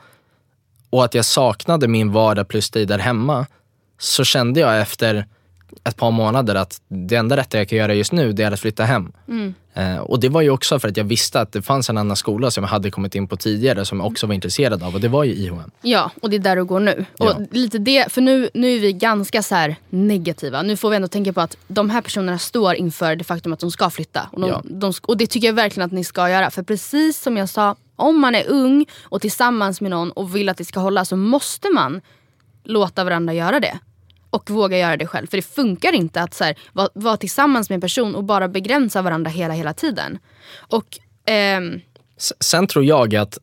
och 0.91 1.05
att 1.05 1.15
jag 1.15 1.25
saknade 1.25 1.89
min 1.89 2.13
vardag 2.13 2.49
plus 2.49 2.71
dig 2.71 2.87
där 2.87 2.99
hemma 2.99 3.47
så 3.99 4.25
kände 4.25 4.61
jag 4.61 4.81
efter 4.81 5.27
ett 5.85 5.97
par 5.97 6.11
månader 6.11 6.55
att 6.55 6.81
det 6.89 7.17
enda 7.17 7.37
rätta 7.37 7.59
jag 7.59 7.69
kan 7.69 7.79
göra 7.79 7.95
just 7.95 8.13
nu 8.13 8.33
det 8.33 8.43
är 8.43 8.53
att 8.53 8.61
flytta 8.61 8.85
hem. 8.85 9.13
Eh, 9.75 9.97
och 9.99 10.21
det 10.21 10.29
var 10.29 10.41
ju 10.41 10.51
också 10.51 10.79
för 10.79 10.89
att 10.89 10.97
jag 10.97 11.05
visste 11.05 11.41
att 11.41 11.53
det 11.53 11.63
fanns 11.63 11.91
en 11.91 11.99
annan 11.99 12.17
skola 12.17 12.51
som 12.51 12.65
jag 12.65 12.69
hade 12.71 12.91
kommit 12.91 13.15
in 13.15 13.29
på 13.29 13.37
tidigare 13.37 13.85
som 13.85 13.99
jag 13.99 14.07
också 14.07 14.27
var 14.27 14.35
intresserad 14.35 14.83
av 14.83 14.95
och 14.95 15.01
det 15.01 15.09
var 15.09 15.25
ju 15.25 15.33
IHM. 15.35 15.71
Ja, 15.83 16.11
och 16.23 16.31
det 16.31 16.37
är 16.37 16.41
där 16.41 16.57
du 16.57 16.65
går 16.65 16.81
nu. 16.81 17.05
Ja. 17.19 17.33
Och 17.35 17.41
lite 17.51 17.79
det, 17.79 18.13
för 18.13 18.21
nu, 18.21 18.51
nu 18.55 18.77
är 18.77 18.81
vi 18.81 18.93
ganska 18.93 19.43
så 19.43 19.55
här 19.55 19.77
negativa. 19.91 20.63
Nu 20.63 20.77
får 20.77 20.91
vi 20.91 20.97
ändå 20.97 21.09
tänka 21.09 21.33
på 21.33 21.41
att 21.41 21.57
de 21.69 21.91
här 21.91 22.01
personerna 22.01 22.39
står 22.39 22.75
inför 22.75 23.17
det 23.17 23.25
faktum 23.25 23.53
att 23.53 23.61
de 23.61 23.71
ska 23.71 23.91
flytta. 23.91 24.29
Och, 24.33 24.41
de, 24.41 24.49
Ja. 24.51 24.63
de, 24.65 24.93
och 25.03 25.17
det 25.17 25.27
tycker 25.27 25.47
jag 25.47 25.55
verkligen 25.55 25.87
att 25.87 25.93
ni 25.93 26.05
ska 26.05 26.31
göra. 26.31 26.51
För 26.51 26.63
precis 26.63 27.23
som 27.23 27.37
jag 27.37 27.49
sa, 27.49 27.77
om 27.97 28.21
man 28.21 28.35
är 28.35 28.45
ung 28.49 28.87
och 29.03 29.21
tillsammans 29.21 29.81
med 29.81 29.91
någon 29.91 30.11
och 30.11 30.37
vill 30.37 30.49
att 30.49 30.57
det 30.57 30.65
ska 30.65 30.81
hålla 30.81 31.05
så 31.05 31.17
måste 31.17 31.69
man 31.75 32.01
låta 32.65 33.05
varandra 33.05 33.35
göra 33.35 33.61
det. 33.61 33.79
Och 34.31 34.51
våga 34.51 34.79
göra 34.79 34.97
det 34.97 35.07
själv. 35.07 35.27
För 35.27 35.37
det 35.37 35.43
funkar 35.43 35.93
inte 35.93 36.23
att 36.23 36.35
så 36.35 36.45
här, 36.45 36.59
vara, 36.73 36.89
vara 36.95 37.17
tillsammans 37.17 37.69
med 37.71 37.75
en 37.75 37.81
person 37.81 38.15
och 38.15 38.25
bara 38.25 38.49
begränsa 38.49 39.03
varandra 39.03 39.31
hela, 39.31 39.55
hela 39.55 39.73
tiden. 39.73 40.19
Och 40.59 40.99
ehm, 41.27 41.81
Sen 42.41 42.67
tror 42.67 42.85
jag 42.85 43.17
att 43.17 43.39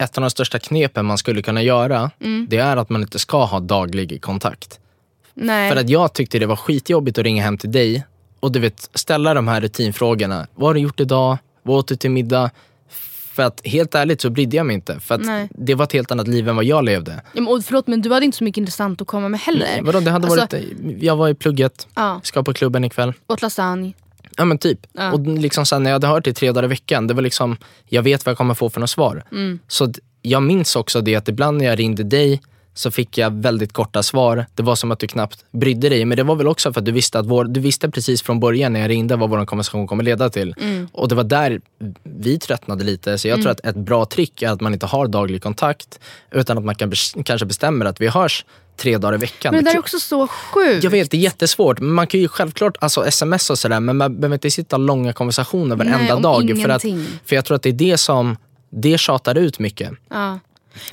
ett 0.00 0.18
av 0.18 0.22
de 0.22 0.30
största 0.30 0.58
knepen 0.58 1.06
man 1.06 1.18
skulle 1.18 1.42
kunna 1.42 1.62
göra, 1.62 2.10
Mm. 2.20 2.46
det 2.50 2.56
är 2.58 2.76
att 2.76 2.88
man 2.90 3.02
inte 3.02 3.18
ska 3.18 3.44
ha 3.44 3.60
daglig 3.60 4.22
kontakt. 4.22 4.80
nej. 5.34 5.70
För 5.70 5.76
att 5.80 5.88
jag 5.88 6.12
tyckte 6.12 6.38
det 6.38 6.46
var 6.46 6.56
skitjobbigt 6.56 7.18
att 7.18 7.24
ringa 7.24 7.42
hem 7.42 7.58
till 7.58 7.72
dig 7.72 8.04
och 8.40 8.52
du 8.52 8.60
vet, 8.60 8.90
ställa 8.94 9.34
de 9.34 9.48
här 9.48 9.60
rutinfrågorna. 9.60 10.46
Vad 10.54 10.68
har 10.68 10.74
du 10.74 10.80
gjort 10.80 11.00
idag? 11.00 11.38
Vad 11.62 11.76
åt 11.78 11.88
du 11.88 11.96
till 11.96 12.10
middag? 12.10 12.50
För 13.36 13.42
att 13.42 13.60
helt 13.64 13.94
ärligt 13.94 14.20
så 14.20 14.30
brydde 14.30 14.56
jag 14.56 14.66
mig 14.66 14.74
inte. 14.74 15.00
För 15.00 15.14
att 15.14 15.20
Nej. 15.20 15.48
det 15.54 15.74
var 15.74 15.84
ett 15.84 15.92
helt 15.92 16.10
annat 16.10 16.28
liv 16.28 16.48
än 16.48 16.56
vad 16.56 16.64
jag 16.64 16.84
levde. 16.84 17.12
Ja, 17.32 17.40
men, 17.40 17.48
och 17.48 17.64
förlåt 17.64 17.86
men 17.86 18.02
du 18.02 18.12
hade 18.12 18.24
inte 18.26 18.38
så 18.38 18.44
mycket 18.44 18.58
intressant 18.58 19.00
att 19.00 19.06
komma 19.06 19.28
med 19.28 19.40
heller. 19.40 19.80
Vadå, 19.82 20.00
det 20.00 20.10
hade 20.10 20.26
Alltså, 20.28 20.56
varit, 20.58 20.64
jag 21.02 21.16
var 21.16 21.28
i 21.28 21.34
plugget, 21.34 21.86
Ja, 21.94 22.20
ska 22.22 22.42
på 22.42 22.52
klubben 22.54 22.84
ikväll. 22.84 23.12
åt 23.26 23.42
lasagne. 23.42 23.92
Ja 24.36 24.44
men 24.44 24.58
typ. 24.58 24.86
Ja. 24.92 25.12
Och 25.12 25.20
liksom 25.20 25.66
sen 25.66 25.82
när 25.82 25.90
jag 25.90 25.94
hade 25.94 26.06
hört 26.06 26.24
det 26.24 26.32
tre 26.32 26.52
dagar 26.52 26.64
i 26.64 26.68
veckan, 26.68 27.06
det 27.06 27.14
var 27.14 27.22
liksom, 27.22 27.56
jag 27.88 28.02
vet 28.02 28.26
vad 28.26 28.30
jag 28.30 28.38
kommer 28.38 28.54
få 28.54 28.70
för 28.70 28.80
något 28.80 28.90
svar. 28.90 29.24
Mm. 29.32 29.58
Så 29.68 29.92
jag 30.22 30.42
minns 30.42 30.76
också 30.76 31.00
det 31.00 31.14
att 31.14 31.28
ibland 31.28 31.58
när 31.58 31.64
jag 31.64 31.78
ringde 31.78 32.02
dig 32.02 32.40
så 32.78 32.90
fick 32.90 33.18
jag 33.18 33.30
väldigt 33.42 33.72
korta 33.72 34.02
svar. 34.02 34.46
Det 34.54 34.62
var 34.62 34.74
som 34.74 34.90
att 34.90 34.98
du 34.98 35.06
knappt 35.06 35.44
brydde 35.50 35.88
dig. 35.88 36.04
Men 36.04 36.16
det 36.16 36.22
var 36.22 36.36
väl 36.36 36.48
också 36.48 36.72
för 36.72 36.80
att 36.80 36.84
du 36.84 36.92
visste, 36.92 37.18
att 37.18 37.26
vår, 37.26 37.44
du 37.44 37.60
visste 37.60 37.90
precis 37.90 38.22
från 38.22 38.40
början 38.40 38.72
när 38.72 38.80
jag 38.80 38.90
ringde 38.90 39.16
vad 39.16 39.30
vår 39.30 39.44
konversation 39.44 39.86
kommer 39.86 40.04
leda 40.04 40.30
till. 40.30 40.54
Mm. 40.60 40.88
Och 40.92 41.08
det 41.08 41.14
var 41.14 41.24
där 41.24 41.60
vi 42.02 42.38
tröttnade 42.38 42.84
lite. 42.84 43.18
Så 43.18 43.28
jag 43.28 43.42
tror 43.42 43.50
att 43.50 43.66
ett 43.66 43.76
bra 43.76 44.04
trick 44.04 44.42
är 44.42 44.48
att 44.48 44.60
man 44.60 44.72
inte 44.72 44.86
har 44.86 45.06
daglig 45.08 45.42
kontakt 45.42 46.00
utan 46.30 46.58
att 46.58 46.64
man 46.64 46.74
kan 46.74 46.92
kanske 47.24 47.46
bestämmer 47.46 47.86
att 47.86 48.00
vi 48.00 48.08
hörs 48.08 48.44
tre 48.76 48.98
dagar 48.98 49.14
i 49.14 49.18
veckan. 49.18 49.54
Men 49.54 49.64
det 49.64 49.70
där 49.70 49.70
är 49.70 49.74
klart- 49.74 49.84
också 49.84 49.98
så 49.98 50.26
sjukt. 50.26 50.84
jag 50.84 50.90
vet, 50.90 51.10
det 51.10 51.16
är 51.16 51.20
jättesvårt. 51.20 51.80
Man 51.80 52.06
kan 52.06 52.20
ju 52.20 52.28
självklart 52.28 52.76
alltså 52.80 53.06
sms 53.06 53.50
och 53.50 53.58
sådär, 53.58 53.80
men 53.80 53.96
man 53.96 54.20
behöver 54.20 54.34
inte 54.34 54.50
sitta 54.50 54.76
långa 54.76 55.12
konversationer 55.12 55.76
varenda 55.76 56.14
Nej, 56.14 56.22
dag. 56.22 56.62
För, 56.62 56.68
att, 56.68 56.82
för 57.24 57.36
jag 57.36 57.44
tror 57.44 57.54
att 57.54 57.62
det 57.62 57.68
är 57.68 57.72
det 57.72 57.98
som 57.98 58.36
det 58.70 58.98
tjatar 58.98 59.34
ut 59.34 59.58
mycket. 59.58 59.90
Ja. 60.10 60.38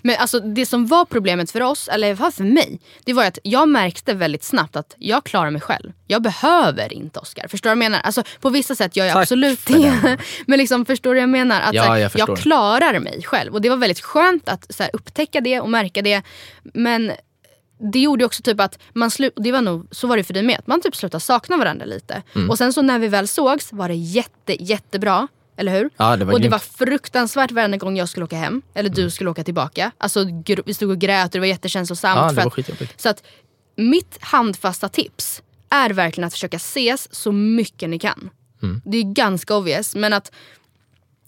Men 0.02 0.16
alltså 0.20 0.40
det 0.40 0.66
som 0.66 0.88
var 0.88 1.06
problemet 1.06 1.52
för 1.52 1.62
oss, 1.62 1.88
eller 1.88 2.16
för 2.32 2.44
mig, 2.44 2.80
det 3.06 3.14
var 3.14 3.26
att 3.26 3.40
jag 3.44 3.70
märkte 3.70 4.14
väldigt 4.14 4.44
snabbt 4.44 4.76
att 4.76 4.96
jag 5.00 5.24
klarar 5.24 5.50
mig 5.52 5.62
själv. 5.62 5.92
Jag 6.08 6.22
behöver 6.22 6.94
inte 6.94 7.20
Oscar. 7.20 7.48
Förstår 7.48 7.70
du 7.70 7.76
vad 7.76 7.84
jag 7.84 7.92
menar? 7.92 8.04
Alltså, 8.04 8.24
på 8.42 8.50
vissa 8.50 8.76
sätt 8.76 8.96
gör 8.96 9.06
jag 9.06 9.14
Tack 9.14 9.22
absolut 9.22 9.66
det. 9.66 10.18
Men 10.48 10.60
liksom, 10.60 10.86
förstår 10.86 11.10
du 11.10 11.16
vad 11.16 11.24
jag 11.24 11.30
menar? 11.30 11.62
Att, 11.62 11.74
Ja, 11.74 11.84
här, 11.84 11.98
jag 11.98 12.12
jag 12.16 12.38
klarar 12.38 13.00
mig 13.00 13.24
själv. 13.24 13.54
Och 13.54 13.62
det 13.62 13.70
var 13.70 13.78
väldigt 13.78 14.02
skönt 14.02 14.50
att 14.50 14.74
så 14.76 14.84
här, 14.84 14.90
upptäcka 14.94 15.42
det 15.42 15.60
och 15.60 15.70
märka 15.70 16.02
det. 16.02 16.22
Men 16.64 17.12
det 17.92 18.00
gjorde 18.00 18.26
också 18.26 18.44
typ 18.44 18.60
att 18.60 18.80
man 18.94 19.10
slu- 19.10 19.34
det 19.36 19.52
var 19.52 19.62
nog, 19.62 19.88
så 19.92 20.08
var 20.08 20.18
det 20.18 20.24
för 20.24 20.34
dig 20.34 20.44
med, 20.44 20.60
att 20.60 20.68
man 20.68 20.82
typ 20.82 20.96
slutade 20.96 21.22
sakna 21.22 21.58
varandra 21.58 21.86
lite. 21.86 22.24
Mm. 22.36 22.50
Och 22.50 22.58
sen 22.58 22.74
så 22.74 22.82
när 22.82 23.00
vi 23.00 23.08
väl 23.08 23.28
sågs 23.28 23.74
var 23.74 23.88
det 23.88 23.96
jätte, 23.96 24.64
jättebra. 24.64 25.28
Eller 25.58 25.72
hur? 25.72 25.90
Ja, 25.98 26.18
det 26.18 26.26
var 26.26 26.34
och 26.34 26.40
det 26.40 26.44
grymt. 26.44 26.52
var 26.52 26.86
fruktansvärt 26.86 27.52
varenda 27.52 27.78
gång 27.78 27.98
jag 27.98 28.10
skulle 28.10 28.24
åka 28.24 28.38
hem. 28.38 28.62
Eller 28.74 28.90
du 28.90 29.10
skulle 29.10 29.30
åka 29.30 29.44
tillbaka. 29.44 29.92
Alltså 29.98 30.26
vi 30.66 30.74
stod 30.74 30.90
och 30.90 31.00
grät 31.00 31.26
och 31.26 31.32
det 31.32 31.40
var 31.40 31.48
jättekänslosamt. 31.48 32.18
Ja, 32.18 32.28
det 32.44 32.52
för 32.52 32.72
var 32.76 32.86
att-. 32.86 33.02
Så 33.02 33.10
att 33.10 33.24
mitt 33.76 34.18
handfasta 34.22 34.90
tips 34.90 35.42
är 35.70 35.90
verkligen 35.90 36.28
att 36.28 36.34
försöka 36.34 36.58
ses 36.58 37.16
så 37.16 37.32
mycket 37.32 37.90
ni 37.90 38.00
kan. 38.00 38.30
Mm. 38.64 38.82
Det 38.86 38.98
är 38.98 39.04
ganska 39.04 39.56
obvious 39.56 39.96
men 39.96 40.14
att 40.14 40.32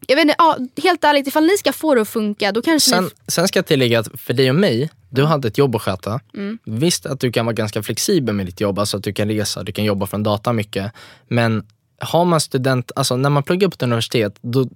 jag 0.08 0.16
vet 0.16 0.24
inte, 0.24 0.36
ja, 0.38 0.58
helt 0.84 1.04
ärligt 1.04 1.28
ifall 1.28 1.44
ni 1.46 1.58
ska 1.58 1.74
få 1.74 1.96
det 1.96 2.02
att 2.02 2.10
funka 2.10 2.52
då 2.52 2.62
kanske 2.62 2.90
Sen, 2.90 3.04
ni... 3.04 3.10
sen 3.28 3.48
ska 3.48 3.60
jag 3.60 3.66
tillägga 3.66 4.00
att 4.00 4.08
för 4.22 4.34
dig 4.34 4.50
och 4.50 4.56
mig, 4.56 4.90
du 5.10 5.24
hade 5.24 5.48
ett 5.48 5.58
jobb 5.58 5.76
att 5.76 5.82
sköta. 5.82 6.20
Mm. 6.34 6.60
Visst 6.66 7.06
att 7.06 7.20
du 7.20 7.32
kan 7.32 7.46
vara 7.46 7.54
ganska 7.54 7.84
flexibel 7.84 8.36
med 8.36 8.46
ditt 8.46 8.62
jobb, 8.62 8.80
alltså 8.80 8.98
att 8.98 9.04
du 9.04 9.14
kan 9.14 9.28
resa, 9.28 9.64
du 9.64 9.72
kan 9.72 9.86
jobba 9.86 10.06
från 10.06 10.24
data 10.24 10.54
mycket. 10.54 10.92
Men 11.28 11.64
har 12.00 12.26
man 12.26 12.40
student, 12.42 12.92
alltså 12.96 13.18
när 13.18 13.30
man 13.30 13.44
pluggar 13.44 13.68
på 13.68 13.74
ett 13.74 13.84
universitet, 13.84 14.36
då, 14.42 14.68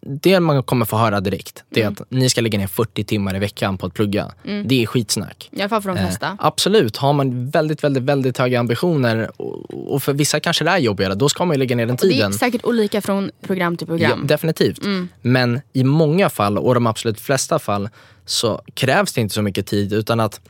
det 0.00 0.40
man 0.40 0.62
kommer 0.62 0.84
få 0.84 0.96
höra 0.96 1.20
direkt, 1.20 1.64
det 1.70 1.80
är 1.80 1.84
Mm. 1.86 1.96
att 2.00 2.10
ni 2.10 2.28
ska 2.30 2.40
lägga 2.40 2.58
ner 2.58 2.66
40 2.66 3.04
timmar 3.04 3.36
i 3.36 3.38
veckan 3.38 3.78
på 3.78 3.86
att 3.86 3.94
plugga. 3.94 4.32
Det 4.64 4.82
är 4.82 4.86
skitsnack. 4.86 5.48
I 5.52 5.60
alla 5.60 5.68
fall 5.68 5.82
för 5.82 5.88
de 5.88 5.98
Eh, 5.98 6.04
flesta. 6.06 6.36
absolut, 6.40 6.96
har 6.96 7.12
man 7.12 7.50
väldigt, 7.50 7.84
väldigt, 7.84 8.02
väldigt 8.02 8.38
höga 8.38 8.60
ambitioner 8.60 9.30
och, 9.40 9.92
och 9.94 10.02
för 10.02 10.12
vissa 10.12 10.40
kanske 10.40 10.64
det 10.64 10.70
är 10.70 10.78
jobbigare, 10.78 11.14
då 11.14 11.28
ska 11.28 11.44
man 11.44 11.54
ju 11.54 11.58
lägga 11.58 11.76
ner 11.76 11.86
den 11.86 11.94
Och 11.94 12.00
det 12.00 12.06
är 12.06 12.12
tiden. 12.12 12.32
säkert 12.32 12.64
olika 12.64 13.00
från 13.02 13.30
program 13.42 13.76
till 13.76 13.86
Ja, 13.88 13.96
program. 13.96 14.26
definitivt. 14.26 14.78
Men 15.22 15.60
i 15.72 15.84
många 15.84 16.30
fall, 16.30 16.58
och 16.58 16.74
de 16.74 16.86
absolut 16.86 17.20
flesta 17.20 17.58
fall, 17.58 17.88
så 18.26 18.62
krävs 18.74 19.12
det 19.12 19.20
inte 19.20 19.34
så 19.34 19.42
mycket 19.42 19.66
tid 19.66 19.92
utan 19.92 20.20
att 20.20 20.40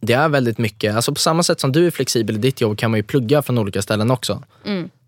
det 0.00 0.12
är 0.12 0.28
väldigt 0.28 0.58
mycket, 0.58 0.94
alltså 0.96 1.12
på 1.14 1.20
samma 1.20 1.42
sätt 1.42 1.60
som 1.60 1.72
du 1.72 1.86
är 1.86 1.90
flexibel 1.90 2.36
i 2.36 2.38
ditt 2.38 2.60
jobb 2.60 2.78
kan 2.78 2.90
man 2.90 2.98
ju 2.98 3.02
plugga 3.02 3.42
från 3.42 3.58
olika 3.58 3.82
ställen 3.82 4.10
också. 4.10 4.42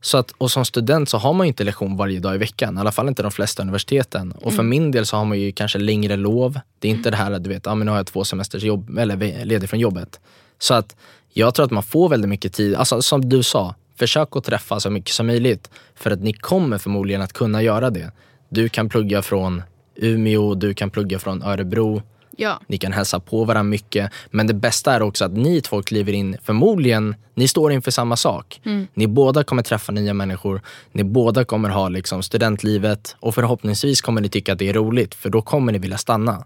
Så 0.01 0.19
att, 0.19 0.31
och 0.39 0.51
som 0.51 0.65
student 0.65 1.09
så 1.09 1.19
har 1.19 1.33
man 1.33 1.47
ju 1.47 1.49
inte 1.49 1.65
lektion 1.65 1.97
varje 1.97 2.21
dag 2.21 2.35
i 2.35 2.39
veckan, 2.39 2.77
i 2.77 2.81
alla 2.81 2.93
fall 2.93 3.09
inte 3.09 3.23
de 3.23 3.31
flesta 3.31 3.63
universiteten. 3.63 4.33
Och 4.33 4.53
för 4.53 4.63
min 4.63 4.91
del 4.91 5.07
så 5.07 5.17
har 5.17 5.25
man 5.25 5.41
ju 5.41 5.53
kanske 5.53 5.79
längre 5.79 6.17
lov. 6.17 6.61
Det 6.79 6.89
är 6.89 6.93
inte 6.93 7.11
det 7.11 7.17
här 7.17 7.33
att 7.33 7.45
du 7.45 7.51
vet, 7.51 7.67
ah, 7.67 7.75
men 7.75 7.85
nu 7.85 7.91
har 7.91 7.99
jag 7.99 8.07
två 8.07 8.25
semesters 8.25 8.63
jobb, 8.63 8.99
eller 8.99 9.45
ledig 9.45 9.71
från 9.71 9.81
jobbet. 9.81 10.21
Så 10.59 10.75
att 10.75 10.97
jag 11.33 11.55
tror 11.55 11.67
att 11.67 11.71
man 11.71 11.83
får 11.83 12.09
väldigt 12.09 12.29
mycket 12.29 12.53
tid, 12.53 12.75
alltså 12.75 13.03
som 13.03 13.29
du 13.29 13.43
sa, 13.43 13.75
försök 13.97 14.37
att 14.37 14.45
träffa 14.45 14.81
så 14.81 14.91
mycket 14.91 15.15
som 15.15 15.27
möjligt. 15.27 15.71
För 15.95 16.11
att 16.11 16.21
ni 16.21 16.33
kommer 16.33 16.79
förmodligen 16.79 17.23
att 17.23 17.33
kunna 17.33 17.63
göra 17.63 17.91
det. 17.91 18.13
Du 18.49 18.69
kan 18.69 18.89
plugga 18.89 19.23
från 19.23 19.63
Umeå, 19.97 20.55
du 20.55 20.75
kan 20.75 20.91
plugga 20.91 21.19
från 21.19 21.43
Örebro. 21.43 22.03
Ja. 22.41 22.61
Ni 22.67 22.79
kan 22.79 22.93
hälsa 22.93 23.21
på 23.21 23.45
varandra 23.45 23.71
mycket. 23.71 24.13
Men 24.31 24.47
det 24.47 24.55
bästa 24.55 24.95
är 24.95 25.03
också 25.03 25.25
att 25.25 25.33
ni 25.33 25.61
två 25.61 25.83
kliver 25.83 26.13
in, 26.13 26.37
förmodligen, 26.43 27.15
ni 27.35 27.49
står 27.49 27.73
inför 27.73 27.91
samma 27.91 28.17
sak. 28.17 28.61
Ni 28.95 29.07
båda 29.07 29.45
kommer 29.45 29.63
träffa 29.63 29.93
nya 29.93 30.15
människor. 30.15 30.61
Ni 30.93 31.05
båda 31.05 31.45
kommer 31.45 31.69
ha 31.69 31.89
liksom 31.89 32.23
studentlivet 32.23 33.17
och 33.21 33.35
förhoppningsvis 33.35 34.01
kommer 34.01 34.21
ni 34.21 34.29
tycka 34.29 34.53
att 34.53 34.59
det 34.59 34.69
är 34.69 34.73
roligt 34.73 35.15
för 35.15 35.31
då 35.31 35.43
kommer 35.43 35.73
ni 35.73 35.79
vilja 35.79 35.99
stanna. 35.99 36.45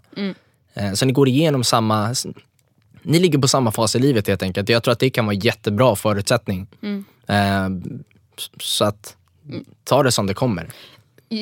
Eh, 0.75 0.93
Så 0.93 1.07
ni 1.07 1.13
går 1.13 1.29
igenom 1.29 1.65
samma, 1.65 2.15
ni 3.03 3.19
ligger 3.19 3.39
på 3.39 3.49
samma 3.49 3.73
fas 3.73 3.97
i 3.97 3.99
livet 3.99 4.29
helt 4.29 4.43
enkelt. 4.43 4.69
Jag 4.69 4.83
tror 4.83 4.93
att 4.93 4.99
det 4.99 5.11
kan 5.11 5.27
vara 5.27 5.37
jättebra 5.37 5.97
förutsättning. 5.97 6.67
Eh, 7.27 7.69
Så 8.61 8.85
att 8.85 9.17
ta 9.85 10.03
det 10.03 10.13
som 10.13 10.27
det 10.27 10.35
kommer. 10.35 10.69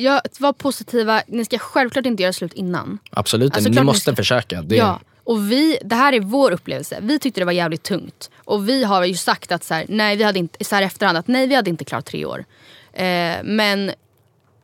Ja, 0.01 0.21
var 0.39 0.53
positiva, 0.53 1.21
ni 1.27 1.45
ska 1.45 1.57
självklart 1.57 2.05
inte 2.05 2.23
göra 2.23 2.33
slut 2.33 2.53
innan. 2.53 2.99
Absolut, 3.11 3.55
Alltså, 3.55 3.69
ni 3.69 3.75
ni 3.75 3.83
måste 3.83 4.01
ska- 4.01 4.15
försöka. 4.15 4.61
Det, 4.61 4.75
Ja, 4.75 4.99
och 5.23 5.51
vi, 5.51 5.77
det 5.85 5.95
här 5.95 6.13
är 6.13 6.19
vår 6.19 6.51
upplevelse. 6.51 6.97
Vi 7.01 7.19
tyckte 7.19 7.41
det 7.41 7.45
var 7.45 7.51
jävligt 7.51 7.83
tungt. 7.83 8.29
Och 8.37 8.69
vi 8.69 8.83
har 8.83 9.05
ju 9.05 9.15
sagt 9.15 9.51
att 9.51 9.63
så 9.63 9.73
här, 9.73 9.85
nej, 9.89 10.17
vi 10.17 10.23
hade 10.23 10.39
inte, 10.39 10.63
så 10.63 10.75
här 10.75 10.81
efterhand 10.83 11.17
att 11.17 11.27
nej, 11.27 11.47
vi 11.47 11.55
hade 11.55 11.69
inte 11.69 11.85
klarat 11.85 12.05
tre 12.05 12.25
år. 12.25 12.45
Eh, 12.93 13.35
men 13.43 13.91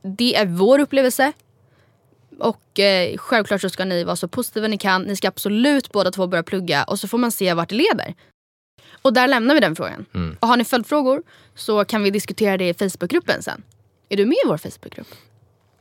det 0.02 0.36
är 0.36 0.46
vår 0.46 0.80
upplevelse. 0.80 1.32
Och 2.40 2.80
eh, 2.80 3.18
självklart 3.18 3.62
så 3.62 3.70
ska 3.70 3.86
ni 3.86 4.04
vara 4.04 4.16
så 4.16 4.28
positiva 4.28 4.68
ni 4.68 4.78
kan. 4.78 5.02
Ni 5.02 5.16
ska 5.16 5.28
absolut 5.28 5.92
båda 5.92 6.12
två 6.12 6.28
börja 6.28 6.44
plugga 6.44 6.84
och 6.84 7.00
så 7.00 7.08
får 7.08 7.18
man 7.18 7.32
se 7.32 7.54
vart 7.54 7.70
det 7.70 7.76
leder. 7.76 8.14
Och 9.02 9.14
där 9.14 9.28
lämnar 9.28 9.54
vi 9.56 9.60
den 9.62 9.76
frågan. 9.76 10.06
Mm. 10.16 10.38
Och 10.40 10.48
har 10.48 10.58
ni 10.58 10.66
följdfrågor 10.66 11.24
så 11.56 11.86
kan 11.86 12.04
vi 12.04 12.10
diskutera 12.12 12.58
det 12.58 12.70
i 12.70 12.74
Facebookgruppen 12.74 13.44
sen. 13.44 13.64
Är 14.10 14.18
du 14.18 14.26
med 14.26 14.36
i 14.46 14.48
vår 14.48 14.58
Facebookgrupp? 14.58 15.08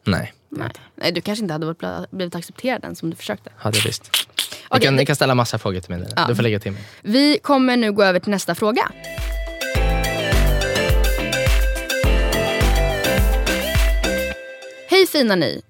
Nej, 0.04 0.32
Nej. 0.48 0.70
Nej, 0.94 1.12
du 1.12 1.20
kanske 1.20 1.42
inte 1.42 1.52
hade 1.52 2.06
blivit 2.10 2.34
accepterad 2.34 2.84
än 2.84 2.96
som 2.96 3.10
du 3.10 3.16
försökte. 3.16 3.50
hade 3.56 3.78
visst. 3.80 4.10
Ni, 4.12 4.56
Okej, 4.68 4.84
kan, 4.84 4.96
ni 4.96 5.06
kan 5.06 5.16
ställa 5.16 5.34
massa 5.34 5.58
frågor 5.58 5.80
till 5.80 5.98
mig. 5.98 6.08
Ja. 6.16 6.26
Du 6.28 6.34
får 6.34 6.42
lägga 6.42 6.60
till 6.60 6.72
mig. 6.72 6.82
Vi 7.02 7.38
kommer 7.42 7.76
nu 7.76 7.92
gå 7.92 8.02
över 8.02 8.20
till 8.20 8.30
nästa 8.30 8.54
fråga. 8.54 8.92
Hej 14.90 15.06
fina 15.06 15.34
ni. 15.36 15.62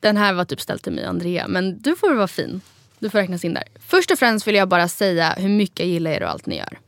Den 0.00 0.16
här 0.16 0.32
var 0.32 0.44
typ 0.44 0.60
ställd 0.60 0.82
till 0.82 0.92
mig 0.92 1.04
och 1.04 1.10
Andrea, 1.10 1.48
men 1.48 1.82
du 1.82 1.96
får 1.96 2.14
vara 2.14 2.28
fin. 2.28 2.60
Du 2.98 3.10
får 3.10 3.18
räknas 3.18 3.44
in 3.44 3.54
där. 3.54 3.64
Först 3.80 4.10
och 4.10 4.18
främst 4.18 4.46
vill 4.46 4.54
jag 4.54 4.68
bara 4.68 4.88
säga 4.88 5.34
hur 5.38 5.48
mycket 5.48 5.78
jag 5.80 5.88
gillar 5.88 6.10
er 6.10 6.22
och 6.22 6.30
allt 6.30 6.46
ni 6.46 6.56
gör. 6.56 6.78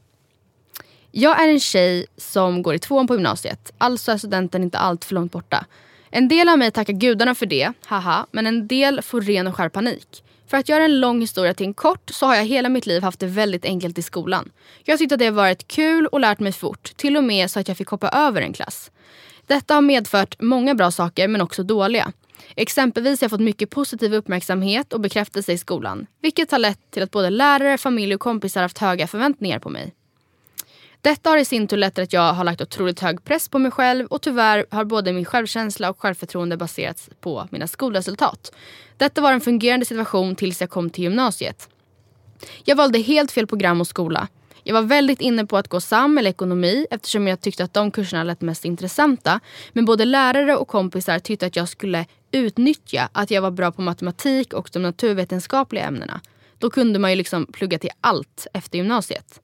Jag 1.15 1.43
är 1.43 1.49
en 1.49 1.61
tjej 1.61 2.07
som 2.17 2.63
går 2.63 2.75
i 2.75 2.79
tvåan 2.79 3.07
på 3.07 3.15
gymnasiet, 3.15 3.73
alltså 3.79 4.13
är 4.13 4.17
studenten 4.17 4.63
inte 4.63 4.79
allt 4.79 5.05
för 5.05 5.15
långt 5.15 5.33
borta. 5.33 5.67
En 6.11 6.29
del 6.29 6.49
av 6.49 6.59
mig 6.59 6.71
tackar 6.71 6.93
gudarna 6.93 7.35
för 7.35 7.47
det, 7.47 7.73
haha, 7.87 8.27
men 8.31 8.47
en 8.47 8.67
del 8.67 9.03
får 9.03 9.21
ren 9.21 9.47
och 9.47 9.57
skär 9.57 9.69
panik. 9.69 10.25
För 10.47 10.57
att 10.57 10.69
göra 10.69 10.85
en 10.85 11.01
lång 11.01 11.21
historia 11.21 11.55
till 11.55 11.67
en 11.67 11.75
kort 11.75 12.11
så 12.11 12.27
har 12.27 12.35
jag 12.35 12.45
hela 12.45 12.69
mitt 12.69 12.87
liv 12.87 13.03
haft 13.03 13.21
det 13.21 13.27
väldigt 13.27 13.65
enkelt 13.65 13.99
i 13.99 14.03
skolan. 14.03 14.51
Jag 14.85 14.99
tyckte 14.99 15.15
att 15.15 15.19
det 15.19 15.31
varit 15.31 15.69
kul 15.69 16.07
och 16.07 16.21
lärt 16.21 16.41
mig 16.41 16.53
fort, 16.53 16.97
till 16.97 17.17
och 17.17 17.25
med 17.25 17.51
så 17.51 17.61
att 17.61 17.69
jag 17.69 17.77
fick 17.77 17.89
hoppa 17.89 18.09
över 18.09 18.43
en 18.43 18.53
klass. 18.53 18.91
Detta 19.47 19.75
har 19.75 19.83
medfört 19.83 20.37
många 20.41 20.75
bra 20.75 20.91
saker 20.91 21.29
men 21.29 21.41
också 21.41 21.63
dåliga. 21.63 22.13
Exempelvis 22.57 23.21
har 23.21 23.25
jag 23.25 23.31
fått 23.31 23.41
mycket 23.41 23.71
positiv 23.71 24.15
uppmärksamhet 24.15 24.93
och 24.93 25.01
bekräftelse 25.01 25.53
i 25.53 25.59
skolan. 25.59 26.07
Vilket 26.23 26.51
har 26.51 26.59
lett 26.59 26.91
till 26.91 27.03
att 27.03 27.11
både 27.11 27.31
lärare, 27.31 27.79
familj 27.79 28.15
och 28.15 28.21
kompisar 28.21 28.63
haft 28.63 28.79
höga 28.79 29.07
förväntningar 29.07 29.59
på 29.59 29.69
mig. 29.69 29.95
Detta 31.03 31.31
har 31.31 31.37
i 31.37 31.45
sin 31.45 31.69
tur 31.69 31.77
lett 31.77 31.95
till 31.95 32.05
att 32.05 32.13
jag 32.13 32.33
har 32.33 32.45
lagt 32.45 32.61
otroligt 32.61 33.01
hög 33.01 33.25
press 33.25 33.49
på 33.49 33.59
mig 33.59 33.71
själv 33.71 34.07
och 34.07 34.23
tyvärr 34.23 34.67
har 34.71 34.85
både 34.85 35.13
min 35.13 35.25
självkänsla 35.25 35.91
och 35.91 36.01
självförtroende 36.01 36.57
baserats 36.57 37.11
på 37.21 37.49
mina 37.51 37.67
skolresultat. 37.67 38.53
Detta 38.97 39.21
var 39.21 39.33
en 39.33 39.41
fungerande 39.41 39.87
situation 39.87 40.37
tills 40.37 40.61
jag 40.61 40.71
kom 40.71 40.91
till 40.91 41.05
gymnasiet. 41.05 41.69
Jag 42.65 42.77
valde 42.77 42.99
helt 42.99 43.33
fel 43.33 43.47
program 43.47 43.81
och 43.81 43.87
skola. 43.87 44.29
Jag 44.65 44.75
var 44.75 44.83
väldigt 44.83 45.21
inne 45.21 45.47
på 45.47 45.57
att 45.57 45.69
gå 45.69 45.81
SAM 45.81 46.19
eller 46.19 46.31
ekonomi 46.31 46.87
eftersom 46.91 47.29
jag 47.29 47.41
tyckte 47.41 47.65
att 47.65 47.75
de 47.75 47.91
kurserna 47.91 48.25
lät 48.25 48.41
mest 48.41 48.65
intressanta. 48.65 49.41
Men 49.73 49.85
både 49.85 50.05
lärare 50.05 50.57
och 50.57 50.69
kompisar 50.69 51.19
tyckte 51.19 51.47
att 51.47 51.57
jag 51.57 51.69
skulle 51.69 52.07
utnyttja 52.33 53.09
att 53.13 53.31
jag 53.31 53.43
var 53.43 53.51
bra 53.51 53.73
på 53.73 53.83
matematik 53.83 54.53
och 54.53 54.71
de 54.73 54.79
naturvetenskapliga 54.79 55.85
ämnena. 55.85 56.21
Då 56.59 56.71
kunde 56.71 56.99
man 56.99 57.11
ju 57.11 57.17
liksom 57.17 57.47
plugga 57.47 57.79
till 57.79 57.91
allt 58.01 58.47
efter 58.53 58.79
gymnasiet. 58.79 59.41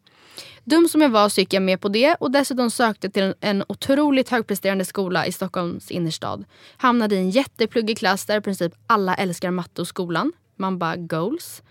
Dum 0.64 0.88
som 0.88 1.00
jag 1.00 1.08
var 1.08 1.28
så 1.28 1.40
gick 1.40 1.52
jag 1.52 1.62
med 1.62 1.80
på 1.80 1.88
det 1.88 2.14
och 2.14 2.30
dessutom 2.30 2.70
sökte 2.70 3.10
till 3.10 3.22
en, 3.22 3.34
en 3.40 3.64
otroligt 3.68 4.28
högpresterande 4.28 4.84
skola 4.84 5.26
i 5.26 5.32
Stockholms 5.32 5.90
innerstad. 5.90 6.44
Hamnade 6.76 7.14
i 7.14 7.18
en 7.18 7.30
jättepluggig 7.30 7.98
klass 7.98 8.26
där 8.26 8.38
i 8.38 8.40
princip 8.40 8.72
alla 8.86 9.14
älskar 9.14 9.50
matte 9.50 9.80
och 9.80 9.88
skolan. 9.88 10.32
Man 10.56 10.78
bara 10.78 10.96
goals. 10.96 11.62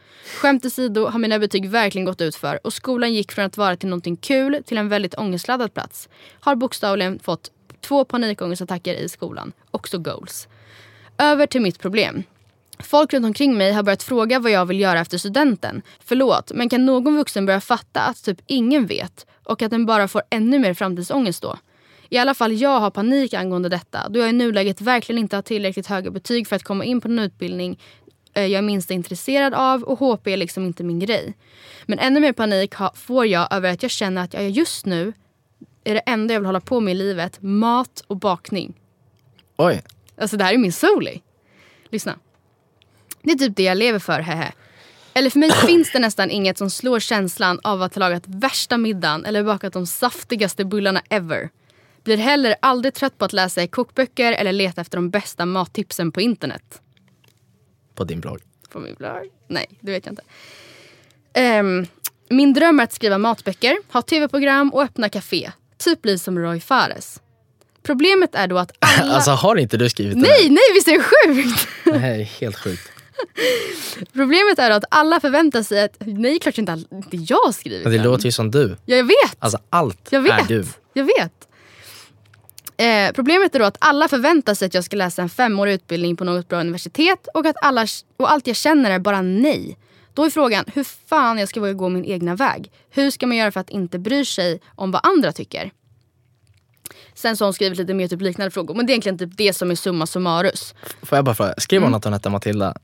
Skämt 0.41 0.65
åsido 0.65 1.05
har 1.05 1.19
mina 1.19 1.39
betyg 1.39 1.69
verkligen 1.69 2.05
gått 2.05 2.21
ut 2.21 2.35
för 2.35 2.59
och 2.63 2.73
skolan 2.73 3.13
gick 3.13 3.31
från 3.31 3.45
att 3.45 3.57
vara 3.57 3.75
till 3.75 3.89
någonting 3.89 4.17
kul 4.17 4.63
till 4.65 4.77
en 4.77 4.89
väldigt 4.89 5.17
ångestladdad 5.17 5.73
plats. 5.73 6.09
Har 6.39 6.55
bokstavligen 6.55 7.19
fått 7.19 7.51
två 7.81 8.05
panikångestattacker 8.05 8.93
i 8.93 9.09
skolan. 9.09 9.51
Också 9.71 9.97
goals. 9.97 10.47
Över 11.17 11.47
till 11.47 11.61
mitt 11.61 11.79
problem. 11.79 12.23
Folk 12.79 13.13
runt 13.13 13.25
omkring 13.25 13.57
mig 13.57 13.71
har 13.71 13.83
börjat 13.83 14.03
fråga 14.03 14.39
vad 14.39 14.51
jag 14.51 14.65
vill 14.65 14.79
göra 14.79 14.99
efter 14.99 15.17
studenten. 15.17 15.81
Förlåt, 15.99 16.51
men 16.55 16.69
kan 16.69 16.85
någon 16.85 17.17
vuxen 17.17 17.45
börja 17.45 17.61
fatta 17.61 18.01
att 18.01 18.23
typ 18.23 18.37
ingen 18.47 18.85
vet 18.85 19.25
och 19.43 19.61
att 19.61 19.71
den 19.71 19.85
bara 19.85 20.07
får 20.07 20.21
ännu 20.29 20.59
mer 20.59 20.73
framtidsångest 20.73 21.41
då? 21.41 21.57
I 22.09 22.17
alla 22.17 22.33
fall 22.33 22.53
jag 22.53 22.79
har 22.79 22.91
panik 22.91 23.33
angående 23.33 23.69
detta 23.69 24.09
då 24.09 24.19
jag 24.19 24.29
i 24.29 24.33
nuläget 24.33 24.81
verkligen 24.81 25.19
inte 25.19 25.35
har 25.35 25.43
tillräckligt 25.43 25.87
höga 25.87 26.11
betyg 26.11 26.47
för 26.47 26.55
att 26.55 26.63
komma 26.63 26.83
in 26.85 27.01
på 27.01 27.07
en 27.07 27.19
utbildning 27.19 27.79
eh, 28.33 28.45
jag 28.45 28.57
är 28.57 28.61
minst 28.61 28.91
intresserad 28.91 29.53
av 29.53 29.83
och 29.83 29.99
HP 29.99 30.27
är 30.27 30.37
liksom 30.37 30.65
inte 30.65 30.83
min 30.83 30.99
grej. 30.99 31.33
Men 31.85 31.99
ännu 31.99 32.19
mer 32.19 32.33
panik 32.33 32.73
får 32.93 33.25
jag 33.25 33.53
över 33.53 33.73
att 33.73 33.83
jag 33.83 33.91
känner 33.91 34.23
att 34.23 34.33
jag 34.33 34.49
just 34.49 34.85
nu 34.85 35.13
är 35.83 35.93
det 35.93 35.99
enda 35.99 36.33
jag 36.33 36.41
vill 36.41 36.45
hålla 36.45 36.59
på 36.59 36.79
med 36.79 36.91
i 36.91 36.97
livet 36.97 37.41
mat 37.41 38.03
och 38.07 38.17
bakning. 38.17 38.73
Oj. 39.57 39.83
Alltså 40.17 40.37
det 40.37 40.43
här 40.43 40.53
är 40.53 40.57
min 40.57 40.73
soli. 40.73 41.21
Lyssna. 41.89 42.19
Det 43.27 43.33
är 43.33 43.37
typ 43.37 43.55
det 43.55 43.63
jag 43.63 43.77
lever 43.77 43.99
för, 43.99 44.19
hehe. 44.19 44.51
Eller 45.13 45.29
för 45.29 45.39
mig 45.39 45.51
finns 45.67 45.91
det 45.91 45.99
nästan 45.99 46.31
inget 46.31 46.57
som 46.57 46.69
slår 46.69 46.99
känslan 46.99 47.59
av 47.63 47.81
att 47.81 47.95
ha 47.95 47.99
lagat 47.99 48.23
värsta 48.25 48.77
middagen 48.77 49.25
eller 49.25 49.43
bakat 49.43 49.73
de 49.73 49.87
saftigaste 49.87 50.65
bullarna 50.65 51.01
ever. 51.09 51.49
Blir 52.03 52.17
heller 52.17 52.55
aldrig 52.59 52.93
trött 52.93 53.17
på 53.17 53.25
att 53.25 53.33
läsa 53.33 53.63
i 53.63 53.67
kokböcker 53.67 54.33
eller 54.33 54.51
leta 54.51 54.81
efter 54.81 54.97
de 54.97 55.09
bästa 55.09 55.45
mattipsen 55.45 56.11
på 56.11 56.21
internet. 56.21 56.81
På 57.95 58.03
din 58.03 58.19
blogg? 58.19 58.39
På 58.69 58.79
min 58.79 58.95
blogg? 58.95 59.29
Nej, 59.47 59.65
det 59.79 59.91
vet 59.91 60.05
jag 60.05 60.11
inte. 60.11 60.23
Um, 61.59 61.87
min 62.29 62.53
dröm 62.53 62.79
är 62.79 62.83
att 62.83 62.93
skriva 62.93 63.17
matböcker, 63.17 63.77
ha 63.91 64.01
tv-program 64.01 64.73
och 64.73 64.83
öppna 64.83 65.09
café. 65.09 65.51
Typ 65.77 66.01
bli 66.01 66.19
som 66.19 66.39
Roy 66.39 66.59
Fares. 66.59 67.21
Problemet 67.83 68.35
är 68.35 68.47
då 68.47 68.57
att 68.57 68.71
alla... 68.79 69.13
alltså 69.15 69.31
har 69.31 69.55
inte 69.55 69.77
du 69.77 69.89
skrivit 69.89 70.17
nej, 70.17 70.43
det? 70.43 70.49
Nej, 70.49 70.63
visst 70.73 70.87
är 70.87 70.91
det 70.91 71.03
sjukt? 71.03 71.67
Det 71.83 71.97
här 71.97 72.19
är 72.19 72.23
helt 72.23 72.55
sjukt. 72.55 72.91
Problemet 74.13 74.59
är 74.59 74.71
att 74.71 74.83
alla 74.89 75.19
förväntar 75.19 75.63
sig 75.63 75.83
att, 75.83 75.97
nej 75.99 76.39
klart 76.39 76.57
inte, 76.57 76.83
inte 76.91 77.17
jag 77.17 77.37
har 77.45 77.51
skrivit 77.51 77.83
Men 77.83 77.91
det 77.91 77.97
den. 77.97 78.07
låter 78.07 78.25
ju 78.25 78.31
som 78.31 78.51
du. 78.51 78.77
Ja, 78.85 78.95
jag 78.95 79.03
vet. 79.03 79.35
Alltså 79.39 79.57
allt 79.69 80.07
jag 80.09 80.21
vet. 80.21 80.41
är 80.41 80.47
du. 80.47 80.65
Jag 80.93 81.03
vet. 81.03 81.47
Eh, 82.77 83.13
problemet 83.13 83.55
är 83.55 83.59
då 83.59 83.65
att 83.65 83.77
alla 83.79 84.07
förväntar 84.07 84.53
sig 84.53 84.65
att 84.65 84.73
jag 84.73 84.83
ska 84.83 84.95
läsa 84.95 85.21
en 85.21 85.29
femårig 85.29 85.73
utbildning 85.73 86.15
på 86.15 86.23
något 86.23 86.47
bra 86.47 86.59
universitet 86.59 87.27
och 87.33 87.45
att 87.45 87.55
alla, 87.61 87.87
och 88.17 88.31
allt 88.31 88.47
jag 88.47 88.55
känner 88.55 88.91
är 88.91 88.99
bara 88.99 89.21
nej. 89.21 89.77
Då 90.13 90.25
är 90.25 90.29
frågan 90.29 90.65
hur 90.73 90.83
fan 90.83 91.37
jag 91.37 91.49
ska 91.49 91.59
våga 91.59 91.73
gå 91.73 91.89
min 91.89 92.05
egna 92.05 92.35
väg. 92.35 92.71
Hur 92.89 93.11
ska 93.11 93.27
man 93.27 93.37
göra 93.37 93.51
för 93.51 93.59
att 93.59 93.69
inte 93.69 93.99
bry 93.99 94.25
sig 94.25 94.59
om 94.75 94.91
vad 94.91 95.05
andra 95.05 95.31
tycker? 95.31 95.71
Sen 97.13 97.37
så 97.37 97.43
har 97.43 97.47
hon 97.47 97.53
skrivit 97.53 97.77
lite 97.77 97.93
mer 97.93 98.07
typ 98.07 98.21
liknande 98.21 98.51
frågor. 98.51 98.75
Men 98.75 98.85
det 98.85 98.91
är 98.91 98.93
egentligen 98.93 99.17
typ 99.17 99.37
det 99.37 99.53
som 99.53 99.71
är 99.71 99.75
summa 99.75 100.05
summarus. 100.07 100.75
Får 101.01 101.17
jag 101.17 101.25
bara 101.25 101.35
fråga, 101.35 101.53
skrev 101.57 101.81
hon 101.81 101.87
mm. 101.87 101.97
att 101.97 102.03
hon 102.03 102.13
hette 102.13 102.29
Matilda? 102.29 102.77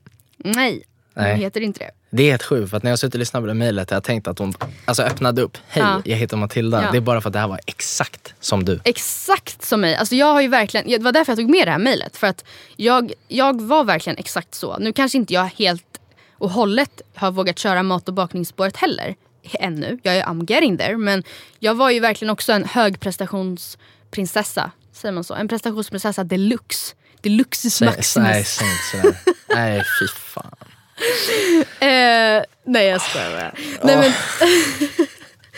Nej, 0.44 0.82
Nej. 1.14 1.30
hon 1.30 1.40
heter 1.40 1.60
inte 1.60 1.78
det. 1.78 1.90
Det 2.10 2.22
är 2.22 2.30
helt 2.30 2.42
sjukt 2.42 2.70
för 2.70 2.76
att 2.76 2.82
när 2.82 2.90
jag 2.90 2.98
suttit 2.98 3.14
och 3.14 3.18
lyssnat 3.18 3.42
på 3.42 3.46
det 3.46 3.54
mejlet 3.54 3.90
har 3.90 3.96
jag 3.96 4.04
tänkt 4.04 4.28
att 4.28 4.38
hon 4.38 4.54
alltså 4.84 5.02
öppnade 5.02 5.42
upp. 5.42 5.58
Hej, 5.68 5.82
ja. 5.82 6.02
jag 6.04 6.16
heter 6.16 6.36
Matilda. 6.36 6.82
Ja. 6.82 6.90
Det 6.90 6.96
är 6.96 7.00
bara 7.00 7.20
för 7.20 7.28
att 7.28 7.32
det 7.32 7.38
här 7.38 7.48
var 7.48 7.60
exakt 7.66 8.34
som 8.40 8.64
du. 8.64 8.80
Exakt 8.84 9.64
som 9.64 9.80
mig. 9.80 9.96
Alltså 9.96 10.14
jag 10.14 10.26
har 10.26 10.40
ju 10.40 10.48
verkligen, 10.48 10.86
det 10.86 10.98
var 10.98 11.12
därför 11.12 11.32
jag 11.32 11.38
tog 11.38 11.50
med 11.50 11.66
det 11.66 11.70
här 11.70 11.78
mejlet. 11.78 12.16
För 12.16 12.26
att 12.26 12.44
jag, 12.76 13.12
jag 13.28 13.62
var 13.62 13.84
verkligen 13.84 14.18
exakt 14.18 14.54
så. 14.54 14.78
Nu 14.78 14.92
kanske 14.92 15.18
inte 15.18 15.34
jag 15.34 15.44
helt 15.44 16.00
och 16.38 16.50
hållet 16.50 17.02
har 17.14 17.30
vågat 17.30 17.58
köra 17.58 17.82
mat 17.82 18.08
och 18.08 18.14
bakningsspåret 18.14 18.76
heller. 18.76 19.14
Ännu. 19.52 19.98
Jag 20.02 20.16
är 20.16 20.24
I'm 20.24 20.50
getting 20.50 20.78
there. 20.78 20.96
Men 20.96 21.22
jag 21.58 21.74
var 21.74 21.90
ju 21.90 22.00
verkligen 22.00 22.30
också 22.30 22.52
en 22.52 22.64
högprestationsprinsessa. 22.64 24.70
Säger 24.92 25.12
man 25.12 25.24
så? 25.24 25.34
En 25.34 25.48
prestationsprinsessa 25.48 26.24
deluxe. 26.24 26.94
Deluxe 27.24 27.84
maximus. 27.84 28.16
Nej, 28.16 28.44
säg 28.44 28.66
inte 28.68 28.84
sådär. 28.90 29.34
nej, 29.54 29.82
fy 30.00 30.06
fan. 30.06 30.56
eh, 31.80 32.44
nej 32.64 32.86
jag 32.86 33.00
skojar 33.00 33.30
bara. 33.30 33.52
Nej, 33.82 33.96
men... 33.96 34.12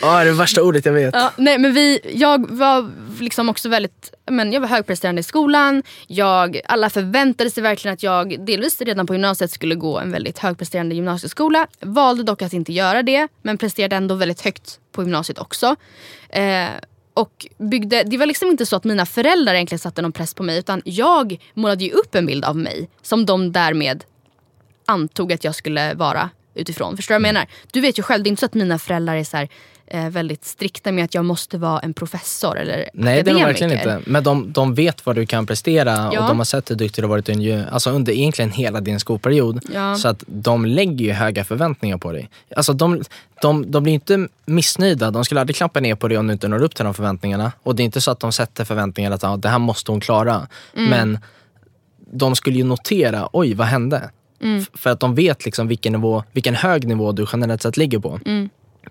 Ja, 0.01 0.21
oh, 0.21 0.25
det 0.25 0.31
värsta 0.31 0.63
ordet 0.63 0.85
jag 0.85 0.93
vet. 0.93 1.13
Ja, 1.13 1.31
nej, 1.37 1.57
men 1.57 1.73
vi, 1.73 1.99
jag 2.13 2.51
var 2.51 2.91
liksom 3.19 3.49
också 3.49 3.69
väldigt 3.69 4.13
men 4.31 4.53
jag 4.53 4.61
var 4.61 4.67
högpresterande 4.67 5.19
i 5.19 5.23
skolan. 5.23 5.83
Jag, 6.07 6.61
alla 6.65 6.89
förväntade 6.89 7.49
sig 7.49 7.63
verkligen 7.63 7.93
att 7.93 8.03
jag 8.03 8.45
delvis 8.45 8.81
redan 8.81 9.07
på 9.07 9.13
gymnasiet 9.13 9.51
skulle 9.51 9.75
gå 9.75 9.99
en 9.99 10.11
väldigt 10.11 10.39
högpresterande 10.39 10.95
gymnasieskola. 10.95 11.67
Valde 11.79 12.23
dock 12.23 12.41
att 12.41 12.53
inte 12.53 12.73
göra 12.73 13.03
det 13.03 13.27
men 13.41 13.57
presterade 13.57 13.95
ändå 13.95 14.15
väldigt 14.15 14.41
högt 14.41 14.79
på 14.91 15.03
gymnasiet 15.03 15.39
också. 15.39 15.75
Eh, 16.29 16.67
och 17.17 17.47
byggde, 17.57 18.03
det 18.03 18.17
var 18.17 18.25
liksom 18.25 18.49
inte 18.49 18.65
så 18.65 18.75
att 18.75 18.83
mina 18.83 19.05
föräldrar 19.05 19.53
egentligen 19.53 19.79
satte 19.79 20.01
någon 20.01 20.11
press 20.11 20.33
på 20.33 20.43
mig 20.43 20.59
utan 20.59 20.81
jag 20.85 21.39
målade 21.53 21.83
ju 21.83 21.91
upp 21.91 22.15
en 22.15 22.25
bild 22.25 22.45
av 22.45 22.57
mig 22.57 22.89
som 23.01 23.25
de 23.25 23.51
därmed 23.51 24.03
antog 24.85 25.33
att 25.33 25.43
jag 25.43 25.55
skulle 25.55 25.93
vara 25.93 26.29
utifrån. 26.53 26.95
Förstår 26.95 27.15
du 27.15 27.21
vad 27.21 27.27
jag 27.27 27.33
menar? 27.33 27.47
Du 27.71 27.81
vet 27.81 27.99
ju 27.99 28.03
själv, 28.03 28.23
det 28.23 28.27
är 28.27 28.29
inte 28.29 28.39
så 28.39 28.45
att 28.45 28.53
mina 28.53 28.79
föräldrar 28.79 29.15
är 29.15 29.23
så 29.23 29.37
här, 29.37 29.49
eh, 29.87 30.09
väldigt 30.09 30.45
strikta 30.45 30.91
med 30.91 31.03
att 31.03 31.13
jag 31.13 31.25
måste 31.25 31.57
vara 31.57 31.79
en 31.79 31.93
professor 31.93 32.57
eller 32.57 32.89
Nej 32.93 33.23
det 33.23 33.31
är 33.31 33.35
de 33.35 33.43
verkligen 33.43 33.73
inte. 33.73 34.01
Men 34.05 34.23
de, 34.23 34.51
de 34.51 34.73
vet 34.73 35.05
vad 35.05 35.15
du 35.15 35.25
kan 35.25 35.45
prestera 35.45 36.09
ja. 36.13 36.21
och 36.21 36.27
de 36.27 36.37
har 36.37 36.45
sett 36.45 36.71
hur 36.71 36.75
duktig 36.75 37.03
du 37.03 37.07
har 37.07 37.09
varit 37.09 37.29
under, 37.29 37.69
alltså 37.71 37.89
under 37.89 38.13
egentligen 38.13 38.51
hela 38.51 38.81
din 38.81 38.99
skolperiod. 38.99 39.65
Ja. 39.73 39.95
Så 39.95 40.07
att 40.07 40.23
de 40.27 40.65
lägger 40.65 41.05
ju 41.05 41.11
höga 41.11 41.45
förväntningar 41.45 41.97
på 41.97 42.11
dig. 42.11 42.29
Alltså 42.55 42.73
de, 42.73 43.01
de, 43.41 43.71
de 43.71 43.83
blir 43.83 43.93
inte 43.93 44.27
missnöjda, 44.45 45.11
de 45.11 45.25
skulle 45.25 45.41
aldrig 45.41 45.55
klappa 45.55 45.79
ner 45.79 45.95
på 45.95 46.07
dig 46.07 46.17
om 46.17 46.27
du 46.27 46.33
inte 46.33 46.47
når 46.47 46.63
upp 46.63 46.75
till 46.75 46.85
de 46.85 46.93
förväntningarna. 46.93 47.51
Och 47.63 47.75
det 47.75 47.83
är 47.83 47.85
inte 47.85 48.01
så 48.01 48.11
att 48.11 48.19
de 48.19 48.31
sätter 48.31 48.65
förväntningar 48.65 49.11
att 49.11 49.23
ah, 49.23 49.37
det 49.37 49.49
här 49.49 49.59
måste 49.59 49.91
hon 49.91 49.99
klara. 49.99 50.47
Mm. 50.75 50.89
Men 50.89 51.19
de 52.11 52.35
skulle 52.35 52.57
ju 52.57 52.63
notera, 52.63 53.29
oj 53.33 53.53
vad 53.53 53.67
hände? 53.67 54.09
Mm. 54.41 54.65
För 54.73 54.89
att 54.89 54.99
de 54.99 55.15
vet 55.15 55.45
liksom 55.45 55.67
vilken, 55.67 55.93
nivå, 55.93 56.23
vilken 56.31 56.55
hög 56.55 56.87
nivå 56.87 57.11
du 57.11 57.25
generellt 57.33 57.61
sett 57.61 57.77
ligger 57.77 57.99
på. 57.99 58.19
Mm. 58.25 58.49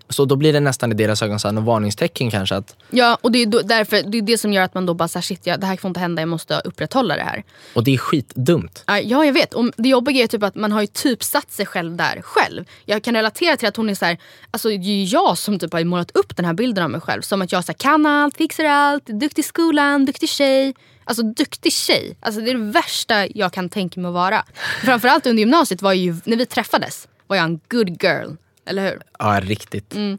Så 0.09 0.25
då 0.25 0.35
blir 0.35 0.53
det 0.53 0.59
nästan 0.59 0.91
i 0.91 0.95
deras 0.95 1.21
ögon 1.21 1.39
så 1.39 1.47
här, 1.47 1.61
varningstecken 1.61 2.31
kanske. 2.31 2.55
Att... 2.55 2.75
Ja 2.89 3.17
och 3.21 3.31
det 3.31 3.39
är, 3.39 3.45
då, 3.45 3.61
därför, 3.61 4.03
det 4.03 4.17
är 4.17 4.21
det 4.21 4.37
som 4.37 4.53
gör 4.53 4.63
att 4.63 4.73
man 4.73 4.85
då 4.85 4.93
bara 4.93 5.07
shit 5.07 5.41
ja, 5.43 5.57
det 5.57 5.65
här 5.65 5.77
får 5.77 5.87
inte 5.89 5.99
hända, 5.99 6.21
jag 6.21 6.29
måste 6.29 6.61
upprätthålla 6.65 7.15
det 7.15 7.23
här. 7.23 7.43
Och 7.73 7.83
det 7.83 7.93
är 7.93 7.97
skitdumt. 7.97 8.83
Ja 8.87 8.99
jag 8.99 9.33
vet. 9.33 9.53
Och 9.53 9.71
det 9.77 9.89
jobbiga 9.89 10.23
är 10.23 10.27
typ 10.27 10.43
att 10.43 10.55
man 10.55 10.71
har 10.71 10.81
ju 10.81 10.87
typ 10.87 11.23
satt 11.23 11.51
sig 11.51 11.65
själv 11.65 11.95
där 11.95 12.21
själv. 12.21 12.65
Jag 12.85 13.03
kan 13.03 13.13
relatera 13.13 13.57
till 13.57 13.67
att 13.67 13.77
hon 13.77 13.89
är 13.89 13.95
så 13.95 14.05
här, 14.05 14.17
alltså 14.51 14.69
det 14.69 14.75
är 14.75 15.13
jag 15.13 15.37
som 15.37 15.59
typ 15.59 15.73
har 15.73 15.83
målat 15.83 16.11
upp 16.11 16.35
den 16.35 16.45
här 16.45 16.53
bilden 16.53 16.83
av 16.83 16.89
mig 16.89 17.01
själv. 17.01 17.21
Som 17.21 17.41
att 17.41 17.51
jag 17.51 17.63
så 17.65 17.71
här, 17.71 17.77
kan 17.77 18.05
allt, 18.05 18.37
fixar 18.37 18.65
allt, 18.65 19.05
duktig 19.05 19.41
i 19.41 19.43
skolan, 19.43 20.05
duktig 20.05 20.29
tjej. 20.29 20.73
Alltså 21.03 21.23
duktig 21.23 21.73
tjej, 21.73 22.17
alltså, 22.19 22.41
det 22.41 22.49
är 22.49 22.53
det 22.53 22.71
värsta 22.71 23.27
jag 23.27 23.53
kan 23.53 23.69
tänka 23.69 23.99
mig 23.99 24.09
att 24.09 24.13
vara. 24.13 24.43
Framförallt 24.83 25.25
under 25.25 25.39
gymnasiet, 25.39 25.81
var 25.81 25.93
ju, 25.93 26.15
när 26.23 26.37
vi 26.37 26.45
träffades 26.45 27.07
var 27.27 27.35
jag 27.35 27.45
en 27.45 27.59
good 27.69 28.03
girl. 28.03 28.31
Eller 28.67 28.91
hur? 28.91 29.01
Ja, 29.19 29.39
riktigt. 29.43 29.95
Mm. 29.95 30.17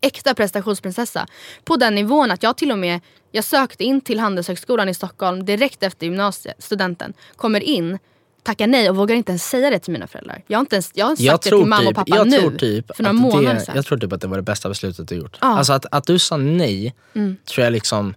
Äkta 0.00 0.34
prestationsprinsessa. 0.34 1.26
På 1.64 1.76
den 1.76 1.94
nivån 1.94 2.30
att 2.30 2.42
jag 2.42 2.56
till 2.56 2.72
och 2.72 2.78
med 2.78 3.00
jag 3.34 3.44
sökte 3.44 3.84
in 3.84 4.00
till 4.00 4.18
Handelshögskolan 4.20 4.88
i 4.88 4.94
Stockholm 4.94 5.44
direkt 5.44 5.82
efter 5.82 6.06
gymnasiestudenten. 6.06 7.12
Kommer 7.36 7.60
in, 7.60 7.98
tackar 8.42 8.66
nej 8.66 8.90
och 8.90 8.96
vågar 8.96 9.16
inte 9.16 9.32
ens 9.32 9.48
säga 9.48 9.70
det 9.70 9.78
till 9.78 9.92
mina 9.92 10.06
föräldrar. 10.06 10.42
Jag 10.46 10.58
har 10.58 10.60
inte 10.60 10.76
ens 10.76 10.90
jag 10.94 11.06
har 11.06 11.16
sagt 11.16 11.24
jag 11.24 11.40
det 11.42 11.50
till 11.50 11.66
mamma 11.66 11.88
och 11.88 11.94
pappa 11.94 12.16
jag 12.16 12.28
nu. 12.28 12.58
Typ 12.58 12.96
för 12.96 13.02
några 13.02 13.12
månader 13.12 13.58
sedan. 13.58 13.76
Jag 13.76 13.86
tror 13.86 13.98
typ 13.98 14.12
att 14.12 14.20
det 14.20 14.26
var 14.26 14.36
det 14.36 14.42
bästa 14.42 14.68
beslutet 14.68 15.08
du 15.08 15.14
gjort. 15.14 15.38
Ja. 15.40 15.58
Alltså 15.58 15.72
att, 15.72 15.86
att 15.90 16.06
du 16.06 16.18
sa 16.18 16.36
nej 16.36 16.94
mm. 17.14 17.36
tror 17.44 17.64
jag 17.64 17.72
liksom 17.72 18.14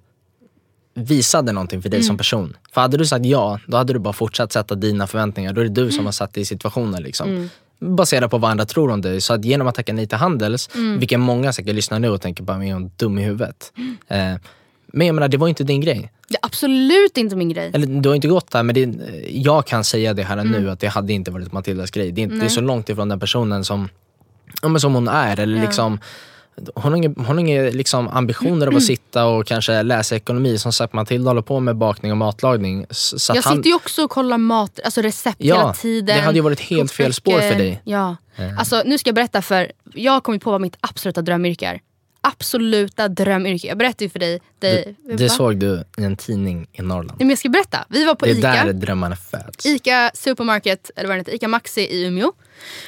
visade 0.94 1.52
någonting 1.52 1.82
för 1.82 1.90
dig 1.90 1.98
mm. 1.98 2.08
som 2.08 2.18
person. 2.18 2.58
För 2.72 2.82
hade 2.82 2.98
du 2.98 3.06
sagt 3.06 3.26
ja, 3.26 3.60
då 3.68 3.78
hade 3.78 3.94
du 3.94 4.00
bara 4.00 4.14
fortsatt 4.14 4.52
sätta 4.52 4.76
dina 4.76 5.08
förväntningar. 5.08 5.54
Då 5.54 5.62
är 5.62 5.66
det 5.66 5.84
du 5.84 5.92
som 5.92 6.06
har 6.06 6.12
satt 6.12 6.34
dig 6.34 6.42
i 6.42 6.46
situationen. 6.46 7.04
Liksom. 7.04 7.50
Baserat 7.80 8.32
på 8.32 8.38
vad 8.38 8.52
andra 8.52 8.66
tror 8.66 8.92
om 8.92 9.02
dig. 9.02 9.22
Så 9.22 9.34
att 9.34 9.46
genom 9.46 9.68
att 9.68 9.76
tacka 9.76 9.94
nej 9.94 10.08
till 10.08 10.18
Handels, 10.18 10.70
mm. 10.76 11.00
vilket 11.00 11.20
många 11.20 11.54
säkert 11.54 11.76
lyssnar 11.76 12.00
nu 12.00 12.10
och 12.10 12.22
tänker 12.22 12.44
bara, 12.44 12.66
är 12.66 12.74
hon 12.74 12.92
dum 12.96 13.18
i 13.18 13.24
huvudet? 13.24 13.74
Mm. 13.78 14.34
Eh, 14.34 14.40
men 14.88 15.08
jag 15.08 15.14
menar, 15.14 15.28
det 15.28 15.38
var 15.38 15.48
inte 15.48 15.64
din 15.64 15.82
grej. 15.82 16.12
Det 16.28 16.36
är 16.36 16.40
absolut 16.46 17.18
inte 17.18 17.36
min 17.36 17.50
grej. 17.50 17.72
Eller 17.74 17.88
du 17.88 18.10
har 18.10 18.16
inte 18.16 18.28
gått 18.28 18.52
där, 18.52 18.64
men 18.64 18.76
det, 18.76 18.94
jag 19.30 19.68
kan 19.68 19.84
säga 19.84 20.14
det 20.14 20.24
här 20.24 20.38
mm. 20.38 20.52
nu 20.52 20.70
att 20.70 20.80
det 20.80 20.88
hade 20.88 21.14
inte 21.14 21.32
varit 21.32 21.52
Matildas 21.52 21.92
grej. 21.92 22.12
Det 22.12 22.22
är, 22.22 22.24
inte, 22.24 22.36
det 22.36 22.46
är 22.46 22.50
så 22.50 22.62
långt 22.62 22.90
ifrån 22.90 23.10
den 23.10 23.20
personen 23.20 23.64
som, 23.64 23.90
ja, 24.62 24.68
men 24.68 24.82
som 24.82 24.94
hon 24.94 25.08
är. 25.08 25.40
Eller 25.40 25.58
ja. 25.58 25.66
liksom 25.66 26.00
hon 26.76 26.92
har 26.92 26.98
inga, 26.98 27.10
hon 27.18 27.26
har 27.26 27.40
inga 27.40 27.62
liksom 27.62 28.08
ambitioner 28.08 28.68
av 28.68 28.76
att 28.76 28.84
sitta 28.84 29.26
och 29.26 29.48
kanske 29.48 29.84
läsa 29.84 30.16
ekonomi. 30.16 30.58
Som 30.58 30.74
sagt, 30.74 30.94
Matilda 30.94 31.30
håller 31.30 31.42
på 31.42 31.60
med 31.60 31.76
bakning 31.76 32.12
och 32.12 32.18
matlagning. 32.18 32.86
Så 32.90 33.34
Jag 33.36 33.42
han, 33.42 33.56
sitter 33.58 33.70
ju 33.70 33.76
också 33.76 34.04
och 34.04 34.10
kollar 34.10 34.38
mat, 34.38 34.80
alltså 34.86 35.02
recept 35.02 35.38
Ja, 35.40 35.56
hela 35.58 35.74
tiden. 35.74 36.16
det 36.18 36.22
hade 36.22 36.36
ju 36.38 36.42
varit 36.42 36.60
helt 36.60 36.92
fel 36.92 37.14
spår 37.14 37.40
för 37.40 37.56
dig. 37.56 37.82
Ja. 37.84 38.16
Alltså, 38.58 38.84
nu 38.86 38.98
ska 38.98 39.08
jag 39.08 39.16
berätta 39.16 39.42
för, 39.42 39.72
jag 39.94 40.12
har 40.12 40.22
kommit 40.22 40.44
på 40.44 40.52
vad 40.52 40.62
mitt 40.62 40.78
absoluta 40.80 41.22
drömyrke 41.22 41.68
är. 41.68 41.80
Absoluta 42.22 43.08
drömyrke. 43.08 43.68
Jag 43.68 43.78
berättade 43.78 44.06
ju 44.06 44.10
för 44.10 44.20
dig. 44.20 44.42
dig 44.60 44.96
det 45.18 45.24
va? 45.24 45.30
såg 45.30 45.58
du 45.58 45.84
i 45.98 46.04
en 46.04 46.16
tidning 46.18 46.68
i 46.72 46.82
Norrland. 46.82 47.10
Nej, 47.10 47.18
men 47.20 47.30
jag 47.30 47.40
ska 47.40 47.50
berätta. 47.50 47.86
Vi 47.90 48.06
var 48.06 48.16
på 48.16 48.26
Det 48.26 48.32
är 48.32 48.36
ICA. 48.36 48.66
där 48.66 48.74
drömmarna 48.74 49.16
föds. 49.16 49.66
ICA 49.66 50.12
Supermarket, 50.14 50.92
eller 50.96 51.08
vad 51.08 51.18
det 51.18 51.20
heter, 51.20 51.36
ICA 51.36 51.48
Maxi 51.48 51.82
i 51.82 52.06
Umeå. 52.06 52.32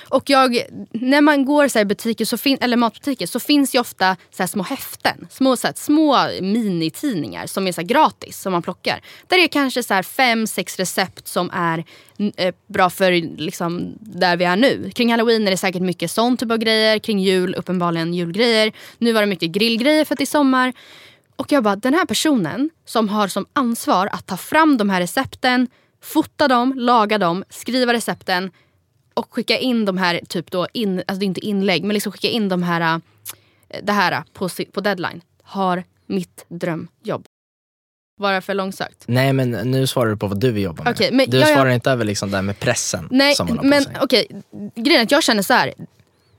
Och 0.09 0.30
jag, 0.30 0.61
när 0.91 1.22
man 1.22 1.45
går 1.45 1.67
så 1.67 1.80
i 1.80 1.86
butiker, 1.86 2.26
så 2.26 2.38
fin, 2.38 2.57
eller 2.61 2.78
matbutiker 2.78 3.28
så 3.28 3.39
finns 3.39 3.76
ju 3.76 3.80
ofta 3.80 4.15
så 4.32 4.43
här 4.43 4.47
små 4.47 4.63
häften. 4.63 5.28
Små, 5.30 5.55
så 5.55 5.67
här, 5.67 5.74
små 5.78 6.17
minitidningar 6.41 7.47
som 7.47 7.67
är 7.67 7.72
så 7.72 7.82
här 7.82 7.88
gratis 7.88 8.41
som 8.41 8.51
man 8.51 8.61
plockar. 8.61 9.01
Där 9.28 9.38
det 9.38 9.43
är 9.43 9.47
kanske 9.47 9.84
så 9.84 9.93
här 9.93 10.03
fem, 10.03 10.47
sex 10.47 10.80
recept 10.80 11.28
som 11.28 11.49
är 11.53 11.84
eh, 12.38 12.53
bra 12.67 12.89
för 12.89 13.11
liksom, 13.38 13.97
där 13.99 14.38
vi 14.38 14.45
är 14.45 14.55
nu. 14.55 14.91
Kring 14.95 15.11
halloween 15.11 15.47
är 15.47 15.51
det 15.51 15.57
säkert 15.57 15.82
mycket 15.82 16.11
sån 16.11 16.38
typ 16.38 16.51
av 16.51 16.57
grejer. 16.57 16.99
Kring 16.99 17.20
jul 17.20 17.55
uppenbarligen 17.55 18.13
julgrejer. 18.13 18.72
Nu 18.97 19.13
var 19.13 19.22
det 19.22 19.28
mycket 19.28 19.51
grillgrejer 19.51 20.05
för 20.05 20.15
att 20.15 20.17
det 20.17 20.24
är 20.24 20.26
sommar. 20.26 20.74
Och 21.36 21.51
jag 21.51 21.63
bara, 21.63 21.76
den 21.76 21.93
här 21.93 22.05
personen 22.05 22.70
som 22.86 23.09
har 23.09 23.28
som 23.28 23.45
ansvar 23.53 24.09
att 24.11 24.28
ta 24.28 24.38
fram 24.38 24.78
de 24.78 24.89
här 24.89 25.01
recepten, 25.01 25.67
fota 26.01 26.47
dem, 26.47 26.74
laga 26.76 27.17
dem, 27.17 27.43
skriva 27.49 27.93
recepten 27.93 28.51
och 29.20 29.34
skicka 29.34 29.57
in 29.57 29.86
de 29.86 29.97
här, 29.97 30.20
typ 30.30 30.51
då 30.51 30.67
in, 30.74 30.97
alltså 30.99 31.15
det 31.20 31.24
är 31.24 31.28
inte 31.28 31.45
inlägg, 31.45 31.84
men 31.84 31.93
liksom 31.93 32.11
skicka 32.11 32.28
in 32.30 32.49
de 32.49 32.63
här, 32.63 32.82
äh, 32.82 32.97
det 33.84 33.91
här 33.91 34.24
på, 34.34 34.49
si- 34.49 34.65
på 34.65 34.82
deadline. 34.82 35.22
Har 35.43 35.84
mitt 36.07 36.45
drömjobb. 36.47 37.26
Var 38.20 38.34
det 38.34 38.41
för 38.41 38.53
långsökt? 38.53 39.03
Nej 39.07 39.34
men 39.34 39.49
nu 39.51 39.88
svarar 39.88 40.09
du 40.09 40.17
på 40.17 40.28
vad 40.28 40.39
du 40.39 40.51
vill 40.51 40.63
jobba 40.63 40.84
med. 40.84 40.93
Okej, 40.93 41.11
men 41.11 41.30
du 41.30 41.38
jag- 41.38 41.49
jag- 41.49 41.55
svarar 41.55 41.70
inte 41.70 41.91
över 41.91 42.05
liksom 42.05 42.32
där 42.32 42.41
med 42.41 42.59
pressen 42.59 43.07
Nej, 43.11 43.36
som 43.36 43.47
man 43.47 43.57
har 43.57 43.63
på 43.63 43.70
men 43.70 43.86
okej. 44.01 44.28
Grejen 44.76 44.99
är 45.01 45.03
att 45.05 45.11
jag 45.11 45.24
känner 45.24 45.41
så 45.43 45.53
här. 45.53 45.74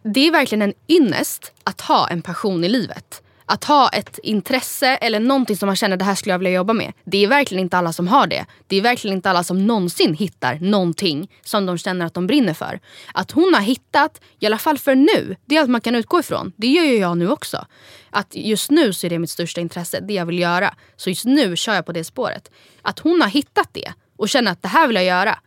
Det 0.03 0.27
är 0.27 0.33
verkligen 0.33 0.63
en 0.63 0.75
ynnest 0.89 1.53
att 1.65 1.81
ha 1.81 2.09
en 2.09 2.23
passion 2.23 2.65
i 2.65 2.69
livet. 2.69 3.23
Att 3.53 3.65
ha 3.65 3.89
ett 3.89 4.19
intresse 4.23 4.87
eller 4.87 5.21
någonting 5.21 5.57
som 5.57 5.67
man 5.67 5.77
känner 5.77 5.97
det 5.97 6.05
här 6.05 6.15
skulle 6.15 6.33
jag 6.33 6.39
vilja 6.39 6.53
jobba 6.53 6.73
med. 6.73 6.93
Det 7.05 7.25
är 7.25 7.29
verkligen 7.29 7.63
inte 7.63 7.79
alla 7.79 7.93
som 7.93 8.09
har 8.09 8.27
det. 8.27 8.47
Det 8.67 8.77
är 8.77 8.83
verkligen 8.83 9.17
inte 9.17 9.31
alla 9.31 9.45
som 9.45 9.67
någonsin 9.67 10.15
hittar 10.15 10.59
någonting 10.61 11.31
som 11.45 11.67
de 11.67 11.79
känner 11.79 12.07
att 12.07 12.15
de 12.15 12.27
brinner 12.27 12.55
för. 12.55 12.81
Att 13.15 13.31
hon 13.31 13.55
har 13.55 13.61
hittat, 13.61 14.21
i 14.39 14.47
alla 14.47 14.59
fall 14.59 14.79
för 14.79 14.95
nu, 14.95 15.37
det 15.45 15.57
är 15.57 15.61
allt 15.61 15.71
man 15.71 15.81
kan 15.81 15.95
utgå 15.95 16.21
ifrån. 16.21 16.53
Det 16.57 16.67
gör 16.67 16.85
ju 16.85 16.99
jag 16.99 17.19
nu 17.19 17.31
också. 17.31 17.67
Att 18.11 18.35
just 18.35 18.71
nu 18.71 18.93
så 18.93 19.07
är 19.07 19.11
det 19.11 19.19
mitt 19.19 19.31
största 19.31 19.61
intresse, 19.61 20.01
det 20.01 20.15
jag 20.15 20.27
vill 20.27 20.39
göra. 20.39 20.75
Så 20.97 21.11
just 21.11 21.25
nu 21.25 21.57
kör 21.57 21.75
jag 21.75 21.87
på 21.87 21.93
det 21.93 22.05
spåret. 22.05 22.51
Att 22.83 22.99
hon 22.99 23.23
har 23.23 23.29
hittat 23.29 23.69
det 23.73 23.93
och 24.19 24.29
känner 24.29 24.53
att 24.53 24.63
det 24.63 24.69
här 24.69 24.87
vill 24.87 24.97
jag 24.97 25.05
göra. 25.05 25.39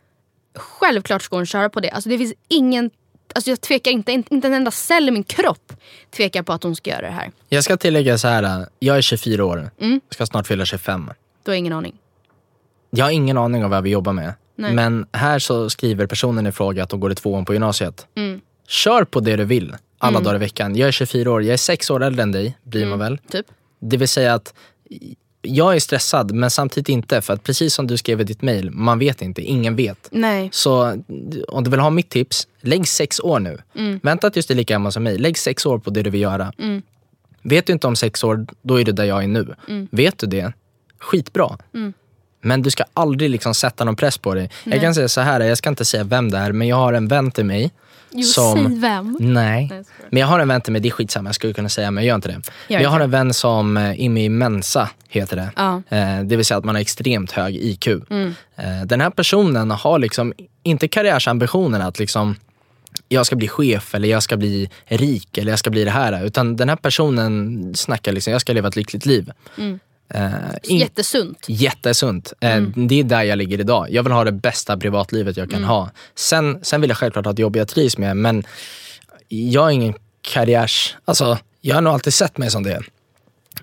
Självklart 0.56 1.22
ska 1.22 1.36
hon 1.36 1.46
köra 1.46 1.70
på 1.70 1.80
det. 1.80 1.90
Alltså 1.90 2.10
det 2.10 2.18
finns 2.18 2.34
ingen, 2.48 2.92
alltså 3.36 3.50
jag 3.50 3.62
tvekar 3.62 3.92
inte, 3.92 4.12
inte 4.12 4.48
en 4.48 4.54
enda 4.54 4.72
cell 4.72 5.08
i 5.08 5.12
min 5.12 5.24
kropp 5.24 5.74
tvekar 6.16 6.44
på 6.44 6.54
att 6.54 6.64
hon 6.64 6.76
ska 6.76 6.90
göra 6.90 7.02
det 7.02 7.08
här. 7.14 7.32
Jag 7.50 7.64
ska 7.64 7.78
tillägga 7.78 8.18
så 8.18 8.28
här. 8.28 8.66
jag 8.80 8.98
är 8.98 9.02
24 9.02 9.46
år, 9.46 9.70
Mm. 9.80 10.02
ska 10.10 10.26
snart 10.26 10.48
fylla 10.48 10.66
25. 10.66 11.10
Du 11.44 11.52
har 11.52 11.56
ingen 11.56 11.74
aning. 11.74 11.96
Jag 12.90 13.06
har 13.06 13.12
ingen 13.12 13.38
aning 13.38 13.64
om 13.66 13.72
vad 13.72 13.84
vi 13.84 13.90
jobbar 13.90 14.14
med. 14.14 14.34
Nej. 14.56 14.74
Men 14.74 15.06
här 15.12 15.40
så 15.40 15.70
skriver 15.70 16.06
personen 16.08 16.48
i 16.48 16.52
fråga 16.52 16.84
att 16.84 16.90
de 16.90 17.00
går 17.00 17.12
i 17.12 17.16
tvåan 17.16 17.46
på 17.46 17.54
gymnasiet. 17.54 18.08
Mm. 18.16 18.42
Kör 18.68 19.04
på 19.04 19.20
det 19.20 19.36
du 19.36 19.46
vill 19.46 19.76
alla 19.98 20.20
dagar 20.20 20.36
i 20.36 20.40
veckan. 20.40 20.76
Jag 20.76 20.88
är 20.88 20.92
24 20.92 21.32
år, 21.32 21.44
jag 21.44 21.54
är 21.54 21.58
sex 21.58 21.90
år 21.90 22.04
äldre 22.04 22.24
än 22.24 22.32
dig, 22.32 22.58
blir 22.64 22.86
man 22.86 23.00
väl? 23.00 23.18
Typ. 23.18 23.46
Det 23.80 23.98
vill 23.98 24.08
säga 24.08 24.34
att 24.34 24.54
jag 25.46 25.76
är 25.76 25.80
stressad 25.80 26.32
men 26.32 26.50
samtidigt 26.50 26.90
inte. 26.90 27.22
För 27.22 27.34
att 27.34 27.44
precis 27.44 27.74
som 27.74 27.88
du 27.88 27.98
skrev 27.98 28.22
i 28.22 28.24
ditt 28.24 28.42
mail, 28.42 28.72
man 28.72 29.00
vet 29.00 29.22
inte, 29.22 29.42
ingen 29.42 29.76
vet. 29.76 30.08
Nej. 30.12 30.50
Så 30.52 31.04
om 31.48 31.64
du 31.64 31.70
vill 31.70 31.80
ha 31.80 31.90
mitt 31.90 32.10
tips, 32.10 32.48
lägg 32.62 32.88
sex 32.88 33.20
år 33.20 33.40
nu. 33.40 33.58
Vänta 34.02 34.30
tills 34.30 34.46
du 34.46 34.54
är 34.54 34.56
lika 34.56 34.74
gammal 34.74 34.92
som 34.92 35.04
mig. 35.04 35.18
Lägg 35.18 35.38
sex 35.38 35.66
år 35.66 35.80
på 35.80 35.90
det 35.90 36.04
du 36.04 36.10
vill 36.10 36.22
göra. 36.22 36.54
Vet 37.42 37.66
du 37.66 37.74
inte 37.74 37.88
om 37.88 37.96
sex 37.96 38.24
år, 38.24 38.46
då 38.62 38.80
är 38.82 38.86
du 38.86 38.92
där 38.92 39.04
jag 39.04 39.24
är 39.24 39.28
nu. 39.28 39.56
Vet 39.92 40.18
du 40.18 40.28
det, 40.28 40.54
skitbra. 41.00 41.58
Men 42.42 42.62
du 42.62 42.72
ska 42.72 42.84
aldrig 42.94 43.30
liksom 43.30 43.54
sätta 43.54 43.84
någon 43.84 43.96
press 43.96 44.18
på 44.18 44.34
dig. 44.34 44.50
Jag 44.64 44.82
kan 44.82 44.96
säga 44.96 45.08
så 45.08 45.22
här, 45.22 45.40
jag 45.40 45.58
ska 45.58 45.70
inte 45.70 45.86
säga 45.86 46.04
vem 46.04 46.32
det 46.32 46.38
är, 46.38 46.52
men 46.52 46.68
jag 46.68 46.76
har 46.76 46.94
en 46.94 47.08
vän 47.08 47.32
till 47.32 47.46
mig. 47.46 47.72
Jo, 48.14 48.24
som, 48.24 48.68
säg 48.68 48.80
vem. 48.80 49.18
Nej. 49.20 49.68
jag. 49.72 49.86
Men 50.10 50.20
jag 50.20 50.28
har 50.28 50.40
en 50.40 50.48
vän 50.48 50.62
till 50.62 50.74
mig, 50.74 50.82
det 50.82 50.90
är 50.90 50.92
skitsamma, 50.92 51.28
jag 51.28 51.36
skulle 51.36 51.54
kunna 51.54 51.70
säga 51.70 51.92
men 51.92 52.04
jag 52.04 52.08
gör 52.08 52.16
inte 52.16 52.28
det. 52.28 52.42
Men 52.68 52.82
jag 52.82 52.90
har 52.90 53.00
en 53.00 53.12
vän 53.12 53.34
som 53.34 53.78
eh, 53.78 54.06
är 54.06 54.10
med 54.10 54.26
i 54.26 54.30
Mensa, 54.30 54.90
heter 55.10 55.36
det. 55.36 55.52
Ja. 55.56 55.82
Eh, 55.90 56.24
det 56.24 56.36
vill 56.36 56.46
säga 56.46 56.58
att 56.58 56.66
man 56.66 56.76
har 56.76 56.82
extremt 56.82 57.32
hög 57.32 57.56
IQ. 57.56 57.88
Eh, 57.88 57.98
den 58.86 59.02
här 59.02 59.10
personen 59.10 59.72
har 59.72 60.00
liksom 60.00 60.34
inte 60.64 60.88
karriärsambitionen 60.88 61.82
att 61.82 62.00
liksom 62.00 62.36
jag 63.08 63.26
ska 63.26 63.36
bli 63.36 63.48
chef 63.48 63.96
eller 63.96 64.08
jag 64.08 64.24
ska 64.24 64.38
bli 64.38 64.70
rik 64.86 65.38
eller 65.38 65.52
jag 65.52 65.60
ska 65.60 65.70
bli 65.70 65.84
det 65.84 65.92
här. 65.92 66.26
Utan 66.26 66.56
den 66.56 66.70
här 66.70 66.76
personen 66.76 67.76
snackar 67.76 68.12
liksom, 68.12 68.32
jag 68.32 68.42
ska 68.42 68.54
leva 68.54 68.68
ett 68.68 68.76
lyckligt 68.76 69.06
liv. 69.06 69.32
Eh, 69.58 69.64
in- 70.64 70.78
Jättesunt. 70.80 71.46
Jättesunt. 71.48 72.34
Eh, 72.40 72.62
Det 72.62 73.00
är 73.00 73.04
där 73.04 73.24
jag 73.24 73.38
ligger 73.38 73.60
idag. 73.60 73.88
Jag 73.92 74.04
vill 74.04 74.12
ha 74.12 74.24
det 74.24 74.32
bästa 74.32 74.78
privatlivet 74.78 75.38
jag 75.38 75.52
kan 75.52 75.64
ha. 75.64 75.90
Sen, 76.16 76.60
sen 76.62 76.82
vill 76.82 76.90
jag 76.90 76.98
självklart 76.98 77.26
ha 77.26 77.32
ett 77.34 77.40
jobb 77.40 77.56
jag 77.56 77.68
trivs 77.68 77.98
med, 77.98 78.18
men 78.18 78.44
jag 79.28 79.66
är 79.68 79.72
ingen 79.72 79.94
karriärs... 80.22 80.96
Alltså, 81.06 81.38
jag 81.62 81.76
har 81.76 81.82
nog 81.82 81.94
alltid 81.94 82.14
sett 82.14 82.38
mig 82.38 82.52
som 82.52 82.64
det. 82.64 82.82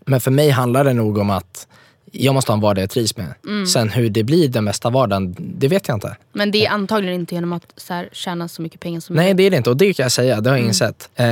Men 0.07 0.21
för 0.21 0.31
mig 0.31 0.51
handlar 0.51 0.85
det 0.85 0.93
nog 0.93 1.19
om 1.19 1.31
att 1.31 1.67
jag 2.13 2.35
måste 2.35 2.53
ha 2.53 2.55
en 2.55 2.61
vardag 2.61 2.83
jag 2.83 2.91
trivs 2.91 3.17
med. 3.17 3.35
Sen 3.69 3.89
hur 3.89 4.11
det 4.11 4.23
blir 4.25 4.49
den 4.49 4.65
bästa 4.65 4.91
vardagen, 4.91 5.37
det 5.39 5.69
vet 5.69 5.89
jag 5.89 5.97
inte. 5.97 6.17
Men 6.33 6.51
det 6.51 6.67
är 6.67 6.71
antagligen 6.71 7.21
inte 7.21 7.35
genom 7.35 7.53
att 7.53 7.73
så 7.77 7.95
här, 7.95 8.09
tjäna 8.13 8.49
så 8.49 8.63
mycket 8.63 8.81
pengar 8.81 9.01
som 9.01 9.17
Nej, 9.17 9.25
möjligt. 9.25 9.37
det 9.37 9.43
är 9.47 9.51
det 9.51 9.57
inte. 9.57 9.71
Och 9.71 9.77
det 9.77 9.95
kan 9.95 10.03
jag 10.05 10.13
säga, 10.13 10.41
det 10.41 10.51
har 10.51 10.57
jag 10.57 10.67
insett. 10.67 11.09
Eh, 11.15 11.27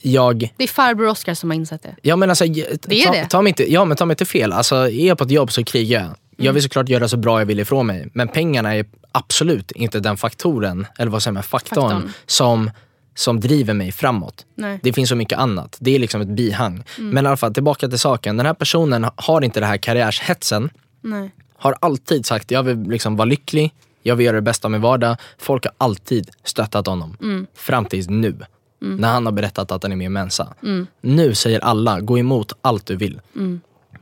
jag... 0.00 0.52
Det 0.56 0.64
är 0.64 0.68
farbror 0.68 1.08
Oscar 1.08 1.34
som 1.34 1.50
har 1.50 1.54
insett 1.54 1.82
det. 1.82 1.94
Ja 2.02 2.16
men 2.16 2.28
alltså, 2.30 2.44
Det 2.44 2.60
är 2.60 3.04
ta, 3.06 3.12
det. 3.12 3.26
Ta 3.28 3.42
mig 3.42 3.50
inte, 3.50 3.72
ja 3.72 3.84
men 3.84 3.96
ta 3.96 4.04
mig 4.06 4.12
inte 4.12 4.24
fel. 4.24 4.52
Alltså, 4.52 4.76
är 4.76 5.06
jag 5.06 5.18
på 5.18 5.24
ett 5.24 5.30
jobb 5.30 5.52
så 5.52 5.64
krigar 5.64 6.00
jag. 6.02 6.10
Jag 6.46 6.52
vill 6.52 6.62
såklart 6.62 6.88
göra 6.88 7.08
så 7.08 7.16
bra 7.16 7.40
jag 7.40 7.46
vill 7.46 7.60
ifrån 7.60 7.86
mig. 7.86 8.08
Men 8.12 8.28
pengarna 8.28 8.74
är 8.76 8.84
absolut 9.12 9.70
inte 9.72 10.00
den 10.00 10.16
faktoren, 10.16 10.86
eller 10.98 11.10
vad 11.10 11.22
säger 11.22 11.32
man, 11.32 11.42
faktorn, 11.42 11.90
Faktorn. 11.90 12.12
Som, 12.26 12.70
som 13.16 13.40
driver 13.40 13.74
mig 13.74 13.92
framåt. 13.92 14.46
Nej. 14.54 14.80
Det 14.82 14.92
finns 14.92 15.08
så 15.08 15.16
mycket 15.16 15.38
annat. 15.38 15.76
Det 15.80 15.94
är 15.94 15.98
liksom 15.98 16.20
ett 16.20 16.28
bihang. 16.28 16.84
Men 16.98 17.24
i 17.24 17.28
alla 17.28 17.36
fall, 17.36 17.54
tillbaka 17.54 17.88
till 17.88 17.98
saken. 17.98 18.36
Den 18.36 18.46
här 18.46 18.54
personen 18.54 19.06
har 19.16 19.44
inte 19.44 19.60
det 19.60 19.66
här 19.66 19.76
karriärshetsen. 19.76 20.70
Nej. 21.00 21.30
Har 21.58 21.76
alltid 21.80 22.26
sagt, 22.26 22.50
jag 22.50 22.62
vill 22.62 22.82
liksom 22.82 23.16
vara 23.16 23.24
lycklig, 23.24 23.74
jag 24.02 24.16
vill 24.16 24.26
göra 24.26 24.36
det 24.36 24.42
bästa 24.42 24.68
av 24.68 24.72
min 24.72 24.80
vardag. 24.80 25.16
Folk 25.38 25.64
har 25.64 25.72
alltid 25.78 26.30
stöttat 26.44 26.86
honom. 26.86 27.46
Fram 27.54 27.84
tills 27.84 28.08
nu. 28.08 28.36
När 28.80 29.08
han 29.08 29.26
har 29.26 29.32
berättat 29.32 29.72
att 29.72 29.82
han 29.82 29.92
är 29.92 29.96
med 29.96 30.04
i 30.04 30.08
Mensa. 30.08 30.54
Nu 31.00 31.34
säger 31.34 31.60
alla, 31.60 32.00
gå 32.00 32.18
emot 32.18 32.52
allt 32.60 32.86
du 32.86 32.96
vill. 32.96 33.20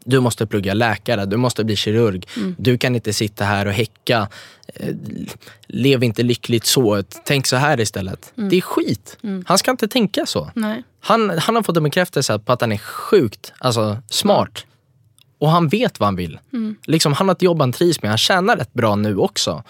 Du 0.04 0.20
måste 0.20 0.46
plugga 0.46 0.74
läkare, 0.74 1.26
du 1.26 1.36
måste 1.36 1.64
bli 1.64 1.76
kirurg. 1.76 2.26
Du 2.58 2.78
kan 2.78 2.94
inte 2.94 3.12
sitta 3.12 3.44
här 3.44 3.66
och 3.66 3.72
häcka. 3.72 4.28
Eh, 4.74 4.94
Lev 5.66 6.04
inte 6.04 6.22
lyckligt 6.22 6.66
så, 6.66 7.02
tänk 7.24 7.46
så 7.46 7.56
här 7.56 7.80
istället. 7.80 8.32
Det 8.34 8.56
är 8.56 8.60
skit. 8.60 9.16
Han 9.46 9.58
ska 9.58 9.70
inte 9.70 9.88
tänka 9.88 10.26
så. 10.26 10.50
Nej. 10.54 10.82
Han, 11.00 11.38
han 11.38 11.54
har 11.56 11.62
fått 11.62 11.76
en 11.76 11.82
bekräftelse 11.82 12.38
på 12.38 12.52
att 12.52 12.60
han 12.60 12.72
är 12.72 12.78
sjukt 12.78 13.52
alltså, 13.58 13.98
smart. 14.10 14.64
Och 15.38 15.50
han 15.50 15.68
vet 15.68 16.00
vad 16.00 16.06
han 16.06 16.16
vill. 16.16 16.38
Liksom, 16.86 17.12
han 17.12 17.28
har 17.28 17.34
ett 17.34 17.42
jobb 17.42 17.60
han 17.60 17.72
trivs 17.72 18.02
med. 18.02 18.10
Han 18.10 18.18
tjänar 18.18 18.56
rätt 18.56 18.72
bra 18.72 18.96
nu 18.96 19.16
också. 19.16 19.62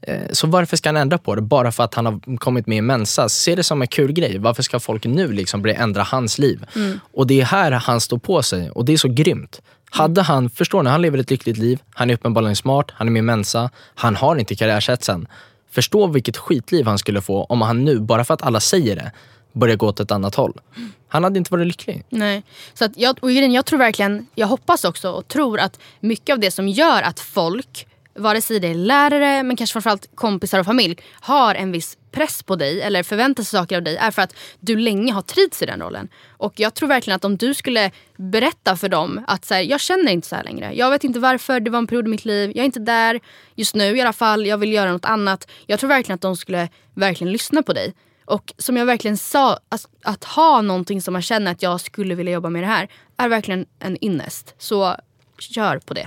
Eh, 0.00 0.20
Så 0.32 0.46
varför 0.46 0.76
ska 0.76 0.88
han 0.88 0.96
ändra 0.96 1.18
på 1.18 1.34
det? 1.34 1.42
Bara 1.42 1.72
för 1.72 1.84
att 1.84 1.94
han 1.94 2.06
har 2.06 2.36
kommit 2.36 2.66
med 2.66 2.78
i 2.78 2.80
Mensa. 2.80 3.28
Se 3.28 3.54
det 3.54 3.62
som 3.62 3.82
en 3.82 3.88
kul 3.88 4.12
grej. 4.12 4.38
Varför 4.38 4.62
ska 4.62 4.80
folk 4.80 5.04
nu 5.04 5.32
liksom 5.32 5.62
börja 5.62 5.76
ändra 5.76 6.02
hans 6.02 6.38
liv? 6.38 6.64
Och 7.12 7.26
det 7.26 7.40
är 7.40 7.44
här 7.44 7.72
han 7.72 8.00
står 8.00 8.18
på 8.18 8.42
sig. 8.42 8.70
Och 8.70 8.84
det 8.84 8.92
är 8.92 8.96
så 8.96 9.08
grymt. 9.08 9.60
Hade 9.90 10.22
han, 10.22 10.50
förstår 10.50 10.82
ni, 10.82 10.90
han 10.90 11.02
lever 11.02 11.18
ett 11.18 11.30
lyckligt 11.30 11.58
liv. 11.58 11.82
Han 11.94 12.10
är 12.10 12.14
uppenbarligen 12.14 12.56
smart. 12.56 12.90
Han 12.94 13.06
är 13.06 13.12
med 13.12 13.20
i 13.20 13.22
Mensa. 13.22 13.70
Han 13.94 14.16
har 14.16 14.36
inte 14.36 14.54
karriärshetsen. 14.54 15.28
Förstå 15.70 16.06
vilket 16.06 16.36
skitliv 16.36 16.86
han 16.86 16.98
skulle 16.98 17.20
få 17.20 17.44
om 17.44 17.62
han 17.62 17.84
nu, 17.84 18.00
bara 18.00 18.24
för 18.24 18.34
att 18.34 18.42
alla 18.42 18.60
säger 18.60 18.96
det, 18.96 19.12
börjar 19.52 19.76
gå 19.76 19.86
åt 19.86 20.00
ett 20.00 20.10
annat 20.10 20.34
håll. 20.34 20.60
Han 21.08 21.24
hade 21.24 21.38
inte 21.38 21.52
varit 21.52 21.66
lycklig. 21.66 22.04
Nej. 22.08 22.42
Så 22.74 22.84
att 22.84 22.92
jag, 22.96 23.18
och 23.22 23.32
jag 23.32 23.66
tror 23.66 23.78
verkligen, 23.78 24.26
jag 24.34 24.46
hoppas 24.46 24.84
också 24.84 25.10
och 25.10 25.28
tror 25.28 25.58
att 25.58 25.80
mycket 26.00 26.32
av 26.32 26.38
det 26.38 26.50
som 26.50 26.68
gör 26.68 27.02
att 27.02 27.20
folk, 27.20 27.86
vare 28.14 28.40
sig 28.40 28.60
det 28.60 28.68
är 28.68 28.74
lärare 28.74 29.42
men 29.42 29.56
kanske 29.56 29.72
framförallt 29.72 30.08
kompisar 30.14 30.58
och 30.58 30.66
familj, 30.66 30.96
har 31.12 31.54
en 31.54 31.72
viss 31.72 31.97
press 32.10 32.42
på 32.42 32.56
dig 32.56 32.82
eller 32.82 33.02
förväntar 33.02 33.42
sig 33.42 33.58
saker 33.58 33.76
av 33.76 33.82
dig 33.82 33.96
är 33.96 34.10
för 34.10 34.22
att 34.22 34.34
du 34.60 34.76
länge 34.76 35.12
har 35.12 35.22
trivts 35.22 35.62
i 35.62 35.66
den 35.66 35.80
rollen. 35.80 36.08
Och 36.28 36.60
jag 36.60 36.74
tror 36.74 36.88
verkligen 36.88 37.16
att 37.16 37.24
om 37.24 37.36
du 37.36 37.54
skulle 37.54 37.90
berätta 38.16 38.76
för 38.76 38.88
dem 38.88 39.24
att 39.26 39.44
så 39.44 39.54
här, 39.54 39.62
jag 39.62 39.80
känner 39.80 40.12
inte 40.12 40.28
så 40.28 40.36
här 40.36 40.44
längre. 40.44 40.72
Jag 40.74 40.90
vet 40.90 41.04
inte 41.04 41.20
varför, 41.20 41.60
det 41.60 41.70
var 41.70 41.78
en 41.78 41.86
period 41.86 42.06
i 42.06 42.10
mitt 42.10 42.24
liv. 42.24 42.52
Jag 42.54 42.62
är 42.62 42.66
inte 42.66 42.80
där 42.80 43.20
just 43.54 43.74
nu 43.74 43.96
i 43.96 44.00
alla 44.00 44.12
fall. 44.12 44.46
Jag 44.46 44.58
vill 44.58 44.72
göra 44.72 44.92
något 44.92 45.04
annat. 45.04 45.50
Jag 45.66 45.80
tror 45.80 45.88
verkligen 45.88 46.14
att 46.14 46.20
de 46.20 46.36
skulle 46.36 46.68
verkligen 46.94 47.32
lyssna 47.32 47.62
på 47.62 47.72
dig. 47.72 47.94
Och 48.24 48.52
som 48.58 48.76
jag 48.76 48.86
verkligen 48.86 49.16
sa, 49.16 49.58
att, 49.68 49.88
att 50.02 50.24
ha 50.24 50.60
någonting 50.60 51.02
som 51.02 51.12
man 51.12 51.22
känner 51.22 51.52
att 51.52 51.62
jag 51.62 51.80
skulle 51.80 52.14
vilja 52.14 52.32
jobba 52.32 52.48
med 52.50 52.62
det 52.62 52.66
här 52.66 52.88
är 53.16 53.28
verkligen 53.28 53.66
en 53.78 53.96
innest. 54.00 54.54
Så 54.58 54.96
kör 55.38 55.78
på 55.78 55.94
det. 55.94 56.06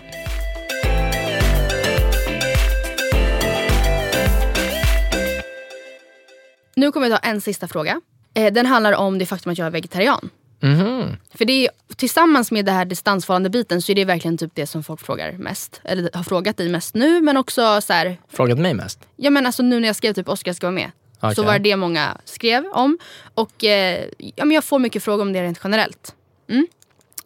Nu 6.76 6.91
kommer 6.91 7.09
jag 7.09 7.22
ta 7.22 7.28
en 7.28 7.41
sista 7.41 7.67
fråga. 7.67 8.01
Eh, 8.34 8.53
den 8.53 8.65
handlar 8.65 8.93
om 8.93 9.17
det 9.17 9.26
faktum 9.26 9.51
att 9.51 9.57
jag 9.57 9.67
är 9.67 9.72
vegetarian. 9.72 10.30
Mhm. 10.63 11.17
För 11.34 11.45
det 11.45 11.65
är, 11.65 11.72
tillsammans 11.95 12.51
med 12.51 12.65
det 12.65 12.72
här 12.72 12.86
distansförhållande 12.86 13.49
biten 13.49 13.82
så 13.82 13.91
är 13.91 13.95
det 13.95 14.05
verkligen 14.05 14.38
typ 14.38 14.51
det 14.53 14.67
som 14.67 14.84
folk 14.84 15.01
frågar 15.01 15.32
mest. 15.32 15.82
Eller 15.84 16.09
har 16.13 16.24
frågat 16.24 16.57
dig 16.57 16.69
mest 16.69 16.95
nu 16.95 17.22
men 17.22 17.38
också 17.38 17.82
så 17.82 17.93
här, 17.93 18.17
Frågat 18.30 18.57
mig 18.57 18.74
mest? 18.74 18.99
Ja 19.15 19.30
men 19.30 19.45
alltså 19.45 19.63
nu 19.63 19.80
när 19.80 19.88
jag 19.88 19.95
skrev 19.95 20.13
typ 20.13 20.30
Oscar 20.30 20.53
ska 20.53 20.67
vara 20.67 20.76
med. 20.76 20.91
Okej. 21.19 21.36
Så 21.36 21.43
var 21.43 21.53
det 21.53 21.59
det 21.59 21.76
många 21.76 22.17
skrev 22.26 22.65
om. 22.65 22.97
Och 23.34 23.63
eh, 23.63 24.05
ja, 24.17 24.45
men 24.45 24.51
jag 24.51 24.63
får 24.63 24.80
mycket 24.80 25.03
frågor 25.03 25.22
om 25.22 25.34
det 25.34 25.43
rent 25.43 25.59
generellt. 25.63 26.15
Mm. 26.49 26.67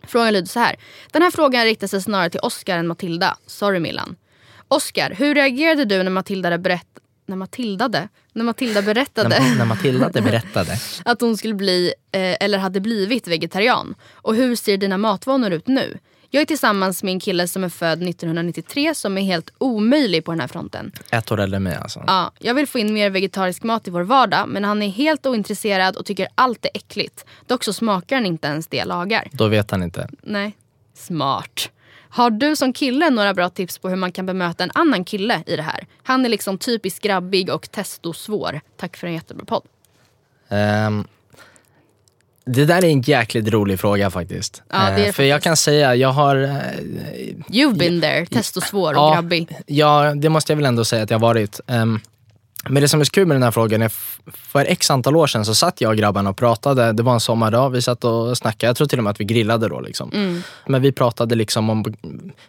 Frågan 0.04 0.34
lyder 0.34 0.48
så 0.48 0.60
här. 0.60 0.76
Den 1.12 1.22
här 1.22 1.32
frågan 1.32 1.64
riktar 1.64 1.88
sig 1.88 2.02
snarare 2.02 2.30
till 2.30 2.40
Oscar 2.44 2.78
än 2.78 2.88
Matilda. 2.88 3.38
Sorry 3.48 3.80
Millan. 3.80 4.16
Oscar, 4.68 5.10
hur 5.18 5.36
reagerade 5.36 5.86
du 5.86 6.04
när 6.04 6.12
Matilda 6.12 6.58
berätt 6.58 6.88
när 7.26 7.36
Matildade? 7.36 8.08
När 8.36 8.44
Matilda 8.44 8.82
berättade 8.82 9.30
När, 9.30 9.56
när 9.58 9.66
Matilda 9.66 10.10
berättade. 10.10 10.78
att 11.06 11.22
hon 11.22 11.38
skulle 11.38 11.54
bli, 11.54 11.94
eh, 12.12 12.36
eller 12.40 12.58
hade 12.58 12.80
blivit 12.80 13.28
vegetarian. 13.28 13.96
Och 14.14 14.36
hur 14.36 14.56
ser 14.56 14.78
dina 14.78 14.98
matvanor 14.98 15.52
ut 15.52 15.68
nu? 15.68 15.98
Jag 16.30 16.42
är 16.42 16.46
tillsammans 16.46 17.04
med 17.04 17.12
en 17.12 17.20
kille 17.20 17.48
som 17.48 17.64
är 17.64 17.70
född 17.70 18.04
1993 18.04 18.96
som 18.96 19.18
är 19.18 19.22
helt 19.22 19.54
omöjlig 19.58 20.26
på 20.26 20.32
den 20.32 20.40
här 20.40 20.48
fronten. 20.48 20.92
Ett 21.10 21.32
år 21.32 21.40
äldre 21.40 21.58
än 21.58 21.64
mig 21.64 21.76
alltså. 21.76 22.04
Ja, 22.08 22.32
jag 22.40 22.54
vill 22.54 22.68
få 22.68 22.80
in 22.80 22.94
mer 22.94 23.10
vegetarisk 23.10 23.64
mat 23.64 23.88
i 23.88 23.92
vår 23.92 24.04
vardag 24.04 24.50
men 24.50 24.64
han 24.64 24.82
är 24.82 24.90
helt 24.90 25.26
ointresserad 25.26 25.96
och 25.96 26.06
tycker 26.06 26.28
allt 26.36 26.66
är 26.66 26.72
äckligt. 26.74 27.26
Dock 27.48 27.64
så 27.64 27.74
smakar 27.74 28.16
han 28.16 28.26
inte 28.26 28.48
ens 28.48 28.68
det 28.68 28.78
jag 28.78 28.88
lagar. 28.88 29.28
Då 29.32 29.48
vet 29.48 29.72
han 29.72 29.84
inte. 29.84 30.10
Nej, 30.24 30.56
smart. 30.94 31.70
Har 32.16 32.30
du 32.30 32.56
som 32.56 32.74
kille 32.74 33.10
några 33.10 33.34
bra 33.34 33.50
tips 33.50 33.78
på 33.78 33.90
hur 33.90 33.96
man 33.96 34.12
kan 34.12 34.26
bemöta 34.26 34.64
en 34.64 34.72
annan 34.74 35.04
kille 35.06 35.44
i 35.46 35.56
det 35.56 35.62
här? 35.62 35.88
Han 36.04 36.26
är 36.26 36.30
liksom 36.30 36.58
typiskt 36.58 37.04
grabbig 37.04 37.50
och 37.50 37.72
testosvår. 37.72 38.62
Tack 38.78 38.98
för 38.98 39.08
en 39.08 39.14
jättebra 39.14 39.46
podd. 39.46 39.64
Ehm, 40.50 41.08
det 42.46 42.66
där 42.66 42.84
är 42.86 42.90
en 42.90 43.02
jäkligt 43.02 43.48
rolig 43.48 43.80
fråga 43.80 44.10
faktiskt. 44.12 44.64
Ja, 44.70 44.92
Eh, 44.92 45.12
för 45.12 45.24
jag 45.24 45.42
kan 45.42 45.58
säga, 45.58 45.96
jag 45.96 46.10
har... 46.10 46.36
eh, 46.36 46.50
You've 47.48 47.78
been 47.78 48.02
there, 48.02 48.26
testosvår 48.26 48.92
och 48.94 48.98
ja, 49.00 49.14
grabbig. 49.14 49.58
Ja, 49.66 50.14
det 50.16 50.30
måste 50.30 50.52
jag 50.52 50.58
väl 50.58 50.66
ändå 50.66 50.86
säga 50.86 51.04
att 51.04 51.10
jag 51.10 51.20
har 51.20 51.28
varit. 51.28 51.60
Ehm, 51.68 52.00
men 52.70 52.82
det 52.82 52.88
som 52.88 53.02
är 53.02 53.06
så 53.06 53.12
kul 53.12 53.28
med 53.28 53.36
den 53.36 53.44
här 53.44 53.52
frågan 53.52 53.82
är, 53.82 53.92
för 54.32 54.66
x 54.66 54.92
antal 54.92 55.16
år 55.16 55.28
sedan 55.28 55.46
så 55.46 55.56
satt 55.56 55.82
jag 55.82 55.90
och 55.90 55.98
grabbarna 55.98 56.30
och 56.30 56.38
pratade. 56.38 56.92
Det 56.92 57.04
var 57.04 57.14
en 57.14 57.20
sommardag, 57.20 57.70
vi 57.70 57.82
satt 57.82 58.04
och 58.04 58.38
snackade. 58.38 58.70
Jag 58.70 58.78
tror 58.78 58.88
till 58.88 59.00
och 59.00 59.04
med 59.04 59.12
att 59.12 59.20
vi 59.20 59.26
grillade 59.26 59.68
då. 59.68 59.80
Liksom. 59.80 60.42
Men 60.68 60.82
vi 60.82 60.92
pratade 60.92 61.36
liksom 61.36 61.70
om 61.70 61.96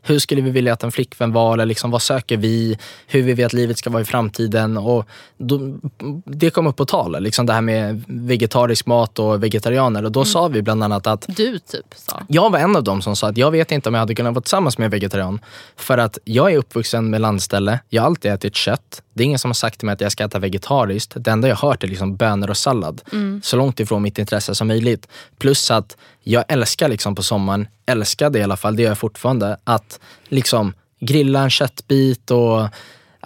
hur 0.03 0.19
skulle 0.19 0.41
vi 0.43 0.51
vilja 0.51 0.73
att 0.73 0.83
en 0.83 0.93
flickvän 0.93 1.33
var, 1.33 1.53
eller 1.53 1.67
liksom, 1.67 1.91
vad 1.91 2.03
söker 2.03 2.37
vi, 2.37 2.79
hur 3.07 3.23
vill 3.23 3.37
vi 3.37 3.45
att 3.45 3.53
livet 3.53 3.79
ska 3.79 3.91
vara 3.91 4.03
i 4.03 4.05
framtiden. 4.05 4.77
Och 4.77 5.07
då, 5.39 5.79
det 6.25 6.51
kom 6.51 6.67
upp 6.67 6.77
på 6.77 6.85
tal, 6.85 7.23
liksom 7.23 7.47
det 7.47 7.53
här 7.53 7.61
med 7.61 8.05
vegetarisk 8.07 8.87
mat 8.87 9.19
och 9.19 9.43
vegetarianer. 9.43 10.05
Och 10.05 10.13
då 10.13 10.25
sa 10.25 10.49
vi 10.49 10.63
bland 10.63 10.85
annat 10.85 11.07
att 11.07 11.25
Du 11.29 11.59
typ 11.59 11.87
sa. 11.97 12.23
jag 12.29 12.51
var 12.51 12.59
en 12.59 12.77
av 12.77 12.85
dem 12.85 13.03
som 13.03 13.17
sa 13.17 13.29
att 13.29 13.37
jag 13.37 13.51
vet 13.51 13.73
inte 13.73 13.89
om 13.89 13.95
jag 13.95 14.01
hade 14.01 14.15
kunnat 14.15 14.35
vara 14.35 14.43
tillsammans 14.43 14.79
med 14.79 14.85
en 14.85 14.91
vegetarian. 14.91 15.41
För 15.77 15.99
att 15.99 16.19
jag 16.25 16.53
är 16.53 16.57
uppvuxen 16.57 17.11
med 17.11 17.21
landställe, 17.21 17.81
jag 17.89 18.03
har 18.03 18.07
alltid 18.07 18.33
ätit 18.33 18.55
kött. 18.55 19.03
Det 19.15 19.23
är 19.23 19.25
ingen 19.25 19.39
som 19.39 19.49
har 19.49 19.55
sagt 19.55 19.79
till 19.79 19.87
mig 19.87 19.93
att 19.93 20.01
jag 20.07 20.13
ska 20.13 20.25
äta 20.25 20.39
vegetariskt. 20.39 21.13
Det 21.17 21.31
enda 21.31 21.49
jag 21.49 21.57
hört 21.57 21.85
är 21.85 21.89
liksom 21.89 22.17
bönor 22.17 22.51
och 22.51 22.57
sallad. 22.57 23.03
Så 23.43 23.57
långt 23.57 23.81
ifrån 23.81 24.03
mitt 24.03 24.19
intresse 24.19 24.55
som 24.55 24.69
möjligt. 24.69 25.09
Plus 25.39 25.71
att 25.71 25.97
jag 26.23 26.45
älskar 26.49 26.89
liksom 26.89 27.15
på 27.15 27.23
sommaren, 27.23 27.69
älskade 27.87 28.39
i 28.39 28.43
alla 28.43 28.57
fall, 28.57 28.77
det 28.77 28.83
gör 28.83 28.91
jag 28.91 28.99
fortfarande, 28.99 29.57
att 29.65 30.01
liksom 30.29 30.75
grilla 31.01 31.43
en 31.43 31.51
köttbit 31.51 32.31
och 32.31 32.69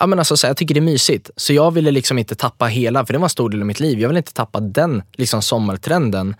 Ja, 0.00 0.06
men 0.06 0.18
alltså, 0.18 0.36
så 0.36 0.46
jag 0.46 0.56
tycker 0.56 0.74
det 0.74 0.78
är 0.78 0.82
mysigt. 0.82 1.30
Så 1.36 1.52
jag 1.52 1.70
ville 1.70 1.90
liksom 1.90 2.18
inte 2.18 2.34
tappa 2.34 2.66
hela, 2.66 3.06
för 3.06 3.12
det 3.12 3.18
var 3.18 3.26
en 3.26 3.30
stor 3.30 3.50
del 3.50 3.60
av 3.60 3.66
mitt 3.66 3.80
liv. 3.80 4.00
Jag 4.00 4.08
ville 4.08 4.18
inte 4.18 4.32
tappa 4.32 4.60
den 4.60 5.02
liksom, 5.12 5.42
sommartrenden. 5.42 6.36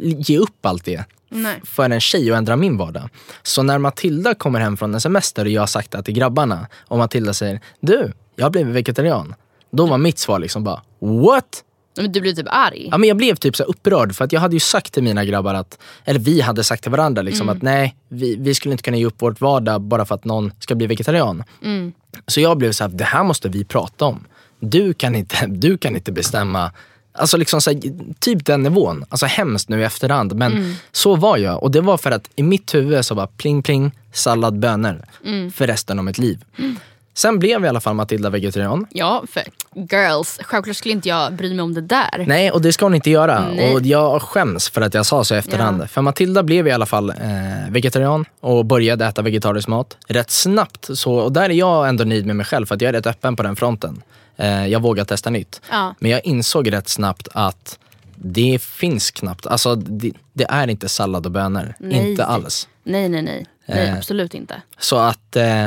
Ge 0.00 0.38
upp 0.38 0.66
allt 0.66 0.84
det 0.84 1.04
Nej. 1.28 1.60
för 1.64 1.90
en 1.90 2.00
tjej 2.00 2.32
och 2.32 2.38
ändra 2.38 2.56
min 2.56 2.76
vardag. 2.76 3.08
Så 3.42 3.62
när 3.62 3.78
Matilda 3.78 4.34
kommer 4.34 4.60
hem 4.60 4.76
från 4.76 4.94
en 4.94 5.00
semester 5.00 5.44
och 5.44 5.50
jag 5.50 5.62
har 5.62 5.66
sagt 5.66 5.90
det 5.90 6.02
till 6.02 6.14
grabbarna 6.14 6.66
och 6.78 6.98
Matilda 6.98 7.34
säger 7.34 7.60
du, 7.80 8.12
jag 8.36 8.44
har 8.44 8.50
blivit 8.50 8.74
vegetarian. 8.74 9.34
Då 9.70 9.86
var 9.86 9.98
mitt 9.98 10.18
svar 10.18 10.38
liksom 10.38 10.64
bara 10.64 10.82
what? 11.00 11.64
Men 11.96 12.12
du 12.12 12.20
blir 12.20 12.32
typ 12.32 12.46
arg. 12.50 12.88
Ja, 12.90 12.98
men 12.98 13.08
jag 13.08 13.16
blev 13.16 13.34
typ 13.34 13.56
så 13.56 13.62
upprörd 13.62 14.14
för 14.14 14.24
att 14.24 14.32
jag 14.32 14.40
hade 14.40 14.56
ju 14.56 14.60
sagt 14.60 14.94
till 14.94 15.02
mina 15.02 15.24
grabbar 15.24 15.54
att, 15.54 15.78
eller 16.04 16.20
vi 16.20 16.40
hade 16.40 16.64
sagt 16.64 16.82
till 16.82 16.90
varandra 16.90 17.22
liksom 17.22 17.48
att 17.48 17.62
nej, 17.62 17.96
vi, 18.08 18.36
vi 18.36 18.54
skulle 18.54 18.72
inte 18.72 18.82
kunna 18.82 18.96
ge 18.96 19.06
upp 19.06 19.22
vårt 19.22 19.40
vardag 19.40 19.80
bara 19.80 20.04
för 20.04 20.14
att 20.14 20.24
någon 20.24 20.52
ska 20.58 20.74
bli 20.74 20.86
vegetarian. 20.86 21.44
Så 22.26 22.40
jag 22.40 22.58
blev 22.58 22.72
så 22.72 22.84
här, 22.84 22.88
det 22.88 23.04
här 23.04 23.24
måste 23.24 23.48
vi 23.48 23.64
prata 23.64 24.04
om. 24.04 24.24
Du 24.60 24.94
kan 24.94 25.14
inte, 25.14 25.46
du 25.48 25.78
kan 25.78 25.96
inte 25.96 26.12
bestämma 26.12 26.72
Alltså 27.12 27.36
liksom 27.36 27.60
så 27.60 27.70
här, 27.70 27.80
typ 28.18 28.46
den 28.46 28.62
nivån. 28.62 29.04
Alltså 29.08 29.26
hemskt 29.26 29.68
nu 29.68 29.80
i 29.80 29.84
efterhand. 29.84 30.34
Men 30.34 30.52
så 30.92 31.16
var 31.16 31.36
jag. 31.36 31.62
Och 31.62 31.70
det 31.70 31.80
var 31.80 31.96
för 31.98 32.10
att 32.10 32.30
i 32.36 32.42
mitt 32.42 32.74
huvud 32.74 33.04
så 33.04 33.14
var 33.14 33.26
pling 33.26 33.62
pling, 33.62 33.92
sallad, 34.12 34.58
bönor. 34.58 35.04
För 35.50 35.66
resten 35.66 35.98
av 35.98 36.04
mitt 36.04 36.18
liv. 36.18 36.44
Sen 37.14 37.38
blev 37.38 37.64
i 37.64 37.68
alla 37.68 37.80
fall 37.80 37.94
Matilda 37.94 38.30
vegetarian. 38.30 38.86
Ja, 38.90 39.24
för 39.30 39.42
girls. 39.74 40.38
Självklart 40.42 40.76
skulle 40.76 40.92
inte 40.94 41.08
jag 41.08 41.32
bry 41.32 41.54
mig 41.54 41.62
om 41.62 41.74
det 41.74 41.80
där. 41.80 42.24
Nej, 42.26 42.50
och 42.50 42.62
det 42.62 42.72
ska 42.72 42.84
hon 42.84 42.94
inte 42.94 43.10
göra. 43.10 43.48
Nej. 43.48 43.74
Och 43.74 43.82
jag 43.82 44.22
skäms 44.22 44.68
för 44.68 44.80
att 44.80 44.94
jag 44.94 45.06
sa 45.06 45.24
så 45.24 45.34
i 45.34 45.38
efterhand. 45.38 45.82
Ja. 45.82 45.86
För 45.86 46.02
Matilda 46.02 46.42
blev 46.42 46.68
i 46.68 46.70
alla 46.70 46.86
fall 46.86 47.10
eh, 47.10 47.16
vegetarian 47.70 48.24
och 48.40 48.64
började 48.64 49.06
äta 49.06 49.22
vegetarisk 49.22 49.68
mat 49.68 49.96
rätt 50.06 50.30
snabbt. 50.30 50.88
Så, 50.98 51.14
och 51.14 51.32
där 51.32 51.42
är 51.50 51.54
jag 51.54 51.88
ändå 51.88 52.04
nöjd 52.04 52.26
med 52.26 52.36
mig 52.36 52.46
själv 52.46 52.66
för 52.66 52.74
att 52.74 52.80
jag 52.80 52.88
är 52.88 52.92
rätt 52.92 53.06
öppen 53.06 53.36
på 53.36 53.42
den 53.42 53.56
fronten. 53.56 54.02
Eh, 54.36 54.66
jag 54.66 54.80
vågar 54.82 55.04
testa 55.04 55.30
nytt. 55.30 55.60
Ja. 55.70 55.94
Men 55.98 56.10
jag 56.10 56.24
insåg 56.24 56.72
rätt 56.72 56.88
snabbt 56.88 57.28
att 57.32 57.78
det 58.22 58.62
finns 58.62 59.10
knappt, 59.10 59.46
alltså 59.46 59.74
det, 59.74 60.12
det 60.32 60.46
är 60.48 60.68
inte 60.70 60.88
sallad 60.88 61.26
och 61.26 61.32
bönor. 61.32 61.74
Nej. 61.78 62.10
Inte 62.10 62.24
alls. 62.24 62.68
Nej, 62.84 63.08
nej, 63.08 63.22
nej. 63.22 63.46
nej 63.66 63.88
Eh. 63.88 63.96
absolut 63.96 64.34
inte. 64.34 64.62
Så 64.78 64.98
att, 64.98 65.36
eh, 65.36 65.66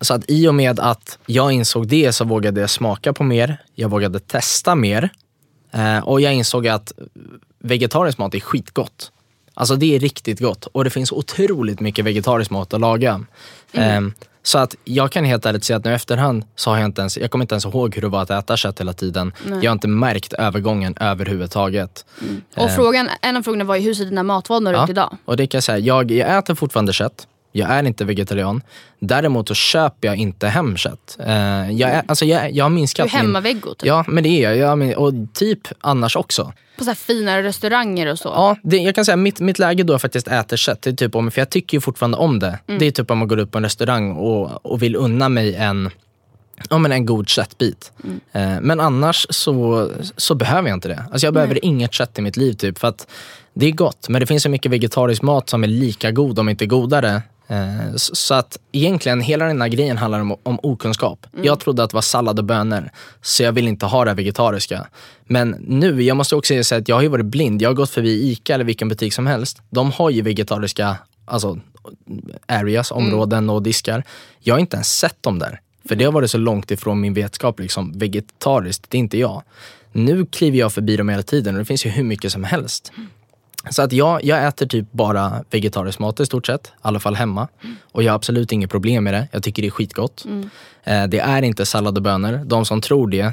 så 0.00 0.14
att 0.14 0.24
i 0.28 0.48
och 0.48 0.54
med 0.54 0.80
att 0.80 1.18
jag 1.26 1.52
insåg 1.52 1.86
det 1.86 2.12
så 2.12 2.24
vågade 2.24 2.60
jag 2.60 2.70
smaka 2.70 3.12
på 3.12 3.24
mer. 3.24 3.62
Jag 3.74 3.88
vågade 3.88 4.20
testa 4.20 4.74
mer. 4.74 5.10
Eh, 5.72 5.98
och 5.98 6.20
jag 6.20 6.34
insåg 6.34 6.68
att 6.68 6.92
vegetarisk 7.58 8.18
mat 8.18 8.34
är 8.34 8.40
skitgott. 8.40 9.12
Alltså 9.54 9.76
det 9.76 9.96
är 9.96 10.00
riktigt 10.00 10.40
gott. 10.40 10.66
Och 10.66 10.84
det 10.84 10.90
finns 10.90 11.12
otroligt 11.12 11.80
mycket 11.80 12.04
vegetarisk 12.04 12.50
mat 12.50 12.74
att 12.74 12.80
laga. 12.80 13.24
Eh, 13.72 14.00
så 14.42 14.58
att 14.58 14.74
jag 14.84 15.12
kan 15.12 15.24
helt 15.24 15.46
ärligt 15.46 15.64
säga 15.64 15.76
att 15.76 15.84
nu 15.84 15.94
efterhand 15.94 16.44
så 16.56 16.70
har 16.70 16.78
jag 16.78 16.86
inte 16.86 17.00
ens, 17.00 17.18
jag 17.18 17.30
kommer 17.30 17.44
inte 17.44 17.54
ens 17.54 17.64
ihåg 17.64 17.94
hur 17.94 18.02
det 18.02 18.08
var 18.08 18.22
att 18.22 18.30
äta 18.30 18.56
kött 18.56 18.80
hela 18.80 18.92
tiden. 18.92 19.32
Jag 19.62 19.70
har 19.70 19.72
inte 19.72 19.88
märkt 19.88 20.32
övergången 20.32 20.94
överhuvudtaget. 21.00 22.06
Och 22.56 22.70
frågan, 22.70 23.08
en 23.22 23.36
av 23.36 23.42
frågorna 23.42 23.64
var 23.64 23.76
ju 23.76 23.82
hur 23.82 23.94
ser 23.94 24.04
dina 24.04 24.22
matvanor 24.22 24.84
ut 24.84 24.90
idag? 24.90 25.16
Och 25.24 25.36
det 25.36 25.46
kan 25.46 25.56
jag 25.56 25.64
säga, 25.64 25.78
jag, 25.78 26.10
jag 26.10 26.38
äter 26.38 26.54
fortfarande 26.54 26.92
kött. 26.92 27.26
Jag 27.58 27.70
är 27.70 27.82
inte 27.86 28.04
vegetarian. 28.04 28.62
Däremot 28.98 29.48
så 29.48 29.54
köper 29.54 30.08
jag 30.08 30.16
inte 30.16 30.48
hem 30.48 30.76
kött. 30.76 31.16
Eh, 31.26 31.70
jag, 31.70 31.90
är, 31.90 32.02
alltså 32.08 32.24
jag, 32.24 32.52
jag 32.52 32.64
har 32.64 32.70
Du 32.70 32.74
minskat 32.74 33.06
är 33.06 33.10
hemmaveggo 33.10 33.74
typ. 33.74 33.86
Ja, 33.88 34.04
men 34.08 34.22
det 34.22 34.28
är 34.28 34.42
jag. 34.50 34.56
jag. 34.56 34.78
min- 34.78 34.94
Och 34.96 35.12
typ 35.34 35.68
annars 35.80 36.16
också. 36.16 36.52
På 36.78 36.84
så 36.84 36.94
finare 36.94 37.42
restauranger 37.42 38.06
och 38.06 38.18
så. 38.18 38.28
Ja, 38.28 38.56
det, 38.62 38.76
jag 38.76 38.94
kan 38.94 39.04
säga 39.04 39.16
mitt, 39.16 39.40
mitt 39.40 39.58
läge 39.58 39.82
då 39.82 39.92
jag 39.94 40.00
faktiskt 40.00 40.28
äter 40.28 40.56
kött, 40.56 40.82
det 40.82 40.90
är 40.90 40.94
typ 40.94 41.14
om, 41.14 41.30
för 41.30 41.40
jag 41.40 41.50
tycker 41.50 41.76
ju 41.76 41.80
fortfarande 41.80 42.16
om 42.16 42.38
det. 42.38 42.58
Det 42.66 42.86
är 42.86 42.90
typ 42.90 43.10
om 43.10 43.18
man 43.18 43.28
går 43.28 43.38
upp 43.38 43.50
på 43.50 43.58
en 43.58 43.64
restaurang 43.64 44.12
och, 44.12 44.66
och 44.66 44.82
vill 44.82 44.96
unna 44.96 45.28
mig 45.28 45.54
en, 45.54 45.90
ja, 46.70 46.78
men 46.78 46.92
en 46.92 47.06
god 47.06 47.28
köttbit. 47.28 47.92
Eh, 48.32 48.60
men 48.60 48.80
annars 48.80 49.26
så, 49.30 49.90
så 50.16 50.34
behöver 50.34 50.68
jag 50.68 50.76
inte 50.76 50.88
det. 50.88 51.04
Alltså 51.12 51.26
jag 51.26 51.34
behöver 51.34 51.64
inget 51.64 51.92
kött 51.92 52.18
i 52.18 52.22
mitt 52.22 52.36
liv 52.36 52.52
typ 52.52 52.78
för 52.78 52.88
att 52.88 53.06
det 53.54 53.66
är 53.66 53.70
gott. 53.72 54.08
Men 54.08 54.20
det 54.20 54.26
finns 54.26 54.42
så 54.42 54.48
mycket 54.48 54.72
vegetarisk 54.72 55.22
mat 55.22 55.48
som 55.50 55.64
är 55.64 55.68
lika 55.68 56.10
god 56.10 56.38
om 56.38 56.48
inte 56.48 56.66
godare. 56.66 57.22
Eh, 57.48 57.94
så, 57.96 58.34
att 58.34 58.58
egentligen 58.72 59.20
hela 59.20 59.44
den 59.44 59.60
här 59.60 59.68
grejen 59.68 59.96
handlar 59.96 60.20
om, 60.20 60.36
om 60.42 60.58
okunskap. 60.62 61.26
Jag 61.42 61.60
trodde 61.60 61.82
att 61.82 61.90
det 61.90 61.94
var 61.94 62.02
sallad 62.02 62.38
och 62.38 62.44
bönor, 62.44 62.90
så 63.22 63.42
jag 63.42 63.52
vill 63.52 63.68
inte 63.68 63.86
ha 63.86 64.04
det 64.04 64.14
vegetariska. 64.14 64.86
Men 65.24 65.50
nu, 65.50 66.02
jag 66.02 66.16
måste 66.16 66.36
också 66.36 66.64
säga 66.64 66.78
att 66.78 66.88
jag 66.88 66.96
har 66.96 67.02
ju 67.02 67.08
varit 67.08 67.26
blind. 67.26 67.62
Jag 67.62 67.68
har 67.68 67.74
gått 67.74 67.90
förbi 67.90 68.30
ICA 68.30 68.54
eller 68.54 68.64
vilken 68.64 68.88
butik 68.88 69.12
som 69.12 69.26
helst. 69.26 69.62
De 69.70 69.92
har 69.92 70.10
ju 70.10 70.22
vegetariska 70.22 70.96
alltså, 71.24 71.58
areas, 72.46 72.90
områden 72.90 73.50
och 73.50 73.62
diskar. 73.62 74.04
Jag 74.40 74.54
har 74.54 74.60
inte 74.60 74.76
ens 74.76 74.98
sett 74.98 75.22
dem 75.22 75.38
där. 75.38 75.60
För 75.88 75.96
det 75.96 76.04
har 76.04 76.12
varit 76.12 76.30
så 76.30 76.38
långt 76.38 76.70
ifrån 76.70 77.00
min 77.00 77.14
vetskap. 77.14 77.60
Liksom, 77.60 77.98
vegetariskt, 77.98 78.90
det 78.90 78.96
är 78.96 79.00
inte 79.00 79.18
jag. 79.18 79.42
Nu 79.92 80.26
kliver 80.26 80.58
jag 80.58 80.72
förbi 80.72 80.96
dem 80.96 81.08
hela 81.08 81.22
tiden 81.22 81.54
och 81.54 81.58
det 81.58 81.64
finns 81.64 81.86
ju 81.86 81.90
hur 81.90 82.04
mycket 82.04 82.32
som 82.32 82.44
helst. 82.44 82.92
Så 83.70 83.82
att 83.82 83.92
jag, 83.92 84.24
jag 84.24 84.46
äter 84.46 84.66
typ 84.66 84.92
bara 84.92 85.44
vegetarisk 85.50 85.98
mat 85.98 86.20
i 86.20 86.26
stort 86.26 86.46
sett, 86.46 86.66
i 86.66 86.70
alla 86.82 87.00
fall 87.00 87.14
hemma. 87.14 87.48
Och 87.92 88.02
jag 88.02 88.12
har 88.12 88.16
absolut 88.16 88.52
inget 88.52 88.70
problem 88.70 89.04
med 89.04 89.14
det. 89.14 89.28
Jag 89.32 89.42
tycker 89.42 89.62
det 89.62 89.68
är 89.68 89.70
skitgott. 89.70 90.24
Eh, 90.84 91.06
det 91.06 91.18
är 91.18 91.42
inte 91.42 91.66
sallad 91.66 91.96
och 91.96 92.02
bönor. 92.02 92.40
De 92.44 92.64
som 92.64 92.80
tror 92.80 93.08
det, 93.10 93.32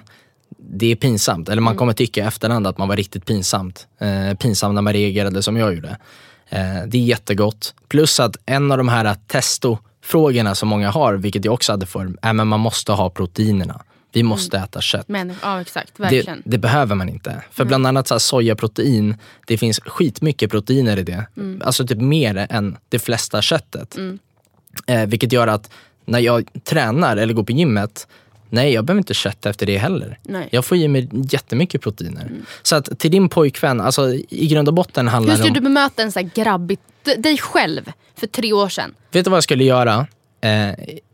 det 0.57 0.91
är 0.91 0.95
pinsamt. 0.95 1.49
Eller 1.49 1.61
man 1.61 1.71
Mm. 1.71 1.77
kommer 1.79 1.93
tycka 1.93 2.21
i 2.21 2.27
efterhand 2.27 2.67
att 2.67 2.77
man 2.77 2.87
var 2.87 2.95
riktigt 2.95 3.25
pinsamt. 3.25 3.87
Eh, 3.99 4.37
pinsam 4.37 4.75
när 4.75 4.81
man 4.81 4.93
reagerade 4.93 5.43
som 5.43 5.57
jag 5.57 5.75
gjorde. 5.75 5.97
Eh, 6.49 6.59
det 6.87 6.97
är 6.97 7.01
jättegott. 7.01 7.73
Plus 7.87 8.19
att 8.19 8.35
en 8.45 8.71
av 8.71 8.77
de 8.77 8.87
här 8.89 9.15
testofrågorna 9.27 10.55
som 10.55 10.69
många 10.69 10.89
har, 10.91 11.13
vilket 11.13 11.45
jag 11.45 11.53
också 11.53 11.71
hade 11.73 11.85
för, 11.85 12.13
är 12.21 12.29
att 12.29 12.47
man 12.47 12.59
måste 12.59 12.91
ha 12.91 13.09
proteinerna. 13.09 13.81
Vi 14.15 14.23
måste 14.23 14.57
äta 14.57 14.81
kött. 14.81 15.07
Men, 15.07 15.33
ja 15.41 15.61
exakt, 15.61 15.91
Det, 15.97 16.03
verkligen. 16.03 16.41
det 16.45 16.57
behöver 16.57 16.95
man 16.95 17.09
inte. 17.09 17.43
För 17.51 17.65
bland 17.65 17.87
annat 17.87 18.07
så 18.07 18.19
sojaprotein, 18.19 19.17
det 19.47 19.57
finns 19.57 19.79
skitmycket 19.79 20.51
proteiner 20.51 20.97
i 20.97 21.03
det. 21.03 21.25
Mm. 21.37 21.61
Alltså 21.65 21.87
typ 21.87 22.01
mer 22.01 22.47
än 22.49 22.77
det 22.89 22.99
flesta 22.99 23.41
köttet. 23.41 23.97
Eh, 24.87 25.05
vilket 25.05 25.31
gör 25.31 25.47
att 25.47 25.69
när 26.05 26.19
jag 26.19 26.49
tränar 26.63 27.17
eller 27.17 27.33
går 27.33 27.43
på 27.43 27.51
gymmet, 27.51 28.07
nej 28.49 28.73
jag 28.73 28.85
behöver 28.85 28.99
inte 28.99 29.13
kött 29.13 29.45
efter 29.45 29.65
det 29.65 29.77
heller. 29.77 30.19
Nej. 30.23 30.35
Mm. 30.35 30.49
Jag 30.51 30.65
får 30.65 30.77
i 30.77 30.87
mig 30.87 31.09
jättemycket 31.13 31.81
proteiner. 31.81 32.31
Så 32.63 32.75
att 32.75 32.99
till 32.99 33.11
din 33.11 33.29
pojkvän, 33.29 33.81
alltså 33.81 34.13
i 34.29 34.47
grund 34.47 34.67
och 34.67 34.73
botten 34.73 35.07
handlar 35.07 35.33
Hur 35.33 35.37
det 35.37 35.43
skulle 35.43 35.59
om... 35.59 35.63
du 35.63 35.69
bemöta 35.69 36.01
en 36.03 36.11
så 36.11 36.19
här 36.19 36.29
grabbig, 36.35 36.79
dig 37.17 37.37
själv 37.37 37.91
för 38.15 38.27
tre 38.27 38.53
år 38.53 38.69
sedan? 38.69 38.93
Vet 39.11 39.25
du 39.25 39.31
vad 39.31 39.37
jag 39.37 39.43
skulle 39.43 39.63
göra? 39.63 40.07
Eh, 40.41 40.69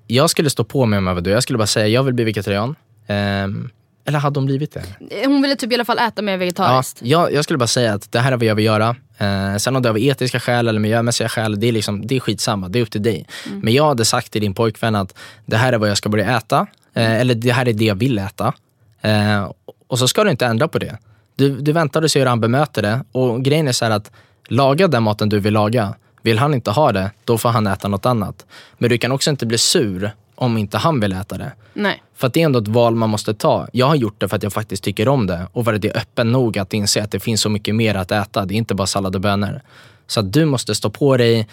jag 0.07 0.29
skulle 0.29 0.49
stå 0.49 0.63
på 0.63 0.85
mig 0.85 0.97
om 0.97 1.07
jag 1.07 1.13
var 1.13 1.21
du. 1.21 1.29
Jag 1.29 1.43
skulle 1.43 1.57
bara 1.57 1.67
säga, 1.67 1.87
jag 1.87 2.03
vill 2.03 2.13
bli 2.13 2.23
vegetarian. 2.23 2.75
Ehm, 3.07 3.69
eller 4.05 4.19
hade 4.19 4.39
hon 4.39 4.45
blivit 4.45 4.71
det? 4.73 4.83
Hon 5.25 5.41
ville 5.41 5.55
typ 5.55 5.71
i 5.71 5.75
alla 5.75 5.85
fall 5.85 5.99
äta 5.99 6.21
mer 6.21 6.31
Ja, 6.31 6.37
vegetariskt. 6.37 6.99
jag, 7.03 7.33
jag 7.33 7.43
skulle 7.43 7.57
bara 7.57 7.67
säga 7.67 7.93
att 7.93 8.11
det 8.11 8.19
här 8.19 8.31
är 8.31 8.37
vad 8.37 8.45
jag 8.45 8.55
vill 8.55 8.65
göra. 8.65 8.95
Eh, 9.17 9.55
sen 9.57 9.75
om 9.75 9.81
det 9.81 9.87
är 9.89 9.91
av 9.91 9.99
etiska 9.99 10.39
skäl 10.39 10.67
eller 10.67 10.79
miljömässiga 10.79 11.29
skäl, 11.29 11.59
det 11.59 11.67
är, 11.67 11.71
liksom, 11.71 12.07
det 12.07 12.15
är 12.15 12.19
skitsamma. 12.19 12.69
Det 12.69 12.79
är 12.79 12.83
upp 12.83 12.91
till 12.91 13.03
dig. 13.03 13.25
Men 13.61 13.73
jag 13.73 13.85
hade 13.87 14.05
sagt 14.05 14.31
till 14.31 14.41
din 14.41 14.53
pojkvän 14.53 14.95
att 14.95 15.15
det 15.45 15.57
här 15.57 15.73
är 15.73 15.77
vad 15.77 15.89
jag 15.89 15.97
ska 15.97 16.09
börja 16.09 16.37
äta. 16.37 16.67
Eh, 16.93 17.11
eller 17.21 17.35
det 17.35 17.51
här 17.51 17.67
är 17.67 17.73
det 17.73 17.85
jag 17.85 17.95
vill 17.95 18.17
äta. 18.19 18.53
Eh, 19.01 19.51
och 19.87 19.99
så 19.99 20.07
ska 20.07 20.23
du 20.23 20.31
inte 20.31 20.45
ändra 20.45 20.67
på 20.67 20.79
det. 20.79 20.97
Du, 21.35 21.61
du 21.61 21.71
väntar 21.71 22.01
och 22.01 22.11
ser 22.11 22.19
hur 22.19 22.27
han 22.27 22.41
bemöter 22.41 22.81
det. 22.81 23.03
Och 23.11 23.43
grejen 23.43 23.67
är 23.67 23.71
så 23.71 23.85
att 23.85 24.11
laga 24.47 24.87
den 24.87 25.03
maten 25.03 25.29
du 25.29 25.39
vill 25.39 25.53
laga. 25.53 25.95
Vill 26.21 26.39
han 26.39 26.53
inte 26.53 26.71
ha 26.71 26.91
det, 26.91 27.11
då 27.25 27.37
får 27.37 27.49
han 27.49 27.67
äta 27.67 27.87
något 27.87 28.05
annat. 28.05 28.45
Men 28.77 28.89
du 28.89 28.97
kan 28.97 29.11
också 29.11 29.29
inte 29.29 29.45
bli 29.45 29.57
sur 29.57 30.11
om 30.41 30.57
inte 30.57 30.77
han 30.77 30.99
vill 30.99 31.13
äta 31.13 31.37
det. 31.37 31.51
Nej. 31.73 32.03
För 32.15 32.29
det 32.29 32.41
är 32.41 32.45
ändå 32.45 32.59
ett 32.59 32.67
val 32.67 32.95
man 32.95 33.09
måste 33.09 33.33
ta. 33.33 33.67
Jag 33.73 33.85
har 33.85 33.95
gjort 33.95 34.19
det 34.19 34.27
för 34.27 34.35
att 34.35 34.43
jag 34.43 34.53
faktiskt 34.53 34.83
tycker 34.83 35.07
om 35.07 35.27
det 35.27 35.47
och 35.53 35.65
för 35.65 35.73
att 35.73 35.83
jag 35.83 35.95
är 35.95 35.99
öppen 35.99 36.31
nog 36.31 36.57
att 36.57 36.73
inse 36.73 37.03
att 37.03 37.11
det 37.11 37.19
finns 37.19 37.41
så 37.41 37.49
mycket 37.49 37.75
mer 37.75 37.95
att 37.95 38.11
äta. 38.11 38.45
Det 38.45 38.53
är 38.53 38.55
inte 38.55 38.75
bara 38.75 38.87
sallad 38.87 39.15
och 39.15 39.21
bönor. 39.21 39.61
Så 40.07 40.19
att 40.19 40.33
du 40.33 40.45
måste 40.45 40.75
stå 40.75 40.89
på 40.89 41.17
dig. 41.17 41.47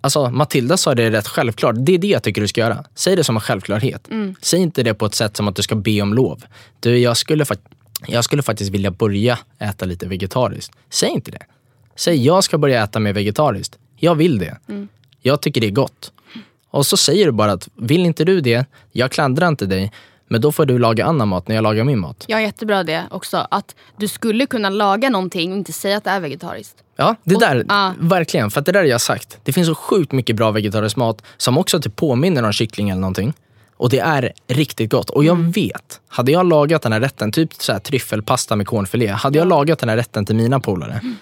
Alltså 0.00 0.30
Matilda 0.30 0.76
sa 0.76 0.94
det 0.94 1.10
rätt 1.10 1.28
självklart. 1.28 1.74
Det 1.78 1.94
är 1.94 1.98
det 1.98 2.06
jag 2.06 2.22
tycker 2.22 2.40
du 2.40 2.48
ska 2.48 2.60
göra. 2.60 2.84
Säg 2.94 3.16
det 3.16 3.24
som 3.24 3.36
en 3.36 3.40
självklarhet. 3.40 4.08
Säg 4.42 4.60
inte 4.60 4.82
det 4.82 4.94
på 4.94 5.06
ett 5.06 5.14
sätt 5.14 5.36
som 5.36 5.48
att 5.48 5.56
du 5.56 5.62
ska 5.62 5.74
be 5.74 6.02
om 6.02 6.14
lov. 6.14 6.44
Du, 6.80 6.98
jag 6.98 7.16
skulle, 7.16 7.44
jag 8.06 8.24
skulle 8.24 8.42
faktiskt 8.42 8.70
vilja 8.70 8.90
börja 8.90 9.38
äta 9.58 9.84
lite 9.84 10.06
vegetariskt. 10.06 10.72
Säg 10.90 11.08
inte 11.08 11.30
det. 11.30 11.42
Säg 11.96 12.24
jag 12.26 12.44
ska 12.44 12.58
börja 12.58 12.84
äta 12.84 13.00
mer 13.00 13.12
vegetariskt. 13.12 13.78
Jag 13.96 14.14
vill 14.14 14.38
det. 14.38 14.56
Jag 15.20 15.42
tycker 15.42 15.60
det 15.60 15.66
är 15.66 15.70
gott. 15.70 16.12
Och 16.72 16.86
så 16.86 16.96
säger 16.96 17.26
du 17.26 17.32
bara 17.32 17.52
att 17.52 17.68
vill 17.76 18.06
inte 18.06 18.24
du 18.24 18.40
det, 18.40 18.66
jag 18.92 19.10
klandrar 19.10 19.48
inte 19.48 19.66
dig, 19.66 19.92
men 20.28 20.40
då 20.40 20.52
får 20.52 20.66
du 20.66 20.78
laga 20.78 21.04
annan 21.06 21.28
mat 21.28 21.48
när 21.48 21.54
jag 21.54 21.62
lagar 21.62 21.84
min 21.84 21.98
mat. 21.98 22.24
Jag 22.28 22.36
har 22.36 22.42
jättebra 22.42 22.84
det 22.84 23.02
också. 23.10 23.46
Att 23.50 23.74
du 23.96 24.08
skulle 24.08 24.46
kunna 24.46 24.70
laga 24.70 25.10
någonting 25.10 25.52
och 25.52 25.58
inte 25.58 25.72
säga 25.72 25.96
att 25.96 26.04
det 26.04 26.10
är 26.10 26.20
vegetariskt. 26.20 26.76
Ja, 26.96 27.14
det 27.24 27.34
Och- 27.34 27.40
där, 27.40 27.64
ja. 27.68 27.94
verkligen. 28.00 28.50
För 28.50 28.60
det 28.60 28.72
där 28.72 28.80
har 28.80 28.86
jag 28.86 29.00
sagt. 29.00 29.38
Det 29.44 29.52
finns 29.52 29.66
så 29.68 29.74
sjukt 29.74 30.12
mycket 30.12 30.36
bra 30.36 30.50
vegetarisk 30.50 30.96
mat 30.96 31.22
som 31.36 31.58
också 31.58 31.80
typ 31.80 31.96
påminner 31.96 32.42
om 32.42 32.52
kyckling 32.52 32.90
eller 32.90 33.00
någonting. 33.00 33.32
Och 33.76 33.90
det 33.90 33.98
är 33.98 34.32
riktigt 34.48 34.90
gott. 34.90 35.10
Och 35.10 35.24
jag 35.24 35.36
Mm. 35.36 35.50
vet, 35.50 36.00
hade 36.08 36.32
jag 36.32 36.46
lagat 36.48 36.82
den 36.82 36.92
här 36.92 37.00
rätten, 37.00 37.32
typ 37.32 37.54
så 37.54 37.72
här 37.72 37.78
tryffelpasta 37.78 38.56
med 38.56 38.66
cornfilé. 38.66 39.06
Hade 39.08 39.38
jag 39.38 39.48
lagat 39.48 39.78
den 39.78 39.88
här 39.88 39.96
rätten 39.96 40.26
till 40.26 40.36
mina 40.36 40.60
polare, 40.60 40.92
Mm. 41.02 41.16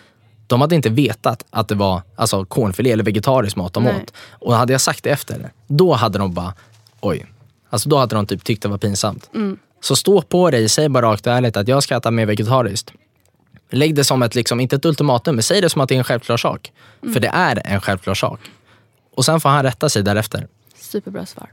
De 0.50 0.60
hade 0.60 0.74
inte 0.74 0.88
vetat 0.90 1.44
att 1.50 1.68
det 1.68 1.74
var 1.74 2.02
alltså, 2.16 2.44
cornfilé 2.44 2.90
eller 2.92 3.04
vegetarisk 3.04 3.56
mat 3.56 3.72
de 3.72 3.84
Nej. 3.84 4.02
åt. 4.02 4.12
Och 4.30 4.54
hade 4.54 4.72
jag 4.72 4.80
sagt 4.80 5.04
det 5.04 5.10
efter, 5.10 5.52
då 5.66 5.92
hade 5.92 6.18
de 6.18 6.34
bara, 6.34 6.54
oj. 7.00 7.26
Alltså 7.70 7.88
då 7.88 7.96
hade 7.96 8.14
de 8.14 8.26
typ 8.26 8.44
tyckt 8.44 8.62
det 8.62 8.68
var 8.68 8.78
pinsamt. 8.78 9.30
Mm. 9.34 9.58
Så 9.80 9.96
stå 9.96 10.22
på 10.22 10.50
dig, 10.50 10.68
säg 10.68 10.88
bara 10.88 11.06
rakt 11.06 11.26
och 11.26 11.32
ärligt 11.32 11.56
att 11.56 11.68
jag 11.68 11.82
ska 11.82 11.96
äta 11.96 12.10
mer 12.10 12.26
vegetariskt. 12.26 12.92
Lägg 13.70 13.94
det 13.94 14.04
som 14.04 14.22
ett, 14.22 14.34
liksom, 14.34 14.60
inte 14.60 14.76
ett 14.76 14.84
ultimatum, 14.84 15.34
men 15.34 15.42
säg 15.42 15.60
det 15.60 15.70
som 15.70 15.80
att 15.80 15.88
det 15.88 15.94
är 15.94 15.98
en 15.98 16.04
självklar 16.04 16.36
sak. 16.36 16.72
För 17.00 17.20
det 17.20 17.28
är 17.28 17.62
en 17.64 17.80
självklar 17.80 18.14
sak. 18.14 18.40
Och 19.14 19.24
sen 19.24 19.40
får 19.40 19.48
han 19.48 19.62
rätta 19.62 19.88
sig 19.88 20.02
därefter. 20.02 20.48
Superbra 20.74 21.26
svar. 21.26 21.52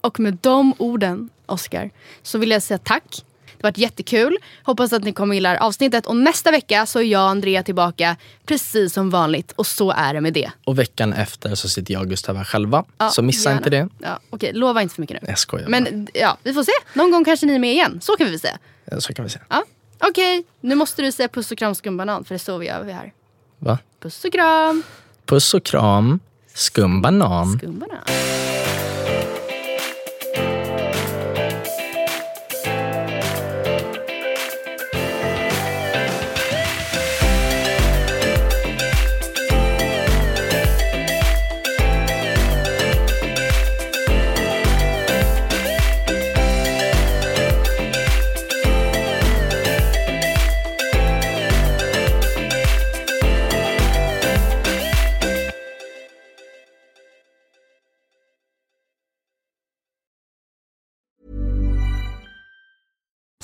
Och 0.00 0.20
med 0.20 0.38
de 0.40 0.74
orden, 0.78 1.28
Oscar, 1.46 1.90
så 2.22 2.38
vill 2.38 2.50
jag 2.50 2.62
säga 2.62 2.78
tack. 2.78 3.24
Det 3.60 3.66
har 3.66 3.70
varit 3.70 3.78
jättekul. 3.78 4.36
Hoppas 4.62 4.92
att 4.92 5.04
ni 5.04 5.12
kommer 5.12 5.34
gilla 5.34 5.58
avsnittet. 5.58 6.06
Och 6.06 6.16
nästa 6.16 6.50
vecka 6.50 6.86
så 6.86 6.98
är 6.98 7.02
jag 7.02 7.22
och 7.22 7.28
Andrea 7.30 7.62
tillbaka 7.62 8.16
precis 8.46 8.92
som 8.92 9.10
vanligt. 9.10 9.52
Och 9.52 9.66
så 9.66 9.90
är 9.90 10.14
det 10.14 10.20
med 10.20 10.32
det. 10.32 10.50
Och 10.64 10.78
veckan 10.78 11.12
efter 11.12 11.54
så 11.54 11.68
sitter 11.68 11.94
jag 11.94 12.02
och 12.02 12.08
Gustav 12.08 12.36
här 12.36 12.44
själva. 12.44 12.84
Ja, 12.98 13.08
så 13.10 13.22
missa 13.22 13.48
gärna. 13.50 13.58
inte 13.60 13.70
det. 13.70 13.88
Ja, 13.98 14.18
okej, 14.30 14.52
lova 14.52 14.82
inte 14.82 14.94
för 14.94 15.02
mycket 15.02 15.22
nu. 15.22 15.28
Jag 15.28 15.38
skojar 15.38 15.66
bara. 15.66 15.70
Men 15.80 16.08
ja, 16.14 16.36
vi 16.42 16.52
får 16.52 16.62
se. 16.64 16.72
Någon 16.94 17.10
gång 17.10 17.24
kanske 17.24 17.46
ni 17.46 17.54
är 17.54 17.58
med 17.58 17.72
igen. 17.72 18.00
Så 18.02 18.16
kan 18.16 18.24
vi 18.26 18.30
väl 18.30 18.40
säga. 18.40 18.58
Ja, 18.84 19.00
Så 19.00 19.12
kan 19.14 19.24
vi 19.24 19.30
se. 19.30 19.38
Ja. 19.48 19.64
Okej, 19.98 20.44
nu 20.60 20.74
måste 20.74 21.02
du 21.02 21.12
säga 21.12 21.28
puss 21.28 21.52
och 21.52 21.58
kram 21.58 21.74
skumbanan 21.74 22.24
för 22.24 22.34
det 22.34 22.36
är 22.36 22.38
så 22.38 22.58
vi 22.58 22.66
gör 22.66 22.84
vi 22.84 22.92
här. 22.92 23.12
Va? 23.58 23.78
Puss 24.02 24.24
och 24.24 24.32
kram 24.32 24.82
Puss 25.26 25.54
och 25.54 25.64
kram, 25.64 26.20
skumbanan. 26.54 27.58
skumbanan. 27.58 27.98